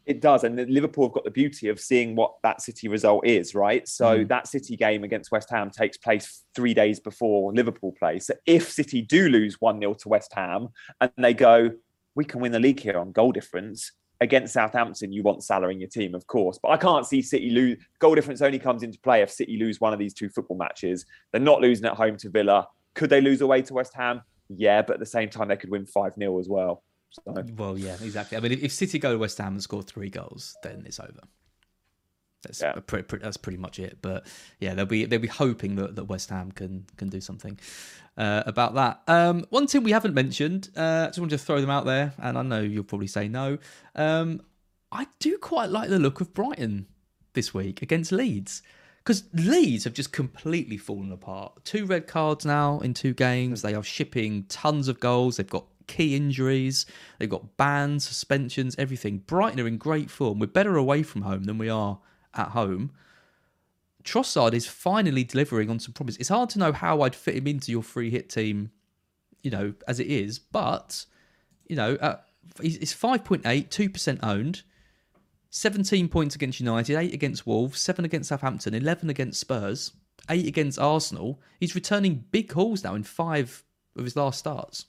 It 0.08 0.22
does, 0.22 0.46
and 0.46 0.56
Liverpool 0.70 1.06
have 1.06 1.14
got 1.14 1.26
the 1.26 1.32
beauty 1.32 1.68
of 1.68 1.82
seeing 1.82 2.16
what 2.16 2.36
that 2.42 2.62
City 2.62 2.88
result 2.88 3.28
is, 3.28 3.54
right? 3.54 3.86
So 3.86 4.20
Mm. 4.20 4.28
that 4.30 4.48
City 4.48 4.78
game 4.78 5.04
against 5.04 5.32
West 5.34 5.50
Ham 5.50 5.70
takes 5.70 5.98
place 5.98 6.46
three 6.56 6.74
days 6.74 6.98
before 7.02 7.52
Liverpool 7.54 7.94
play. 8.00 8.20
So 8.20 8.34
if 8.46 8.72
City 8.72 9.02
do 9.02 9.28
lose 9.28 9.60
one 9.60 9.80
0 9.82 9.94
to 9.96 10.10
West 10.10 10.34
Ham, 10.34 10.70
and 11.02 11.12
they 11.18 11.34
go, 11.34 11.72
we 12.16 12.24
can 12.24 12.40
win 12.40 12.54
the 12.54 12.60
league 12.60 12.80
here 12.80 12.98
on 12.98 13.12
goal 13.12 13.34
difference 13.34 13.92
against 14.22 14.54
Southampton, 14.54 15.12
you 15.12 15.24
want 15.24 15.44
Salah 15.44 15.68
in 15.68 15.80
your 15.82 15.90
team, 15.90 16.16
of 16.16 16.26
course. 16.26 16.58
But 16.58 16.70
I 16.70 16.78
can't 16.78 17.06
see 17.06 17.22
City 17.22 17.50
lose. 17.50 17.78
Goal 18.00 18.16
difference 18.16 18.42
only 18.42 18.60
comes 18.60 18.84
into 18.84 19.00
play 19.02 19.22
if 19.22 19.30
City 19.30 19.58
lose 19.58 19.82
one 19.82 19.92
of 19.92 20.00
these 20.00 20.14
two 20.14 20.30
football 20.30 20.58
matches. 20.58 21.06
They're 21.34 21.42
not 21.42 21.60
losing 21.62 21.86
at 21.86 21.94
home 21.94 22.16
to 22.18 22.30
Villa. 22.30 22.66
Could 22.96 23.10
they 23.10 23.20
lose 23.22 23.42
away 23.42 23.62
to 23.64 23.74
West 23.74 23.94
Ham? 23.96 24.22
Yeah, 24.50 24.82
but 24.84 24.94
at 24.94 25.00
the 25.02 25.06
same 25.06 25.30
time, 25.30 25.50
they 25.50 25.58
could 25.58 25.70
win 25.70 25.86
five 25.86 26.14
0 26.16 26.40
as 26.40 26.48
well. 26.48 26.82
So, 27.10 27.44
Well, 27.56 27.78
yeah, 27.78 27.98
exactly. 28.02 28.38
I 28.38 28.42
mean, 28.42 28.52
if, 28.62 28.72
City 28.72 29.00
go 29.00 29.12
to 29.14 29.18
West 29.18 29.38
Ham 29.40 29.54
and 29.54 29.64
score 29.64 29.82
three 29.82 30.10
goals, 30.10 30.56
then 30.64 30.84
it's 30.86 31.00
over. 31.00 31.22
That's 32.44 32.62
Yeah. 32.62 32.74
pre- 32.74 33.02
pre- 33.02 33.20
that's 33.20 33.38
pretty 33.38 33.58
much 33.58 33.80
it. 33.80 33.98
But 34.02 34.28
yeah, 34.60 34.74
they'll 34.76 34.86
be 34.86 35.06
they'll 35.06 35.20
be 35.20 35.28
hoping 35.28 35.76
that, 35.78 35.96
that 35.96 36.04
West 36.06 36.30
Ham 36.30 36.52
can 36.52 36.86
can 36.96 37.10
do 37.10 37.20
something 37.20 37.58
uh, 38.16 38.44
about 38.46 38.76
that. 38.76 39.02
Um, 39.08 39.46
one 39.50 39.66
team 39.68 39.84
we 39.84 39.92
haven't 39.92 40.14
mentioned. 40.14 40.70
Uh, 40.76 41.06
I 41.06 41.08
just 41.08 41.20
want 41.20 41.32
to 41.32 41.38
throw 41.38 41.60
them 41.62 41.70
out 41.72 41.86
there, 41.86 42.14
and 42.20 42.38
I 42.38 42.44
know 42.44 42.62
you'll 42.62 42.84
probably 42.84 43.08
say 43.08 43.28
no. 43.28 43.58
Um, 43.96 44.42
I 44.92 45.08
do 45.20 45.38
quite 45.40 45.70
like 45.70 45.90
the 45.90 46.00
look 46.00 46.22
of 46.22 46.34
Brighton 46.34 46.88
this 47.34 47.54
week 47.54 47.82
against 47.82 48.12
Leeds. 48.12 48.62
Because 49.04 49.24
Leeds 49.34 49.86
have 49.86 49.94
just 49.94 50.12
completely 50.12 50.76
fallen 50.78 51.12
apart. 51.14 51.64
Two 51.64 51.86
red 51.86 52.08
cards 52.08 52.46
now 52.46 52.80
in 52.80 52.94
two 52.94 53.14
games. 53.14 53.62
They 53.62 53.74
are 53.74 53.84
shipping 53.84 54.44
tons 54.50 54.90
of 54.90 55.00
goals. 55.00 55.38
They've 55.38 55.48
got 55.50 55.66
key 55.88 56.16
injuries. 56.16 56.86
They've 57.18 57.30
got 57.30 57.58
bans, 57.58 58.06
suspensions, 58.06 58.76
everything. 58.78 59.20
Brighton 59.20 59.60
are 59.60 59.68
in 59.68 59.78
great 59.78 60.10
form. 60.10 60.40
We're 60.40 60.48
better 60.48 60.76
away 60.76 61.04
from 61.04 61.24
home 61.24 61.46
than 61.46 61.58
we 61.58 61.70
are 61.70 62.00
at 62.34 62.50
home. 62.50 62.92
Trossard 64.04 64.54
is 64.54 64.68
finally 64.68 65.24
delivering 65.24 65.70
on 65.70 65.80
some 65.80 65.94
promise. 65.94 66.16
It's 66.18 66.30
hard 66.30 66.50
to 66.52 66.60
know 66.60 66.72
how 66.72 67.02
I'd 67.02 67.16
fit 67.16 67.36
him 67.36 67.48
into 67.48 67.72
your 67.72 67.84
free 67.84 68.10
hit 68.10 68.30
team, 68.30 68.72
you 69.42 69.52
know, 69.52 69.74
as 69.88 70.00
it 70.00 70.08
is. 70.08 70.40
But, 70.40 71.06
you 71.68 71.76
know, 71.76 71.96
uh, 71.96 72.18
he's 72.62 72.78
it's 72.78 72.94
5.8, 72.94 73.42
2% 73.44 74.20
owned. 74.24 74.64
17 75.50 76.08
points 76.10 76.36
against 76.36 76.60
United, 76.60 76.98
8 76.98 77.14
against 77.14 77.48
Wolves, 77.48 77.82
7 77.82 78.04
against 78.06 78.30
Southampton, 78.30 78.74
11 78.74 79.10
against 79.10 79.40
Spurs, 79.40 79.94
8 80.30 80.46
against 80.46 80.78
Arsenal. 80.78 81.42
He's 81.60 81.74
returning 81.74 82.26
big 82.32 82.52
hauls 82.52 82.84
now 82.84 82.96
in 82.96 83.04
5 83.04 83.64
of 83.96 84.04
his 84.04 84.16
last 84.16 84.40
starts. 84.40 84.86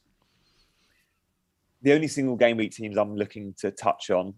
The 1.83 1.93
only 1.93 2.09
single 2.09 2.37
game 2.37 2.57
week 2.57 2.73
teams 2.73 2.97
I'm 2.97 3.17
looking 3.17 3.55
to 3.59 3.71
touch 3.71 4.11
on 4.11 4.35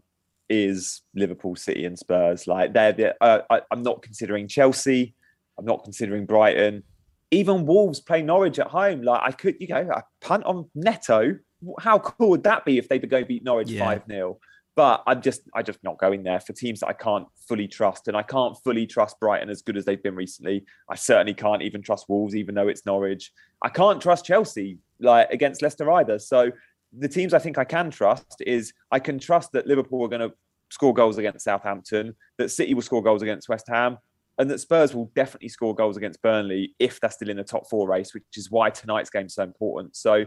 is 0.49 1.03
Liverpool, 1.15 1.57
City, 1.57 1.85
and 1.85 1.99
Spurs. 1.99 2.47
Like 2.47 2.73
they're 2.73 2.93
the, 2.93 3.15
uh, 3.23 3.43
I, 3.51 3.63
I'm 3.71 3.83
not 3.83 4.03
considering 4.03 4.49
Chelsea. 4.49 5.15
I'm 5.59 5.65
not 5.65 5.85
considering 5.85 6.27
Brighton. 6.27 6.83
Even 7.31 7.65
Wolves 7.65 8.01
play 8.01 8.23
Norwich 8.23 8.59
at 8.59 8.67
home. 8.67 9.03
Like 9.03 9.21
I 9.23 9.31
could, 9.31 9.57
you 9.61 9.69
know, 9.69 9.89
I 9.95 10.03
punt 10.21 10.45
on 10.45 10.69
Neto. 10.75 11.37
How 11.79 11.99
cool 11.99 12.31
would 12.31 12.43
that 12.45 12.65
be 12.65 12.79
if 12.79 12.89
they 12.89 12.99
would 12.99 13.11
go 13.11 13.23
beat 13.25 13.45
Norwich 13.45 13.71
Yeah. 13.71 13.85
five 13.85 14.03
0 14.11 14.39
But 14.75 15.03
I'm 15.07 15.23
just, 15.23 15.43
I 15.55 15.63
just 15.63 15.79
not 15.85 15.99
going 15.99 16.23
there 16.25 16.41
for 16.41 16.53
teams 16.55 16.81
that 16.81 16.89
I 16.89 16.95
can't 16.95 17.27
fully 17.47 17.69
trust, 17.69 18.09
and 18.09 18.17
I 18.17 18.23
can't 18.23 18.57
fully 18.65 18.87
trust 18.87 19.21
Brighton 19.21 19.51
as 19.51 19.63
good 19.63 19.77
as 19.77 19.85
they've 19.85 20.03
been 20.03 20.17
recently. 20.17 20.65
I 20.91 20.97
certainly 20.97 21.35
can't 21.35 21.63
even 21.63 21.83
trust 21.83 22.07
Wolves, 22.09 22.35
even 22.35 22.55
though 22.55 22.69
it's 22.69 22.87
Norwich. 22.87 23.31
I 23.63 23.69
can't 23.69 24.01
trust 24.01 24.25
Chelsea 24.25 24.79
like 24.99 25.31
against 25.31 25.63
Leicester 25.63 25.91
either. 25.93 26.19
So 26.19 26.51
the 26.97 27.09
teams 27.09 27.35
I 27.35 27.39
think 27.39 27.59
I 27.59 27.65
can 27.65 27.91
trust 27.91 28.43
is 28.47 28.73
I 28.91 28.99
can 28.99 29.19
trust 29.19 29.53
that 29.53 29.67
Liverpool 29.67 30.05
are 30.05 30.09
going 30.09 30.29
to 30.29 30.35
score 30.71 30.95
goals 30.95 31.19
against 31.19 31.45
Southampton, 31.45 32.15
that 32.39 32.51
City 32.51 32.75
will 32.75 32.83
score 32.83 33.03
goals 33.03 33.23
against 33.23 33.49
West 33.49 33.67
Ham, 33.69 33.99
and 34.39 34.51
that 34.51 34.59
Spurs 34.61 34.95
will 34.95 35.11
definitely 35.15 35.49
score 35.49 35.75
goals 35.75 35.97
against 35.97 36.23
Burnley 36.23 36.75
if 36.79 37.01
they're 37.01 37.11
still 37.11 37.29
in 37.31 37.37
the 37.37 37.45
top 37.45 37.69
four 37.69 37.89
race, 37.89 38.15
which 38.15 38.25
is 38.37 38.51
why 38.51 38.71
tonight's 38.71 39.11
game 39.11 39.27
is 39.27 39.35
so 39.35 39.43
important. 39.43 39.97
So 39.97 40.25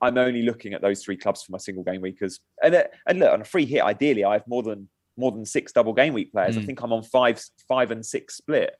I'm 0.00 0.16
only 0.16 0.42
looking 0.42 0.74
at 0.74 0.82
those 0.82 1.02
three 1.02 1.16
clubs 1.16 1.42
for 1.42 1.52
my 1.52 1.58
single 1.58 1.82
game 1.82 2.00
weekers. 2.00 2.40
And, 2.62 2.74
uh, 2.74 2.84
and 3.06 3.18
look, 3.18 3.32
on 3.32 3.40
a 3.40 3.44
free 3.44 3.66
hit, 3.66 3.82
ideally, 3.82 4.24
I 4.24 4.34
have 4.34 4.46
more 4.46 4.62
than 4.62 4.88
more 5.16 5.32
than 5.32 5.44
six 5.44 5.72
double 5.72 5.92
game 5.92 6.14
week 6.14 6.30
players. 6.30 6.56
I 6.56 6.60
Mm. 6.60 6.66
think 6.66 6.82
I'm 6.82 6.92
on 6.92 7.02
five 7.02 7.42
five 7.66 7.90
and 7.90 8.06
six 8.06 8.36
split. 8.36 8.76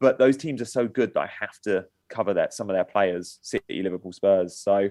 But 0.00 0.18
those 0.18 0.38
teams 0.38 0.62
are 0.62 0.64
so 0.64 0.88
good 0.88 1.12
that 1.12 1.20
I 1.20 1.30
have 1.40 1.60
to 1.64 1.84
cover 2.08 2.32
that 2.34 2.54
some 2.54 2.70
of 2.70 2.74
their 2.74 2.84
players, 2.84 3.38
City, 3.42 3.82
Liverpool, 3.82 4.12
Spurs. 4.12 4.58
So 4.58 4.88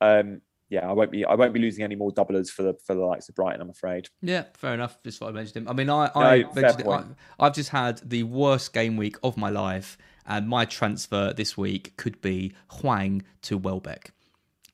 um, 0.00 0.40
yeah, 0.72 0.88
I 0.88 0.92
won't 0.92 1.10
be 1.10 1.22
I 1.22 1.34
won't 1.34 1.52
be 1.52 1.60
losing 1.60 1.84
any 1.84 1.96
more 1.96 2.10
doublers 2.10 2.48
for 2.48 2.62
the 2.62 2.72
for 2.86 2.94
the 2.94 3.02
likes 3.02 3.28
of 3.28 3.34
Brighton, 3.34 3.60
I'm 3.60 3.68
afraid. 3.68 4.08
Yeah, 4.22 4.44
fair 4.54 4.72
enough. 4.72 4.96
Just 5.04 5.18
thought 5.18 5.28
I 5.28 5.32
mentioned 5.32 5.58
him. 5.58 5.68
I 5.68 5.74
mean, 5.74 5.90
I, 5.90 6.10
I, 6.14 6.38
no, 6.38 6.52
mentioned 6.54 6.88
I 6.88 7.04
I've 7.38 7.54
just 7.54 7.68
had 7.68 7.98
the 7.98 8.22
worst 8.22 8.72
game 8.72 8.96
week 8.96 9.16
of 9.22 9.36
my 9.36 9.50
life, 9.50 9.98
and 10.26 10.48
my 10.48 10.64
transfer 10.64 11.34
this 11.34 11.58
week 11.58 11.94
could 11.98 12.18
be 12.22 12.54
Hwang 12.80 13.22
to 13.42 13.58
Welbeck. 13.58 14.12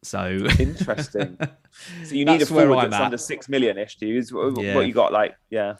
So 0.04 0.46
Interesting. 0.60 1.36
so 2.04 2.14
you 2.14 2.24
need 2.24 2.42
That's 2.42 2.50
a 2.52 2.54
forward 2.54 2.84
that's 2.84 2.94
at. 2.94 3.02
under 3.02 3.18
six 3.18 3.48
million 3.48 3.76
ish, 3.76 3.96
do 3.96 4.06
you? 4.06 4.18
Is 4.18 4.32
what, 4.32 4.56
Yeah. 4.62 4.76
what 4.76 4.86
you 4.86 4.92
got 4.92 5.12
like 5.12 5.34
yeah. 5.50 5.78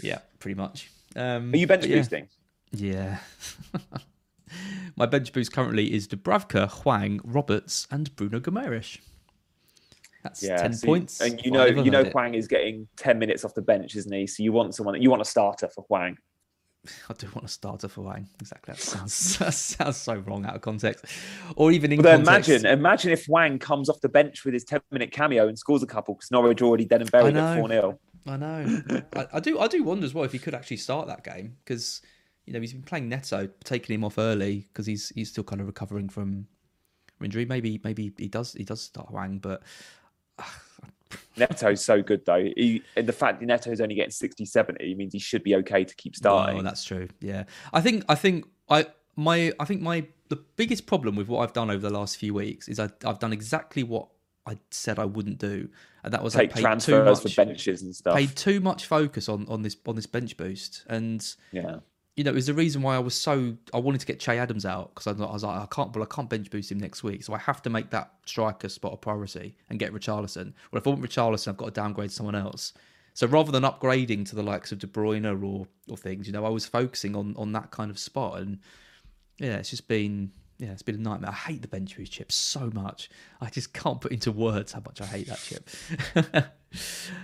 yeah, 0.00 0.20
pretty 0.38 0.54
much. 0.54 0.88
Um, 1.16 1.52
Are 1.52 1.56
you 1.56 1.66
bench 1.66 1.84
yeah. 1.84 1.96
boosting? 1.96 2.28
Yeah. 2.70 3.18
my 4.96 5.06
bench 5.06 5.32
boost 5.32 5.52
currently 5.52 5.92
is 5.92 6.06
Dubravka, 6.06 6.70
Hwang, 6.70 7.20
Roberts, 7.24 7.88
and 7.90 8.14
Bruno 8.14 8.38
Gomes. 8.38 8.98
That's 10.26 10.42
Yeah, 10.42 10.56
ten 10.56 10.72
so- 10.72 10.86
points. 10.86 11.20
And 11.20 11.40
you 11.44 11.50
know, 11.50 11.64
you 11.66 11.90
know. 11.90 12.04
Hwang 12.04 12.34
is 12.34 12.46
getting 12.48 12.88
ten 12.96 13.18
minutes 13.18 13.44
off 13.44 13.54
the 13.54 13.62
bench, 13.62 13.94
isn't 13.96 14.12
he? 14.12 14.26
So 14.26 14.42
you 14.42 14.52
want 14.52 14.74
someone, 14.74 15.00
you 15.00 15.10
want 15.10 15.22
a 15.22 15.24
starter 15.24 15.68
for 15.68 15.84
Hwang. 15.88 16.16
I 17.10 17.14
do 17.14 17.28
want 17.34 17.44
a 17.44 17.48
starter 17.48 17.88
for 17.88 18.02
Hwang. 18.02 18.28
Exactly. 18.40 18.72
That 18.74 18.80
sounds 18.80 19.38
that 19.38 19.54
sounds 19.54 19.96
so 19.96 20.14
wrong 20.16 20.44
out 20.46 20.54
of 20.56 20.60
context, 20.62 21.04
or 21.56 21.72
even 21.72 21.92
in 21.92 22.00
But 22.02 22.24
context. 22.24 22.50
imagine, 22.50 22.66
imagine 22.66 23.12
if 23.12 23.26
Hwang 23.26 23.58
comes 23.58 23.88
off 23.88 24.00
the 24.00 24.08
bench 24.08 24.44
with 24.44 24.54
his 24.54 24.64
ten 24.64 24.80
minute 24.90 25.12
cameo 25.12 25.48
and 25.48 25.58
scores 25.58 25.82
a 25.82 25.86
couple 25.86 26.14
because 26.14 26.30
Norwich 26.30 26.62
already 26.62 26.84
dead 26.84 27.02
and 27.02 27.10
buried 27.10 27.36
at 27.36 27.58
four 27.58 27.68
0 27.68 27.98
I 28.28 28.36
know. 28.36 28.82
I, 29.14 29.26
I 29.34 29.40
do. 29.40 29.58
I 29.60 29.68
do 29.68 29.84
wonder 29.84 30.04
as 30.04 30.12
well 30.12 30.24
if 30.24 30.32
he 30.32 30.38
could 30.40 30.54
actually 30.54 30.78
start 30.78 31.06
that 31.06 31.22
game 31.22 31.56
because 31.64 32.02
you 32.44 32.52
know 32.52 32.60
he's 32.60 32.72
been 32.72 32.82
playing 32.82 33.08
Neto, 33.08 33.48
taking 33.62 33.94
him 33.94 34.02
off 34.04 34.18
early 34.18 34.66
because 34.68 34.84
he's 34.86 35.10
he's 35.10 35.30
still 35.30 35.44
kind 35.44 35.60
of 35.60 35.68
recovering 35.68 36.08
from 36.08 36.46
injury. 37.22 37.44
Maybe 37.44 37.80
maybe 37.84 38.12
he 38.18 38.28
does 38.28 38.52
he 38.52 38.64
does 38.64 38.80
start 38.80 39.08
Hwang, 39.10 39.38
but 39.38 39.62
Neto's 41.36 41.84
so 41.84 42.02
good 42.02 42.24
though. 42.24 42.44
He, 42.56 42.82
the 42.94 43.12
fact 43.12 43.40
that 43.40 43.46
Neto's 43.46 43.80
only 43.80 43.94
getting 43.94 44.10
60, 44.10 44.44
70 44.44 44.94
means 44.94 45.12
he 45.12 45.18
should 45.18 45.42
be 45.42 45.54
okay 45.56 45.84
to 45.84 45.94
keep 45.94 46.16
starting. 46.16 46.58
Oh, 46.58 46.62
that's 46.62 46.84
true. 46.84 47.08
Yeah, 47.20 47.44
I 47.72 47.80
think 47.80 48.04
I 48.08 48.14
think 48.14 48.46
I 48.68 48.86
my 49.16 49.52
I 49.60 49.64
think 49.64 49.82
my 49.82 50.06
the 50.28 50.36
biggest 50.56 50.86
problem 50.86 51.14
with 51.14 51.28
what 51.28 51.40
I've 51.40 51.52
done 51.52 51.70
over 51.70 51.80
the 51.88 51.96
last 51.96 52.16
few 52.16 52.34
weeks 52.34 52.68
is 52.68 52.80
I, 52.80 52.88
I've 53.04 53.18
done 53.18 53.32
exactly 53.32 53.82
what 53.82 54.08
I 54.46 54.58
said 54.70 54.98
I 54.98 55.04
wouldn't 55.04 55.38
do, 55.38 55.68
and 56.02 56.12
that 56.12 56.22
was 56.22 56.34
I 56.36 56.40
Take 56.40 56.50
paid 56.52 56.60
too 56.60 56.62
transfers 56.62 57.24
much, 57.24 57.34
for 57.34 57.44
benches 57.44 57.82
and 57.82 57.94
stuff. 57.94 58.16
paid 58.16 58.34
too 58.34 58.60
much 58.60 58.86
focus 58.86 59.28
on 59.28 59.46
on 59.48 59.62
this 59.62 59.76
on 59.86 59.96
this 59.96 60.06
bench 60.06 60.36
boost, 60.36 60.84
and 60.88 61.26
Yeah. 61.52 61.76
You 62.16 62.24
know, 62.24 62.30
it 62.30 62.34
was 62.34 62.46
the 62.46 62.54
reason 62.54 62.80
why 62.80 62.96
I 62.96 62.98
was 62.98 63.14
so 63.14 63.56
I 63.74 63.78
wanted 63.78 64.00
to 64.00 64.06
get 64.06 64.18
Che 64.18 64.38
Adams 64.38 64.64
out 64.64 64.94
because 64.94 65.06
I, 65.06 65.12
was 65.12 65.44
like, 65.44 65.60
I 65.60 65.66
can't, 65.66 65.94
well, 65.94 66.02
I 66.02 66.14
can't 66.14 66.30
bench 66.30 66.50
boost 66.50 66.72
him 66.72 66.78
next 66.78 67.02
week, 67.02 67.22
so 67.22 67.34
I 67.34 67.38
have 67.38 67.60
to 67.62 67.70
make 67.70 67.90
that 67.90 68.10
striker 68.24 68.70
spot 68.70 68.94
a 68.94 68.96
priority 68.96 69.54
and 69.68 69.78
get 69.78 69.92
Richarlison. 69.92 70.54
Well, 70.70 70.78
if 70.78 70.86
I 70.86 70.90
want 70.90 71.02
Richarlison, 71.02 71.48
I've 71.48 71.58
got 71.58 71.66
to 71.66 71.70
downgrade 71.72 72.10
someone 72.10 72.34
else. 72.34 72.72
So 73.12 73.26
rather 73.26 73.52
than 73.52 73.64
upgrading 73.64 74.28
to 74.30 74.34
the 74.34 74.42
likes 74.42 74.72
of 74.72 74.78
De 74.78 74.86
Bruyne 74.86 75.26
or 75.26 75.66
or 75.90 75.96
things, 75.96 76.26
you 76.26 76.32
know, 76.32 76.44
I 76.46 76.48
was 76.48 76.64
focusing 76.64 77.14
on 77.14 77.34
on 77.36 77.52
that 77.52 77.70
kind 77.70 77.90
of 77.90 77.98
spot, 77.98 78.38
and 78.38 78.60
yeah, 79.38 79.56
it's 79.56 79.70
just 79.70 79.86
been 79.86 80.32
yeah, 80.58 80.70
it's 80.70 80.82
been 80.82 80.94
a 80.94 80.98
nightmare. 80.98 81.30
I 81.30 81.34
hate 81.34 81.60
the 81.60 81.68
bench 81.68 81.98
boost 81.98 82.12
chip 82.12 82.32
so 82.32 82.70
much. 82.72 83.10
I 83.42 83.50
just 83.50 83.74
can't 83.74 84.00
put 84.00 84.12
into 84.12 84.32
words 84.32 84.72
how 84.72 84.80
much 84.80 85.02
I 85.02 85.06
hate 85.06 85.26
that 85.26 85.38
chip. 85.38 85.68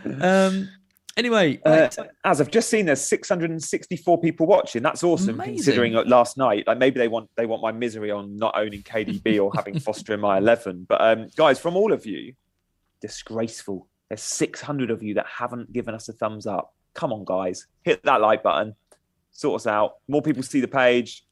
um. 0.23 0.69
Anyway, 1.17 1.61
uh, 1.65 1.89
as 2.25 2.41
I've 2.41 2.51
just 2.51 2.71
seen, 2.71 2.87
there's 2.87 3.07
664 3.07 4.21
people 4.21 4.47
watching. 4.47 4.83
That's 4.83 5.05
awesome, 5.05 5.35
amazing. 5.35 5.55
considering 5.57 5.93
last 6.07 6.39
night. 6.39 6.67
Like 6.67 6.79
maybe 6.79 6.99
they 6.99 7.09
want 7.09 7.29
they 7.37 7.45
want 7.45 7.63
my 7.63 7.73
misery 7.73 8.11
on 8.11 8.37
not 8.37 8.55
owning 8.57 8.83
KDB 8.83 9.43
or 9.43 9.53
having 9.55 9.79
Foster 9.81 10.15
in 10.15 10.21
my 10.21 10.39
11. 10.39 10.87
But 10.89 11.01
um, 11.03 11.29
guys, 11.37 11.59
from 11.59 11.77
all 11.77 11.93
of 11.93 12.07
you, 12.07 12.35
disgraceful. 13.01 13.89
There's 14.09 14.23
600 14.23 14.91
of 14.91 15.03
you 15.03 15.15
that 15.15 15.27
haven't 15.27 15.73
given 15.73 15.95
us 15.95 16.09
a 16.09 16.13
thumbs 16.13 16.47
up. 16.47 16.75
Come 16.95 17.13
on, 17.13 17.25
guys, 17.25 17.67
hit 17.83 18.03
that 18.05 18.21
like 18.21 18.43
button, 18.43 18.75
sort 19.31 19.61
us 19.61 19.67
out. 19.67 19.97
More 20.09 20.23
people 20.23 20.43
see 20.43 20.61
the 20.61 20.69
page. 20.69 21.25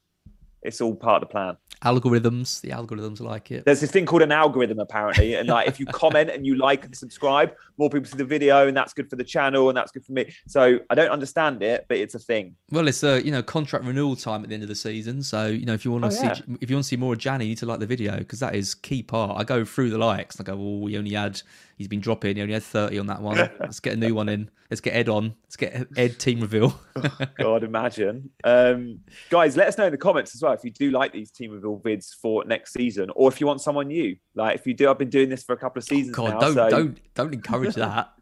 It's 0.63 0.81
all 0.81 0.95
part 0.95 1.21
of 1.21 1.29
the 1.29 1.31
plan 1.31 1.57
algorithms. 1.83 2.61
The 2.61 2.69
algorithms 2.69 3.19
like 3.19 3.51
it. 3.51 3.65
There's 3.65 3.81
this 3.81 3.91
thing 3.91 4.05
called 4.05 4.21
an 4.21 4.31
algorithm 4.31 4.79
apparently, 4.79 5.35
and 5.35 5.47
like 5.47 5.67
if 5.67 5.79
you 5.79 5.85
comment 5.91 6.29
and 6.29 6.45
you 6.45 6.55
like 6.55 6.85
and 6.85 6.95
subscribe, 6.95 7.53
more 7.77 7.89
people 7.89 8.05
see 8.07 8.17
the 8.17 8.25
video, 8.25 8.67
and 8.67 8.75
that's 8.75 8.93
good 8.93 9.09
for 9.09 9.15
the 9.15 9.23
channel, 9.23 9.69
and 9.69 9.77
that's 9.77 9.91
good 9.91 10.05
for 10.05 10.13
me. 10.13 10.33
So 10.47 10.79
I 10.89 10.95
don't 10.95 11.09
understand 11.09 11.63
it, 11.63 11.85
but 11.87 11.97
it's 11.97 12.15
a 12.15 12.19
thing. 12.19 12.55
Well, 12.71 12.87
it's 12.87 13.03
a 13.03 13.23
you 13.23 13.31
know 13.31 13.43
contract 13.43 13.85
renewal 13.85 14.15
time 14.15 14.43
at 14.43 14.49
the 14.49 14.53
end 14.53 14.63
of 14.63 14.69
the 14.69 14.75
season, 14.75 15.23
so 15.23 15.47
you 15.47 15.65
know 15.65 15.73
if 15.73 15.85
you 15.85 15.91
want 15.91 16.03
to 16.03 16.07
oh, 16.07 16.11
see 16.11 16.25
yeah. 16.25 16.57
if 16.61 16.69
you 16.69 16.75
want 16.75 16.85
to 16.85 16.89
see 16.89 16.97
more 16.97 17.13
of 17.13 17.19
Gianni, 17.19 17.45
you 17.45 17.49
need 17.49 17.57
to 17.59 17.65
like 17.65 17.79
the 17.79 17.87
video 17.87 18.17
because 18.17 18.39
that 18.39 18.55
is 18.55 18.75
key 18.75 19.03
part. 19.03 19.39
I 19.39 19.43
go 19.43 19.65
through 19.65 19.89
the 19.89 19.97
likes 19.97 20.35
and 20.35 20.47
I 20.47 20.51
go, 20.51 20.57
well, 20.57 20.79
we 20.79 20.97
only 20.97 21.13
had 21.13 21.41
he's 21.81 21.87
been 21.87 21.99
dropping. 21.99 22.35
He 22.35 22.41
only 22.43 22.53
had 22.53 22.61
30 22.61 22.99
on 22.99 23.07
that 23.07 23.21
one. 23.21 23.37
Let's 23.59 23.79
get 23.79 23.93
a 23.93 23.95
new 23.95 24.13
one 24.13 24.29
in. 24.29 24.51
Let's 24.69 24.81
get 24.81 24.95
Ed 24.95 25.09
on. 25.09 25.33
Let's 25.43 25.55
get 25.55 25.87
Ed 25.97 26.19
team 26.19 26.39
reveal. 26.39 26.79
oh, 26.95 27.17
God, 27.39 27.63
imagine. 27.63 28.29
Um, 28.43 28.99
guys, 29.29 29.57
let 29.57 29.67
us 29.67 29.77
know 29.77 29.85
in 29.85 29.91
the 29.91 29.97
comments 29.97 30.35
as 30.35 30.43
well 30.43 30.53
if 30.53 30.63
you 30.63 30.69
do 30.69 30.91
like 30.91 31.11
these 31.11 31.31
team 31.31 31.51
reveal 31.51 31.79
vids 31.79 32.09
for 32.21 32.45
next 32.45 32.73
season, 32.73 33.09
or 33.15 33.29
if 33.29 33.41
you 33.41 33.47
want 33.47 33.61
someone 33.61 33.87
new. 33.87 34.15
Like 34.35 34.55
if 34.55 34.67
you 34.67 34.75
do, 34.75 34.89
I've 34.89 34.99
been 34.99 35.09
doing 35.09 35.29
this 35.29 35.43
for 35.43 35.53
a 35.53 35.57
couple 35.57 35.79
of 35.79 35.83
seasons. 35.85 36.15
Oh, 36.17 36.27
God, 36.27 36.33
now, 36.33 36.39
don't 36.39 36.53
so... 36.53 36.69
don't 36.69 36.99
don't 37.15 37.33
encourage 37.33 37.75
that. 37.75 38.13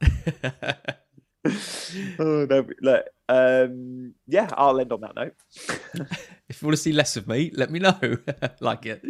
oh, 2.19 2.47
no, 2.49 2.65
look, 2.81 3.05
um, 3.27 4.13
yeah, 4.25 4.47
I'll 4.53 4.79
end 4.79 4.93
on 4.93 5.01
that 5.01 5.15
note. 5.15 5.33
if 6.47 6.61
you 6.61 6.67
want 6.67 6.77
to 6.77 6.81
see 6.81 6.93
less 6.93 7.17
of 7.17 7.27
me, 7.27 7.51
let 7.53 7.69
me 7.69 7.79
know. 7.79 8.17
like 8.59 8.85
it. 8.85 9.03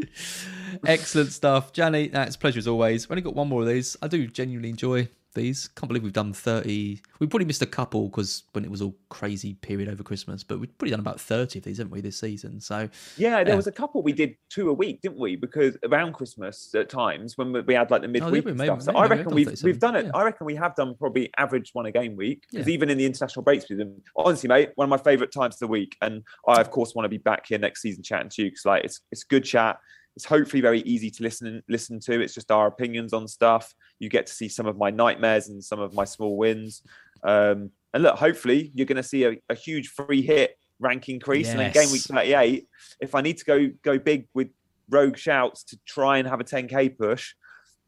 Excellent 0.85 1.31
stuff. 1.31 1.73
Gianni, 1.73 2.09
it's 2.13 2.35
a 2.35 2.39
pleasure 2.39 2.59
as 2.59 2.67
always. 2.67 3.07
We've 3.07 3.13
only 3.13 3.21
got 3.21 3.35
one 3.35 3.47
more 3.47 3.61
of 3.61 3.67
these. 3.67 3.97
I 4.01 4.07
do 4.07 4.27
genuinely 4.27 4.69
enjoy 4.69 5.09
these. 5.33 5.67
Can't 5.69 5.87
believe 5.87 6.03
we've 6.03 6.13
done 6.13 6.33
30. 6.33 7.01
We 7.19 7.27
probably 7.27 7.45
missed 7.45 7.61
a 7.61 7.67
couple 7.67 8.09
because 8.09 8.43
when 8.53 8.63
it 8.63 8.71
was 8.71 8.81
all 8.81 8.95
crazy 9.09 9.53
period 9.55 9.89
over 9.89 10.03
Christmas, 10.03 10.43
but 10.43 10.59
we've 10.59 10.75
probably 10.77 10.91
done 10.91 10.99
about 10.99 11.19
30 11.19 11.59
of 11.59 11.65
these, 11.65 11.77
haven't 11.77 11.91
we, 11.91 12.01
this 12.01 12.19
season? 12.19 12.59
So, 12.59 12.89
yeah, 13.17 13.43
there 13.43 13.55
was 13.55 13.67
a 13.67 13.71
couple 13.71 14.01
we 14.01 14.13
did 14.13 14.35
two 14.49 14.69
a 14.69 14.73
week, 14.73 15.01
didn't 15.01 15.19
we? 15.19 15.35
Because 15.35 15.77
around 15.83 16.13
Christmas 16.13 16.73
at 16.75 16.89
times 16.89 17.37
when 17.37 17.53
we 17.65 17.73
had 17.73 17.91
like 17.91 18.01
the 18.01 18.07
oh, 18.07 18.29
midweek 18.31 18.47
oh, 18.47 18.63
stuff. 18.63 18.81
So 18.83 18.91
I 18.95 19.07
reckon 19.07 19.33
we've, 19.33 19.61
we've 19.63 19.79
done 19.79 19.95
it. 19.95 20.05
Yeah. 20.05 20.11
I 20.13 20.23
reckon 20.23 20.45
we 20.45 20.55
have 20.55 20.75
done 20.75 20.95
probably 20.95 21.31
average 21.37 21.71
one 21.73 21.85
a 21.85 21.91
game 21.91 22.15
week 22.15 22.45
because 22.51 22.67
yeah. 22.67 22.73
even 22.73 22.89
in 22.89 22.97
the 22.97 23.05
international 23.05 23.43
breaks 23.43 23.67
season, 23.67 24.01
honestly, 24.15 24.47
mate, 24.47 24.71
one 24.75 24.85
of 24.85 24.89
my 24.89 24.97
favorite 24.97 25.31
times 25.31 25.55
of 25.55 25.59
the 25.59 25.67
week. 25.67 25.95
And 26.01 26.23
I, 26.47 26.59
of 26.59 26.71
course, 26.71 26.95
want 26.95 27.05
to 27.05 27.09
be 27.09 27.17
back 27.17 27.47
here 27.47 27.57
next 27.57 27.81
season 27.81 28.03
chatting 28.03 28.29
to 28.29 28.43
you 28.43 28.49
because 28.49 28.65
like 28.65 28.83
it's, 28.83 29.01
it's 29.11 29.23
good 29.23 29.43
chat 29.43 29.79
it's 30.19 30.25
hopefully 30.25 30.59
very 30.59 30.81
easy 30.81 31.09
to 31.09 31.23
listen 31.23 31.63
listen 31.69 31.97
to. 32.01 32.19
It's 32.19 32.33
just 32.33 32.51
our 32.51 32.67
opinions 32.67 33.13
on 33.13 33.25
stuff. 33.25 33.73
You 33.99 34.09
get 34.09 34.27
to 34.27 34.33
see 34.33 34.49
some 34.49 34.65
of 34.65 34.77
my 34.77 34.89
nightmares 34.89 35.47
and 35.47 35.63
some 35.63 35.79
of 35.79 35.93
my 35.93 36.03
small 36.03 36.35
wins. 36.35 36.83
Um, 37.23 37.71
and 37.93 38.03
look, 38.03 38.17
hopefully 38.17 38.69
you're 38.75 38.85
going 38.85 38.97
to 38.97 39.03
see 39.03 39.23
a, 39.23 39.37
a, 39.49 39.55
huge 39.55 39.87
free 39.87 40.21
hit 40.21 40.57
rank 40.77 41.07
increase. 41.07 41.45
Yes. 41.45 41.51
And 41.53 41.61
then 41.61 41.71
game 41.71 41.89
week 41.89 42.01
38, 42.01 42.67
if 42.99 43.15
I 43.15 43.21
need 43.21 43.37
to 43.37 43.45
go 43.45 43.69
go 43.81 43.97
big 43.97 44.27
with 44.33 44.49
rogue 44.89 45.15
shouts 45.15 45.63
to 45.63 45.79
try 45.85 46.17
and 46.17 46.27
have 46.27 46.41
a 46.41 46.43
10k 46.43 46.97
push, 46.97 47.33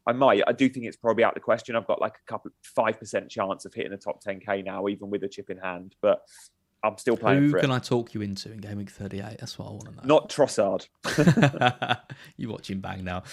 I 0.07 0.13
might. 0.13 0.41
I 0.47 0.53
do 0.53 0.69
think 0.69 0.85
it's 0.85 0.95
probably 0.95 1.25
out 1.25 1.31
of 1.31 1.35
the 1.35 1.41
question. 1.41 1.75
I've 1.75 1.85
got 1.85 1.99
like 1.99 2.15
a 2.15 2.31
couple 2.31 2.51
five 2.63 2.97
percent 2.97 3.29
chance 3.29 3.65
of 3.65 3.73
hitting 3.73 3.91
the 3.91 3.97
top 3.97 4.23
10k 4.23 4.63
now, 4.63 4.87
even 4.87 5.09
with 5.09 5.21
a 5.23 5.27
chip 5.27 5.49
in 5.49 5.57
hand. 5.57 5.95
But 6.01 6.21
I'm 6.83 6.97
still 6.97 7.15
playing 7.15 7.43
Who 7.43 7.59
can 7.59 7.69
it. 7.71 7.75
I 7.75 7.79
talk 7.79 8.13
you 8.13 8.21
into 8.21 8.51
in 8.51 8.57
Game 8.57 8.77
Week 8.77 8.89
38? 8.89 9.37
That's 9.39 9.59
what 9.59 9.67
I 9.67 9.71
want 9.71 9.85
to 9.85 9.91
know. 9.95 10.01
Not 10.03 10.29
Trossard. 10.29 10.87
You're 12.37 12.51
watching 12.51 12.79
bang 12.79 13.03
now. 13.03 13.23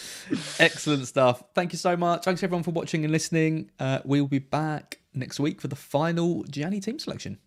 Excellent 0.59 1.07
stuff. 1.07 1.43
Thank 1.55 1.73
you 1.73 1.79
so 1.79 1.97
much. 1.97 2.25
Thanks 2.25 2.43
everyone 2.43 2.63
for 2.63 2.73
watching 2.73 3.05
and 3.05 3.13
listening. 3.13 3.71
Uh, 3.79 4.01
we'll 4.05 4.27
be 4.27 4.39
back 4.39 5.01
next 5.15 5.41
week 5.41 5.61
for 5.61 5.69
the 5.69 5.77
final 5.77 6.45
Gianni 6.45 6.81
team 6.81 6.99
selection. 6.99 7.39